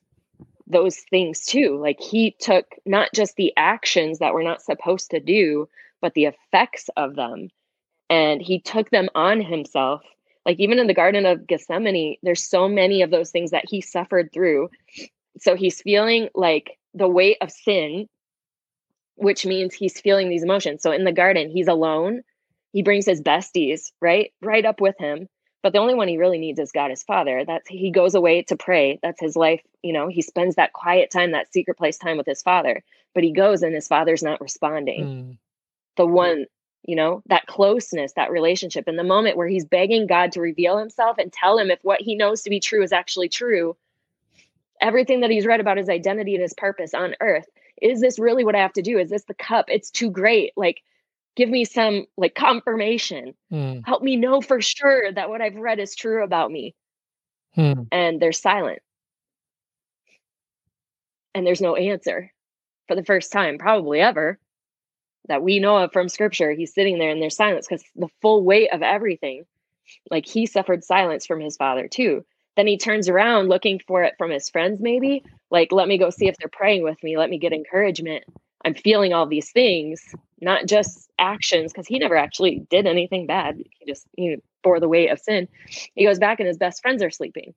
[0.68, 5.20] those things too like he took not just the actions that we're not supposed to
[5.20, 5.68] do
[6.00, 7.48] but the effects of them
[8.10, 10.02] and he took them on himself
[10.46, 13.82] like even in the garden of gethsemane there's so many of those things that he
[13.82, 14.70] suffered through.
[15.38, 18.08] So he's feeling like the weight of sin
[19.16, 20.82] which means he's feeling these emotions.
[20.82, 22.22] So in the garden he's alone.
[22.72, 25.28] He brings his besties right right up with him.
[25.62, 27.44] But the only one he really needs is god his father.
[27.44, 29.00] That's he goes away to pray.
[29.02, 30.08] That's his life you know.
[30.08, 32.82] He spends that quiet time that secret place time with his father.
[33.14, 35.04] But he goes and his father's not responding.
[35.04, 35.38] Mm.
[35.96, 36.46] the one
[36.86, 38.86] you know, that closeness, that relationship.
[38.86, 42.00] In the moment where he's begging God to reveal himself and tell him if what
[42.00, 43.76] he knows to be true is actually true,
[44.80, 47.46] everything that he's read about his identity and his purpose on earth.
[47.82, 48.98] Is this really what I have to do?
[48.98, 49.66] Is this the cup?
[49.68, 50.52] It's too great.
[50.56, 50.80] Like,
[51.34, 53.34] give me some like confirmation.
[53.52, 53.84] Mm.
[53.84, 56.74] Help me know for sure that what I've read is true about me.
[57.56, 57.88] Mm.
[57.90, 58.78] And they're silent.
[61.34, 62.32] And there's no answer
[62.86, 64.38] for the first time, probably ever
[65.28, 68.42] that we know of from scripture, he's sitting there and there's silence because the full
[68.42, 69.44] weight of everything,
[70.10, 72.24] like he suffered silence from his father too.
[72.56, 76.10] Then he turns around looking for it from his friends, maybe like, let me go
[76.10, 77.16] see if they're praying with me.
[77.16, 78.24] Let me get encouragement.
[78.64, 80.02] I'm feeling all these things,
[80.40, 83.62] not just actions, because he never actually did anything bad.
[83.78, 85.48] He just he bore the weight of sin.
[85.94, 87.54] He goes back and his best friends are sleeping.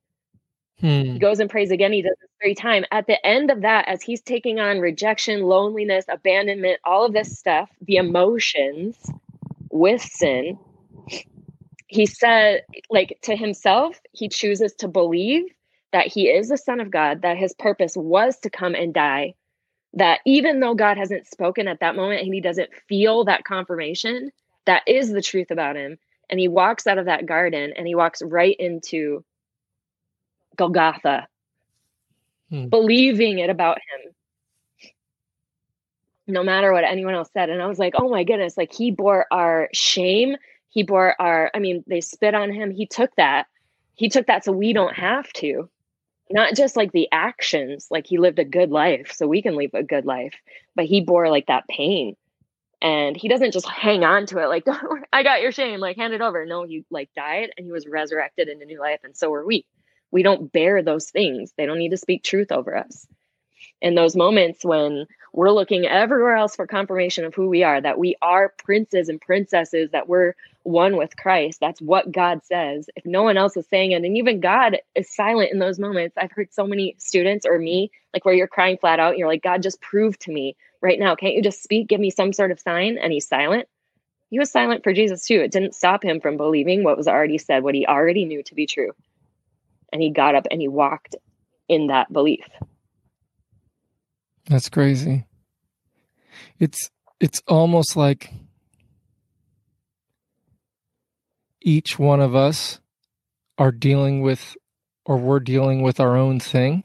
[0.80, 1.02] Hmm.
[1.02, 1.92] He goes and prays again.
[1.92, 2.84] He does this every time.
[2.90, 7.38] At the end of that, as he's taking on rejection, loneliness, abandonment, all of this
[7.38, 8.96] stuff, the emotions
[9.70, 10.58] with sin,
[11.86, 15.44] he said, like to himself, he chooses to believe
[15.92, 19.34] that he is the Son of God, that his purpose was to come and die.
[19.94, 24.30] That even though God hasn't spoken at that moment and he doesn't feel that confirmation,
[24.66, 25.98] that is the truth about him.
[26.30, 29.24] And he walks out of that garden and he walks right into
[30.60, 31.26] Golgotha,
[32.50, 32.66] hmm.
[32.68, 34.92] believing it about him,
[36.26, 37.48] no matter what anyone else said.
[37.48, 40.36] And I was like, oh my goodness, like he bore our shame.
[40.68, 42.70] He bore our, I mean, they spit on him.
[42.70, 43.46] He took that.
[43.94, 45.70] He took that so we don't have to.
[46.30, 49.70] Not just like the actions, like he lived a good life so we can live
[49.72, 50.34] a good life,
[50.76, 52.16] but he bore like that pain
[52.82, 55.96] and he doesn't just hang on to it like "Don't i got your shame like
[55.96, 59.16] hand it over no he like died and he was resurrected into new life and
[59.16, 59.64] so are we
[60.10, 61.52] we don't bear those things.
[61.56, 63.06] They don't need to speak truth over us.
[63.80, 67.98] In those moments when we're looking everywhere else for confirmation of who we are, that
[67.98, 70.34] we are princes and princesses, that we're
[70.64, 71.60] one with Christ.
[71.60, 72.90] That's what God says.
[72.96, 76.16] If no one else is saying it, and even God is silent in those moments,
[76.18, 79.28] I've heard so many students or me, like where you're crying flat out, and you're
[79.28, 81.14] like, God, just prove to me right now.
[81.14, 81.88] Can't you just speak?
[81.88, 82.98] Give me some sort of sign.
[82.98, 83.68] And he's silent.
[84.30, 85.40] He was silent for Jesus too.
[85.40, 88.54] It didn't stop him from believing what was already said, what he already knew to
[88.54, 88.92] be true
[89.92, 91.16] and he got up and he walked
[91.68, 92.44] in that belief.
[94.48, 95.26] That's crazy.
[96.58, 96.90] It's
[97.20, 98.32] it's almost like
[101.60, 102.80] each one of us
[103.58, 104.56] are dealing with
[105.04, 106.84] or we're dealing with our own thing.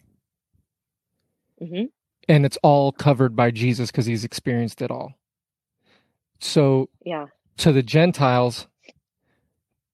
[1.61, 1.85] Mm-hmm.
[2.27, 5.13] And it's all covered by Jesus because he's experienced it all.
[6.39, 7.27] So, yeah.
[7.57, 8.67] To the Gentiles,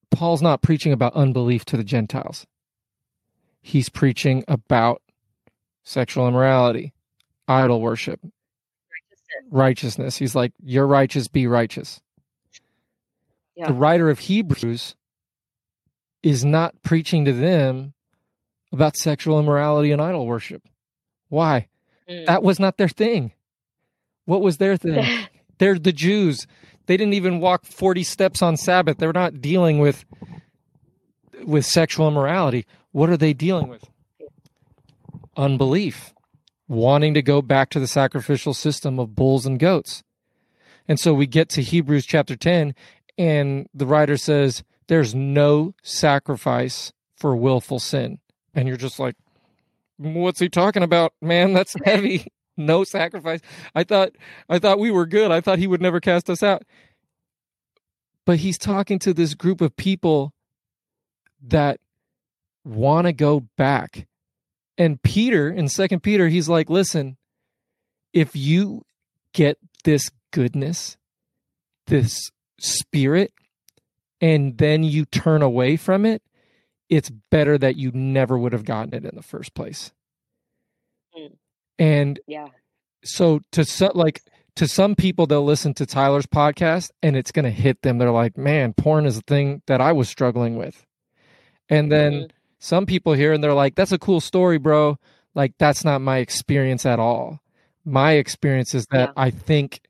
[0.09, 2.47] Paul's not preaching about unbelief to the Gentiles
[3.61, 5.01] he's preaching about
[5.83, 6.93] sexual immorality,
[7.47, 9.51] idol worship, righteousness.
[9.51, 10.17] righteousness.
[10.17, 12.01] He's like, You're righteous, be righteous.
[13.55, 13.67] Yeah.
[13.67, 14.95] The writer of Hebrews
[16.23, 17.93] is not preaching to them
[18.71, 20.63] about sexual immorality and idol worship.
[21.29, 21.67] Why?
[22.09, 22.25] Mm.
[22.25, 23.33] That was not their thing.
[24.25, 25.05] What was their thing?
[25.57, 26.47] They're the Jews.
[26.85, 28.97] They didn't even walk 40 steps on Sabbath.
[28.97, 30.05] They're not dealing with
[31.43, 32.65] with sexual immorality.
[32.91, 33.89] What are they dealing with?
[35.37, 36.13] Unbelief,
[36.67, 40.03] wanting to go back to the sacrificial system of bulls and goats.
[40.87, 42.75] And so we get to Hebrews chapter 10,
[43.17, 48.19] and the writer says, There's no sacrifice for willful sin.
[48.53, 49.15] And you're just like,
[49.97, 51.53] What's he talking about, man?
[51.53, 52.27] That's heavy.
[52.57, 53.39] no sacrifice.
[53.73, 54.11] I thought
[54.49, 55.31] I thought we were good.
[55.31, 56.63] I thought he would never cast us out.
[58.25, 60.33] But he's talking to this group of people
[61.41, 61.79] that
[62.63, 64.07] want to go back.
[64.77, 67.17] And Peter in second Peter, he's like, listen,
[68.13, 68.83] if you
[69.33, 70.97] get this goodness,
[71.87, 73.33] this spirit,
[74.19, 76.21] and then you turn away from it,
[76.89, 79.91] it's better that you never would have gotten it in the first place.
[81.17, 81.33] Mm.
[81.79, 82.47] And Yeah.
[83.03, 84.21] so to so, like
[84.55, 88.11] to some people they'll listen to Tyler's podcast and it's going to hit them they're
[88.11, 90.85] like man porn is the thing that I was struggling with
[91.69, 92.29] and then Mhm.
[92.63, 94.97] Some people hear and they're like that's a cool story bro
[95.35, 97.39] like that's not my experience at all
[97.83, 99.23] my experience is that Yeah.
[99.23, 99.81] I think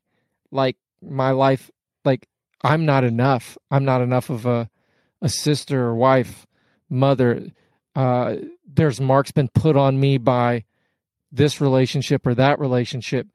[0.50, 1.70] like my life
[2.04, 2.26] like
[2.64, 4.68] I'm not enough I'm not enough of a
[5.20, 6.46] a sister or wife
[6.90, 7.46] mother
[7.94, 8.36] uh
[8.66, 10.64] there's marks been put on me by
[11.32, 13.26] this relationship or that relationship.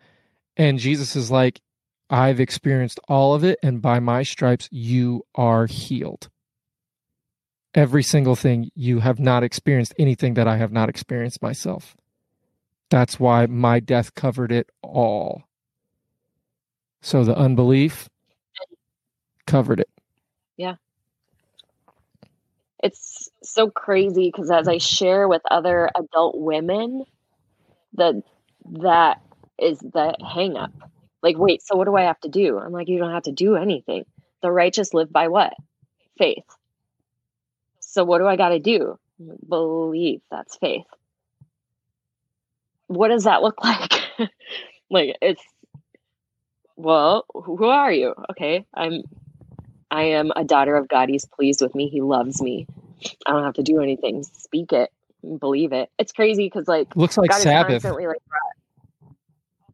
[0.56, 1.62] And Jesus is like,
[2.10, 6.30] I've experienced all of it, and by my stripes, you are healed.
[7.78, 11.96] Every single thing, you have not experienced anything that I have not experienced myself.
[12.90, 15.44] That's why my death covered it all.
[17.04, 18.10] So the unbelief
[19.46, 19.90] covered it.
[20.58, 20.78] Yeah.
[22.82, 27.04] It's so crazy because as I share with other adult women,
[27.94, 28.16] that
[28.82, 29.22] that
[29.60, 30.72] is the hang up.
[31.22, 32.58] Like, wait, so what do I have to do?
[32.58, 34.06] I'm like, you don't have to do anything.
[34.42, 35.54] The righteous live by what?
[36.18, 36.44] Faith.
[37.98, 39.00] So what do I got to do?
[39.50, 40.22] Believe.
[40.30, 40.86] That's faith.
[42.86, 44.04] What does that look like?
[44.92, 45.42] like it's
[46.76, 48.14] well, who are you?
[48.30, 49.02] Okay, I'm
[49.90, 51.10] I am a daughter of God.
[51.10, 51.90] He's pleased with me.
[51.90, 52.68] He loves me.
[53.26, 54.22] I don't have to do anything.
[54.22, 54.92] Speak it,
[55.40, 55.90] believe it.
[55.98, 57.84] It's crazy because like Looks like God Sabbath.
[57.84, 57.96] like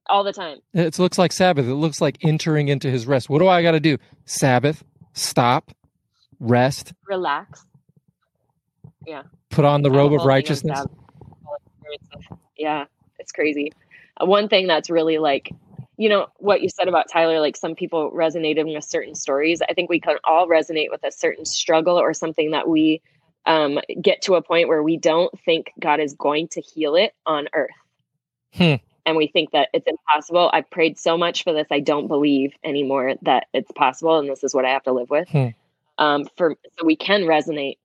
[0.07, 0.59] all the time.
[0.73, 1.65] It looks like Sabbath.
[1.65, 3.29] It looks like entering into his rest.
[3.29, 3.97] What do I got to do?
[4.23, 4.81] Sabbath,
[5.11, 5.73] stop,
[6.39, 7.65] rest, Relax.
[9.49, 10.85] Put on the robe of righteousness.
[12.57, 12.85] Yeah,
[13.19, 13.71] it's crazy.
[14.21, 15.51] Uh, One thing that's really like,
[15.97, 19.61] you know, what you said about Tyler, like some people resonated with certain stories.
[19.61, 23.01] I think we can all resonate with a certain struggle or something that we
[23.45, 27.13] um, get to a point where we don't think God is going to heal it
[27.25, 27.71] on earth.
[28.53, 28.75] Hmm.
[29.05, 30.49] And we think that it's impossible.
[30.53, 31.67] I've prayed so much for this.
[31.69, 34.17] I don't believe anymore that it's possible.
[34.17, 35.27] And this is what I have to live with.
[35.30, 35.47] Hmm.
[35.97, 37.77] Um, for so we can resonate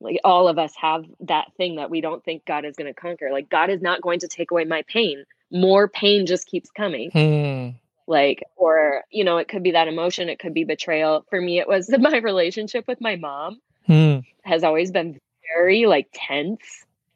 [0.00, 2.98] like all of us have that thing that we don't think God is going to
[2.98, 3.30] conquer.
[3.32, 5.24] Like God is not going to take away my pain.
[5.52, 7.10] More pain just keeps coming.
[7.10, 7.76] Hmm.
[8.06, 11.24] Like, or, you know, it could be that emotion, it could be betrayal.
[11.30, 14.18] For me, it was my relationship with my mom Hmm.
[14.44, 15.18] has always been
[15.56, 16.60] very like tense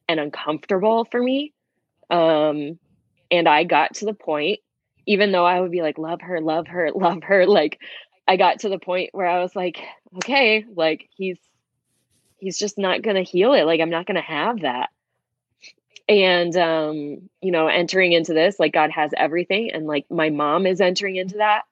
[0.08, 1.52] and uncomfortable for me.
[2.10, 2.78] Um,
[3.30, 4.60] and I got to the point,
[5.06, 7.80] even though I would be like, love her, love her, love her, like
[8.26, 9.78] I got to the point where I was like,
[10.16, 11.38] okay, like he's
[12.44, 13.64] he's just not gonna heal it.
[13.64, 14.90] Like I'm not gonna have that.
[16.08, 20.66] And um, you know, entering into this, like God has everything, and like my mom
[20.66, 21.62] is entering into that.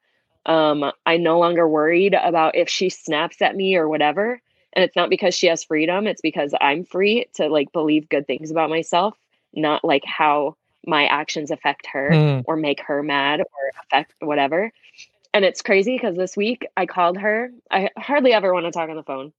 [0.47, 4.41] Um, I'm no longer worried about if she snaps at me or whatever.
[4.75, 8.27] And it's not because she has freedom, it's because I'm free to like believe good
[8.27, 9.17] things about myself,
[9.55, 12.41] not like how my actions affect her Hmm.
[12.45, 14.73] or make her mad or affect whatever.
[15.35, 17.53] And it's crazy because this week I called her.
[17.71, 19.33] I hardly ever want to talk on the phone.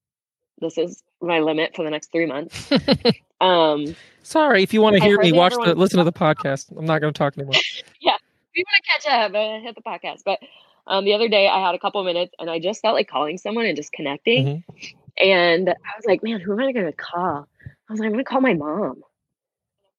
[0.60, 2.72] This is my limit for the next three months.
[3.42, 6.76] um, Sorry, if you want to hear me, watch the listen to the podcast.
[6.78, 7.56] I'm not going to talk anymore.
[8.00, 10.22] Yeah, if you want to catch up, uh, hit the podcast.
[10.26, 10.40] But
[10.88, 13.38] um, the other day I had a couple minutes and I just felt like calling
[13.38, 14.64] someone and just connecting.
[14.68, 14.94] Mhm.
[15.18, 17.48] And I was like, man, who am I going to call?
[17.66, 19.04] I was like, I'm going to call my mom.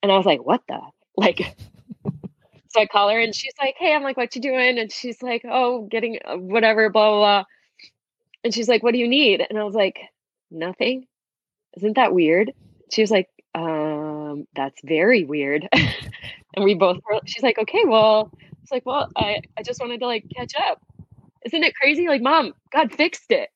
[0.02, 0.80] And I was like, what the?
[1.16, 1.56] Like,
[2.70, 4.80] so I call her and she's like, hey, I'm like, what you doing?
[4.80, 7.44] And she's like, oh, getting uh, whatever, blah, blah, blah.
[8.42, 9.46] And she's like, what do you need?
[9.48, 10.00] And I was like,
[10.54, 11.06] nothing.
[11.76, 12.52] Isn't that weird?
[12.92, 15.68] She was like, um, that's very weird.
[15.72, 18.30] and we both were, she's like, okay, well,
[18.62, 20.80] it's like, well, I, I just wanted to like catch up.
[21.46, 22.08] Isn't it crazy?
[22.08, 23.50] Like, mom, God fixed it.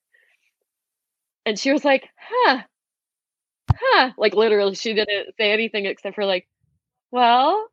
[1.45, 2.61] And she was like, huh,
[3.71, 4.11] huh.
[4.17, 6.47] Like, literally, she didn't say anything except for, like,
[7.11, 7.67] well,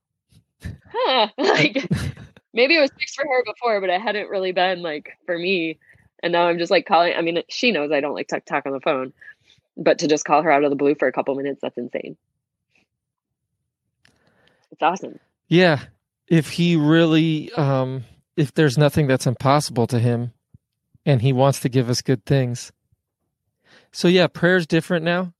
[0.92, 1.28] huh.
[1.38, 1.88] like,
[2.54, 5.78] maybe it was fixed for her before, but it hadn't really been like for me.
[6.22, 7.14] And now I'm just like calling.
[7.16, 9.12] I mean, she knows I don't like to talk on the phone,
[9.76, 12.16] but to just call her out of the blue for a couple minutes, that's insane.
[14.72, 15.18] It's awesome.
[15.48, 15.80] Yeah,
[16.28, 18.04] if he really, um,
[18.36, 20.32] if there's nothing that's impossible to him,
[21.04, 22.72] and he wants to give us good things.
[23.92, 25.32] So yeah, prayer's different now.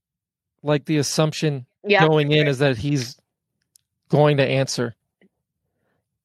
[0.63, 2.07] Like the assumption Yeah.
[2.07, 3.21] going in is that he's
[4.09, 4.95] going to answer.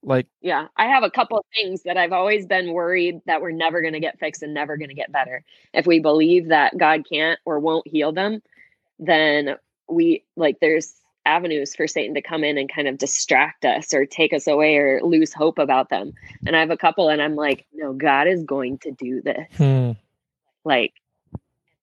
[0.03, 3.51] Like, Yeah, I have a couple of things that I've always been worried that we're
[3.51, 5.43] never going to get fixed and never going to get better.
[5.73, 8.41] If we believe that God can't or won't heal them,
[8.99, 9.55] then
[9.87, 10.93] we like there's
[11.25, 14.77] avenues for Satan to come in and kind of distract us or take us away
[14.77, 16.13] or lose hope about them.
[16.47, 19.47] And I have a couple and I'm like, no, God is going to do this.
[19.57, 19.91] hmm,
[20.65, 20.93] Like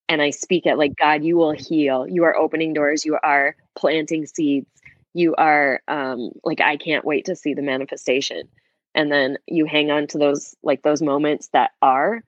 [0.09, 2.07] and I speak it like God, you will heal.
[2.09, 4.67] You are opening doors, you are planting seeds.
[5.19, 8.49] You are um like I can't wait to see the manifestation.
[8.95, 12.23] And then you hang on to those like those moments that are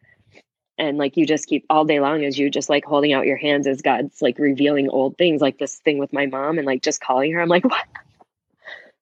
[0.77, 3.37] and like you just keep all day long as you just like holding out your
[3.37, 6.83] hands as God's like revealing old things like this thing with my mom and like
[6.83, 7.41] just calling her.
[7.41, 7.87] I'm like, what?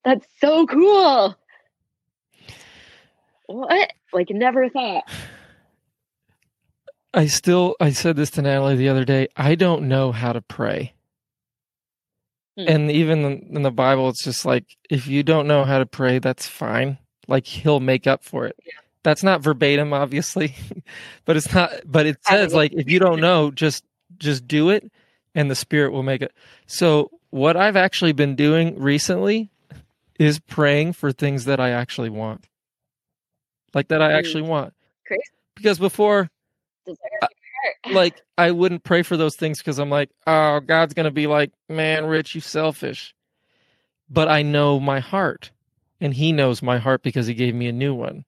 [0.04, 1.36] That's so cool.
[3.46, 3.92] What?
[4.12, 5.04] Like never thought.
[7.14, 9.28] I still, I said this to Natalie the other day.
[9.36, 10.92] I don't know how to pray.
[12.58, 12.64] Hmm.
[12.66, 16.18] And even in- the Bible, it's just like, if you don't know how to pray,
[16.18, 16.98] that's fine.
[17.28, 18.56] Like, he'll make up for it.
[18.66, 18.72] Yeah.
[19.04, 20.56] That's not verbatim, obviously,
[21.24, 23.84] but it's not, but it says, like, if you don't know, just,
[24.18, 24.90] just do it
[25.34, 26.32] and the Spirit will make it.
[26.66, 29.50] So, what I've actually been doing recently
[30.18, 32.44] is praying for things that I actually want.
[33.72, 34.74] Like, that I actually want.
[35.06, 35.22] Crazy.
[35.54, 36.28] Because before,
[37.86, 41.52] like I wouldn't pray for those things because I'm like, oh, God's gonna be like,
[41.68, 43.14] man, Rich, you selfish.
[44.10, 45.50] But I know my heart,
[46.00, 48.24] and He knows my heart because He gave me a new one.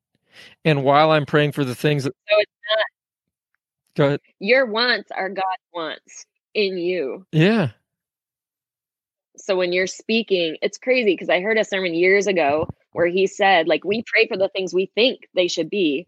[0.65, 2.85] And while I'm praying for the things that, So it's not
[3.97, 7.27] go ahead, your wants are God's wants in you.
[7.33, 7.71] yeah,
[9.37, 13.27] So when you're speaking, it's crazy because I heard a sermon years ago where he
[13.27, 16.07] said, like, we pray for the things we think they should be,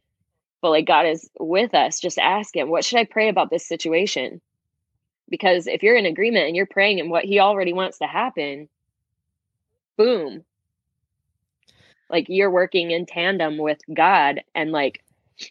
[0.63, 2.01] but like God is with us.
[2.01, 4.41] Just ask Him, what should I pray about this situation?
[5.29, 8.69] Because if you're in agreement and you're praying and what He already wants to happen,
[9.99, 10.45] boom.
[12.09, 15.03] Like you're working in tandem with God and like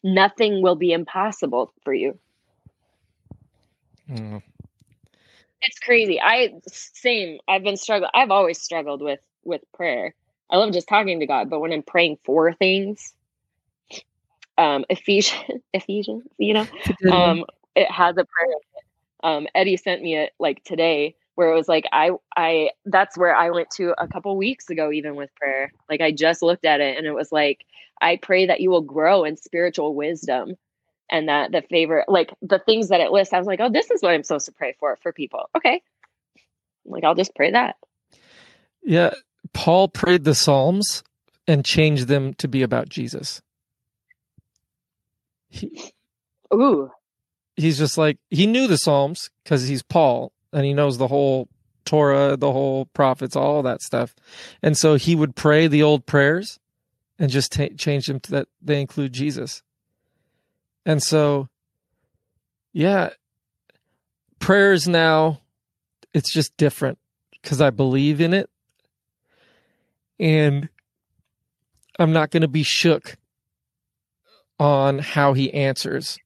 [0.03, 2.17] nothing will be impossible for you.
[4.09, 4.41] Mm,
[5.61, 10.13] it's crazy i same i've been struggling i've always struggled with with prayer
[10.49, 13.13] i love just talking to god but when i'm praying for things
[14.57, 16.67] um ephesians ephesians you know?
[17.11, 17.45] Um
[17.75, 18.55] it has a prayer.
[19.23, 23.35] Um eddie sent me it like today where it was like i i that's where
[23.35, 25.71] i went to a couple weeks ago even with prayer.
[25.89, 27.65] Like i just looked at it and it was like
[28.01, 30.55] i pray that you will grow in spiritual wisdom
[31.09, 33.91] and that the favor like the things that it lists i was like oh this
[33.91, 35.49] is what i'm supposed to pray for for people.
[35.55, 35.81] Okay.
[36.85, 37.75] Like i'll just pray that.
[38.83, 39.13] Yeah.
[39.53, 41.03] Paul prayed the Psalms
[41.47, 43.41] and changed them to be about Jesus.
[45.51, 45.91] He,
[46.53, 46.89] ooh.
[47.57, 51.49] He's just like he knew the Psalms because he's Paul and he knows the whole
[51.85, 54.15] Torah, the whole prophets, all that stuff,
[54.63, 56.59] and so he would pray the old prayers
[57.19, 59.61] and just ta change them to that they include Jesus.
[60.85, 61.49] And so,
[62.71, 63.09] yeah,
[64.39, 65.41] prayers now,
[66.13, 66.97] it's just different
[67.41, 68.49] because I believe in it,
[70.19, 70.69] and
[71.99, 73.17] I'm not going to be shook
[74.61, 76.19] on how he answers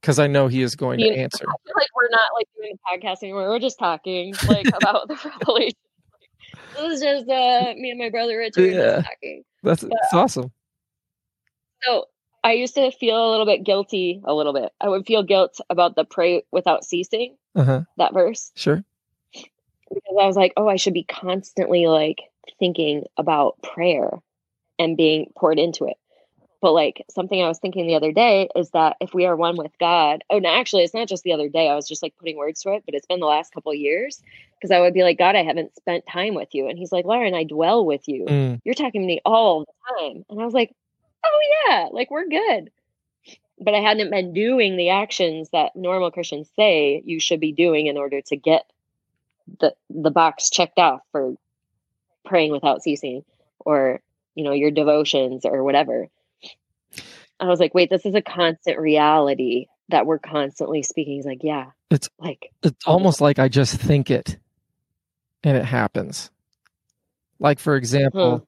[0.00, 1.44] because I know he is going to You- answer.
[1.46, 5.06] I feel like we're not like doing a podcast anymore we're just talking like about
[5.08, 5.76] the revelation
[6.74, 9.02] this is just uh me and my brother richard Yeah.
[9.02, 10.50] talking That's it's awesome.
[11.82, 12.06] so
[12.44, 15.60] i used to feel a little bit guilty a little bit i would feel guilt
[15.68, 17.80] about the pray without ceasing Uh huh.
[17.98, 18.82] that verse Sure.
[19.32, 22.22] because I was like, oh, I should be constantly like
[22.58, 24.10] thinking about prayer
[24.78, 25.96] and being poured into it.
[26.60, 29.56] But like something I was thinking the other day is that if we are one
[29.56, 31.68] with God, oh, no, actually, it's not just the other day.
[31.68, 33.78] I was just like putting words to it, but it's been the last couple of
[33.78, 34.22] years
[34.54, 36.68] because I would be like, God, I haven't spent time with you.
[36.68, 38.24] And he's like, Lauren, I dwell with you.
[38.24, 40.24] Mm, You're talking to me all the time.
[40.30, 40.74] And I was like,
[41.24, 42.70] oh, yeah, like we're good.
[43.58, 47.86] But I hadn't been doing the actions that normal Christians say you should be doing
[47.86, 48.70] in order to get
[49.60, 51.34] the the box checked off for
[52.24, 53.24] praying without ceasing
[53.60, 54.00] or
[54.34, 56.08] you know your devotions or whatever
[57.40, 61.42] i was like wait this is a constant reality that we're constantly speaking he's like
[61.42, 64.38] yeah It's- like it's almost like I just think it,
[65.44, 66.30] and it happens.
[67.38, 68.44] Like for example, Hmm.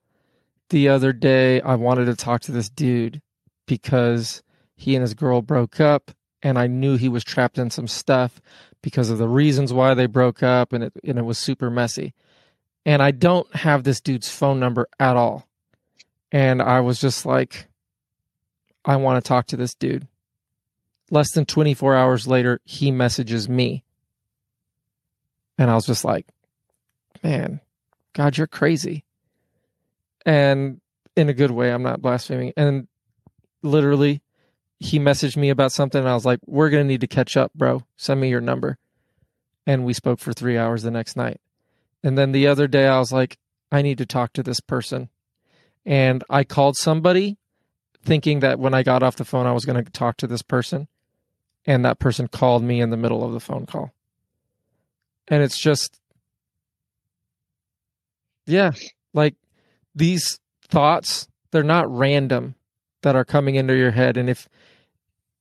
[0.69, 3.21] the other day I wanted to talk to this dude
[3.67, 4.43] because
[4.75, 6.11] he and his girl broke up,
[6.43, 8.41] and I knew he was trapped in some stuff
[8.81, 12.13] because of the reasons why they broke up, and it and it was super messy.
[12.85, 15.47] And I don't have this dude's phone number at all,
[16.33, 17.68] and I was just like,
[18.85, 20.07] I want to talk to this dude.
[21.11, 23.83] Less than 24 hours later, he messages me.
[25.57, 26.27] And I was just like,
[27.23, 27.61] man,
[28.13, 29.03] God, you're crazy.
[30.25, 30.79] and
[31.15, 31.71] in a good way.
[31.71, 32.53] I'm not blaspheming.
[32.55, 32.87] And
[33.61, 34.21] literally,
[34.79, 35.99] he messaged me about something.
[35.99, 37.83] And I was like, "We're gonna need to catch up, bro.
[37.97, 38.77] Send me your number."
[39.65, 41.41] And we spoke for three hours the next night.
[42.03, 43.37] And then the other day, I was like,
[43.71, 45.09] "I need to talk to this person,"
[45.85, 47.37] and I called somebody,
[48.03, 50.41] thinking that when I got off the phone, I was going to talk to this
[50.41, 50.87] person,
[51.65, 53.91] and that person called me in the middle of the phone call.
[55.27, 55.99] And it's just,
[58.45, 58.71] yeah,
[59.13, 59.35] like
[59.93, 62.55] these thoughts, they're not random
[63.03, 64.17] that are coming into your head.
[64.17, 64.49] And if,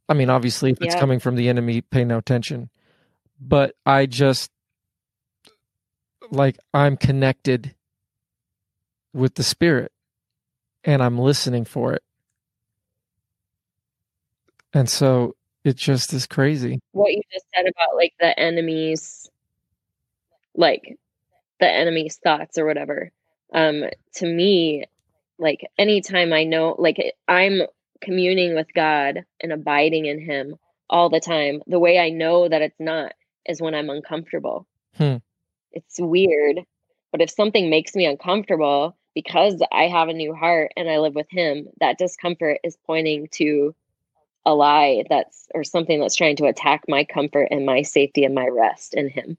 [0.09, 1.01] I mean, obviously, if it's Yeah.
[1.01, 2.71] coming from the enemy, pay no attention.
[3.41, 4.51] But I just,
[6.31, 7.75] like, I'm connected
[9.15, 9.93] with the spirit
[10.85, 12.03] and I'm listening for it.
[14.75, 15.35] And so
[15.65, 16.79] it just is crazy.
[16.93, 19.29] what you just said about like the enemy's
[20.55, 20.99] like
[21.61, 23.11] the enemy's thoughts or whatever
[23.53, 23.85] um
[24.15, 24.85] to me
[25.39, 26.97] like anytime i know like
[27.27, 27.61] i'm
[28.01, 30.55] communing with god and abiding in him
[30.89, 33.13] all the time the way i know that it's not
[33.47, 34.67] is when i'm uncomfortable
[34.97, 35.17] Hmm.
[35.73, 36.61] it's weird
[37.13, 41.15] but if something makes me uncomfortable because i have a new heart and i live
[41.15, 43.75] with him that discomfort is pointing to
[44.49, 48.35] a lie that's or something that's trying to attack my comfort and my safety and
[48.35, 49.37] my rest in him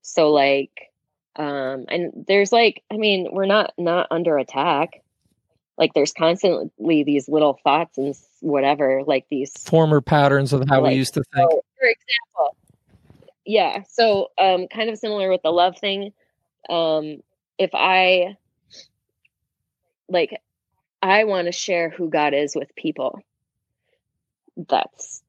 [0.00, 0.90] so like
[1.36, 5.02] um and there's like i mean we're not not under attack
[5.76, 10.94] like there's constantly these little thoughts and whatever like these Former patterns of how we
[10.94, 11.50] used to think.
[11.50, 12.56] so, for example,
[13.44, 13.82] yeah.
[13.88, 16.12] So, um, kind of similar with the love thing.
[16.68, 17.22] Um,
[17.58, 18.36] if I
[20.08, 20.40] like,
[21.02, 23.20] I want to share who God is with people.
[24.56, 25.22] That's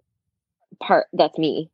[0.80, 1.08] part.
[1.14, 1.70] That's me.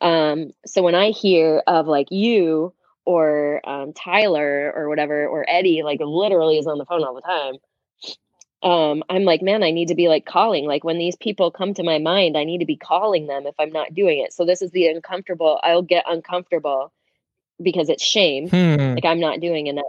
[0.00, 2.74] Um, so when I hear of like you
[3.04, 7.22] or um, Tyler or whatever or Eddie, like literally is on the phone all the
[7.22, 7.54] time.
[8.62, 10.66] Um, I'm like, man, I need to be like calling.
[10.66, 13.54] Like when these people come to my mind, I need to be calling them if
[13.58, 14.32] I'm not doing it.
[14.32, 15.58] So this is the uncomfortable.
[15.62, 16.92] I'll get uncomfortable
[17.60, 18.48] because it's shame.
[18.48, 18.94] Hmm.
[18.94, 19.86] Like I'm not doing enough.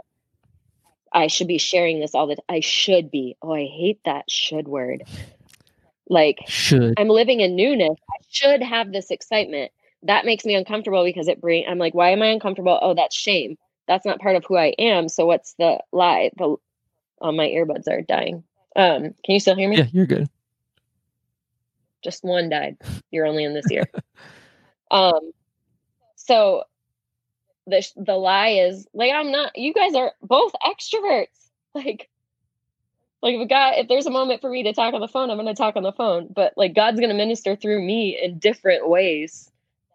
[1.11, 2.45] I should be sharing this all the time.
[2.49, 3.37] I should be.
[3.41, 5.03] Oh, I hate that should word.
[6.09, 6.95] Like Should.
[6.97, 7.97] I'm living in newness.
[8.09, 9.71] I should have this excitement.
[10.03, 12.77] That makes me uncomfortable because it bring I'm like, why am I uncomfortable?
[12.81, 13.57] Oh, that's shame.
[13.87, 15.09] That's not part of who I am.
[15.09, 16.31] So what's the lie?
[16.37, 16.55] The
[17.21, 18.43] oh, my earbuds are dying.
[18.75, 19.77] Um, can you still hear me?
[19.77, 20.29] Yeah, you're good.
[22.03, 22.77] Just one died.
[23.11, 23.85] You're only in this ear.
[24.91, 25.31] um,
[26.15, 26.63] so
[27.65, 29.57] the the lie is like I'm not.
[29.57, 31.27] You guys are both extroverts.
[31.75, 32.07] Like,
[33.23, 35.29] like if a guy, if there's a moment for me to talk on the phone,
[35.29, 36.27] I'm going to talk on the phone.
[36.29, 39.49] But like God's going to minister through me in different ways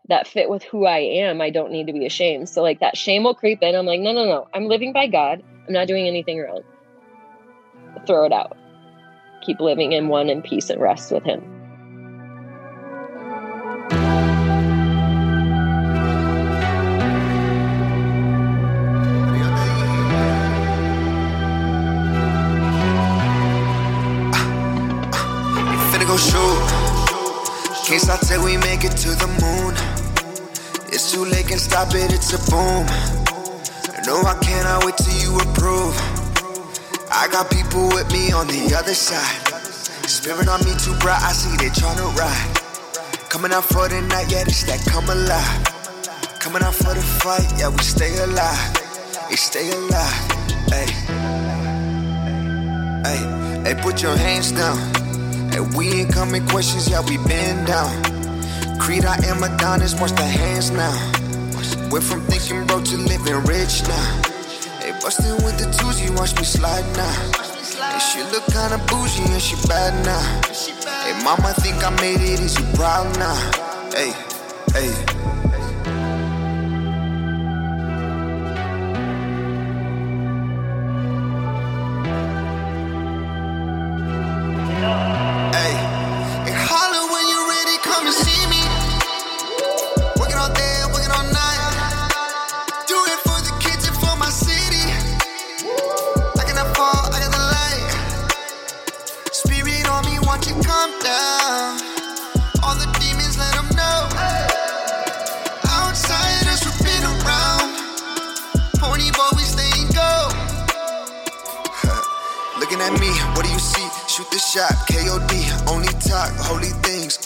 [0.08, 1.42] that fit with who I am.
[1.42, 2.48] I don't need to be ashamed.
[2.48, 3.74] So like that shame will creep in.
[3.74, 4.48] I'm like, no, no, no.
[4.54, 5.44] I'm living by God.
[5.66, 6.62] I'm not doing anything wrong.
[8.06, 8.56] Throw it out.
[9.42, 11.57] Keep living in one in peace and rest with Him.
[27.98, 29.74] Can't stop till we make it to the moon.
[30.94, 32.86] It's too late, can stop it, it's a boom.
[34.06, 35.98] No, I cannot wait till you approve.
[37.10, 39.42] I got people with me on the other side.
[40.06, 43.30] Spirit on me too bright, I see they tryna ride.
[43.30, 46.38] Coming out for the night, yeah, this that come alive.
[46.38, 48.78] Coming out for the fight, yeah, we stay alive.
[49.28, 50.22] We stay alive.
[50.70, 50.86] Hey,
[53.66, 54.97] hey, put your hands down.
[55.58, 57.90] Hey, we ain't coming questions, yeah, we been down.
[58.78, 60.94] Creed, I am Adonis, watch the hands now.
[61.90, 64.22] Went from thinking broke to living rich now.
[64.78, 67.10] Hey, bustin' with the twos, you watch me slide now.
[67.90, 70.22] Hey, she look kinda bougie and she bad now.
[71.02, 73.34] Hey, mama think I made it, is you proud now?
[73.90, 74.14] Hey.
[74.72, 74.94] Hey,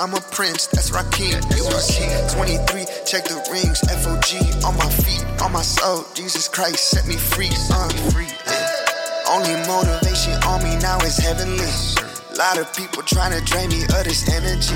[0.02, 2.10] I'm a prince, that's Rakim, you are king.
[2.34, 4.34] 23, check the rings, FOG,
[4.66, 6.02] on my feet, on my soul.
[6.12, 8.26] Jesus Christ, set me free, uh, free.
[9.30, 11.70] Only motivation on me now is heavenly.
[12.34, 14.74] Lot of people trying to drain me of this energy.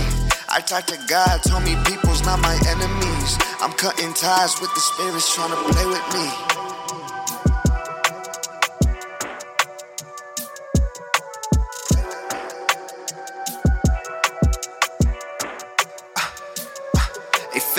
[0.48, 3.34] I talked to God, told me people's not my enemies.
[3.58, 6.55] I'm cutting ties with the spirits trying to play with me.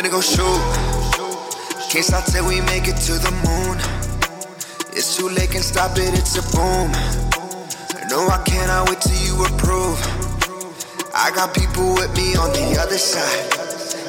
[0.07, 1.89] Finna go shoot.
[1.89, 3.77] Can't stop till we make it to the moon.
[4.91, 6.91] It's too late, can stop it, it's a boom.
[8.09, 9.99] No, I cannot wait till you approve.
[11.13, 13.53] I got people with me on the other side.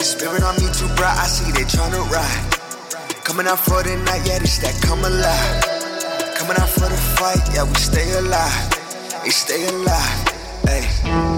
[0.03, 3.25] Spirit on me too bright, I see they tryna ride.
[3.25, 6.37] Coming out for the night, yeah, this that come alive.
[6.37, 9.23] Coming out for the fight, yeah, we stay alive.
[9.25, 10.29] They stay alive.
[10.65, 11.38] Hey.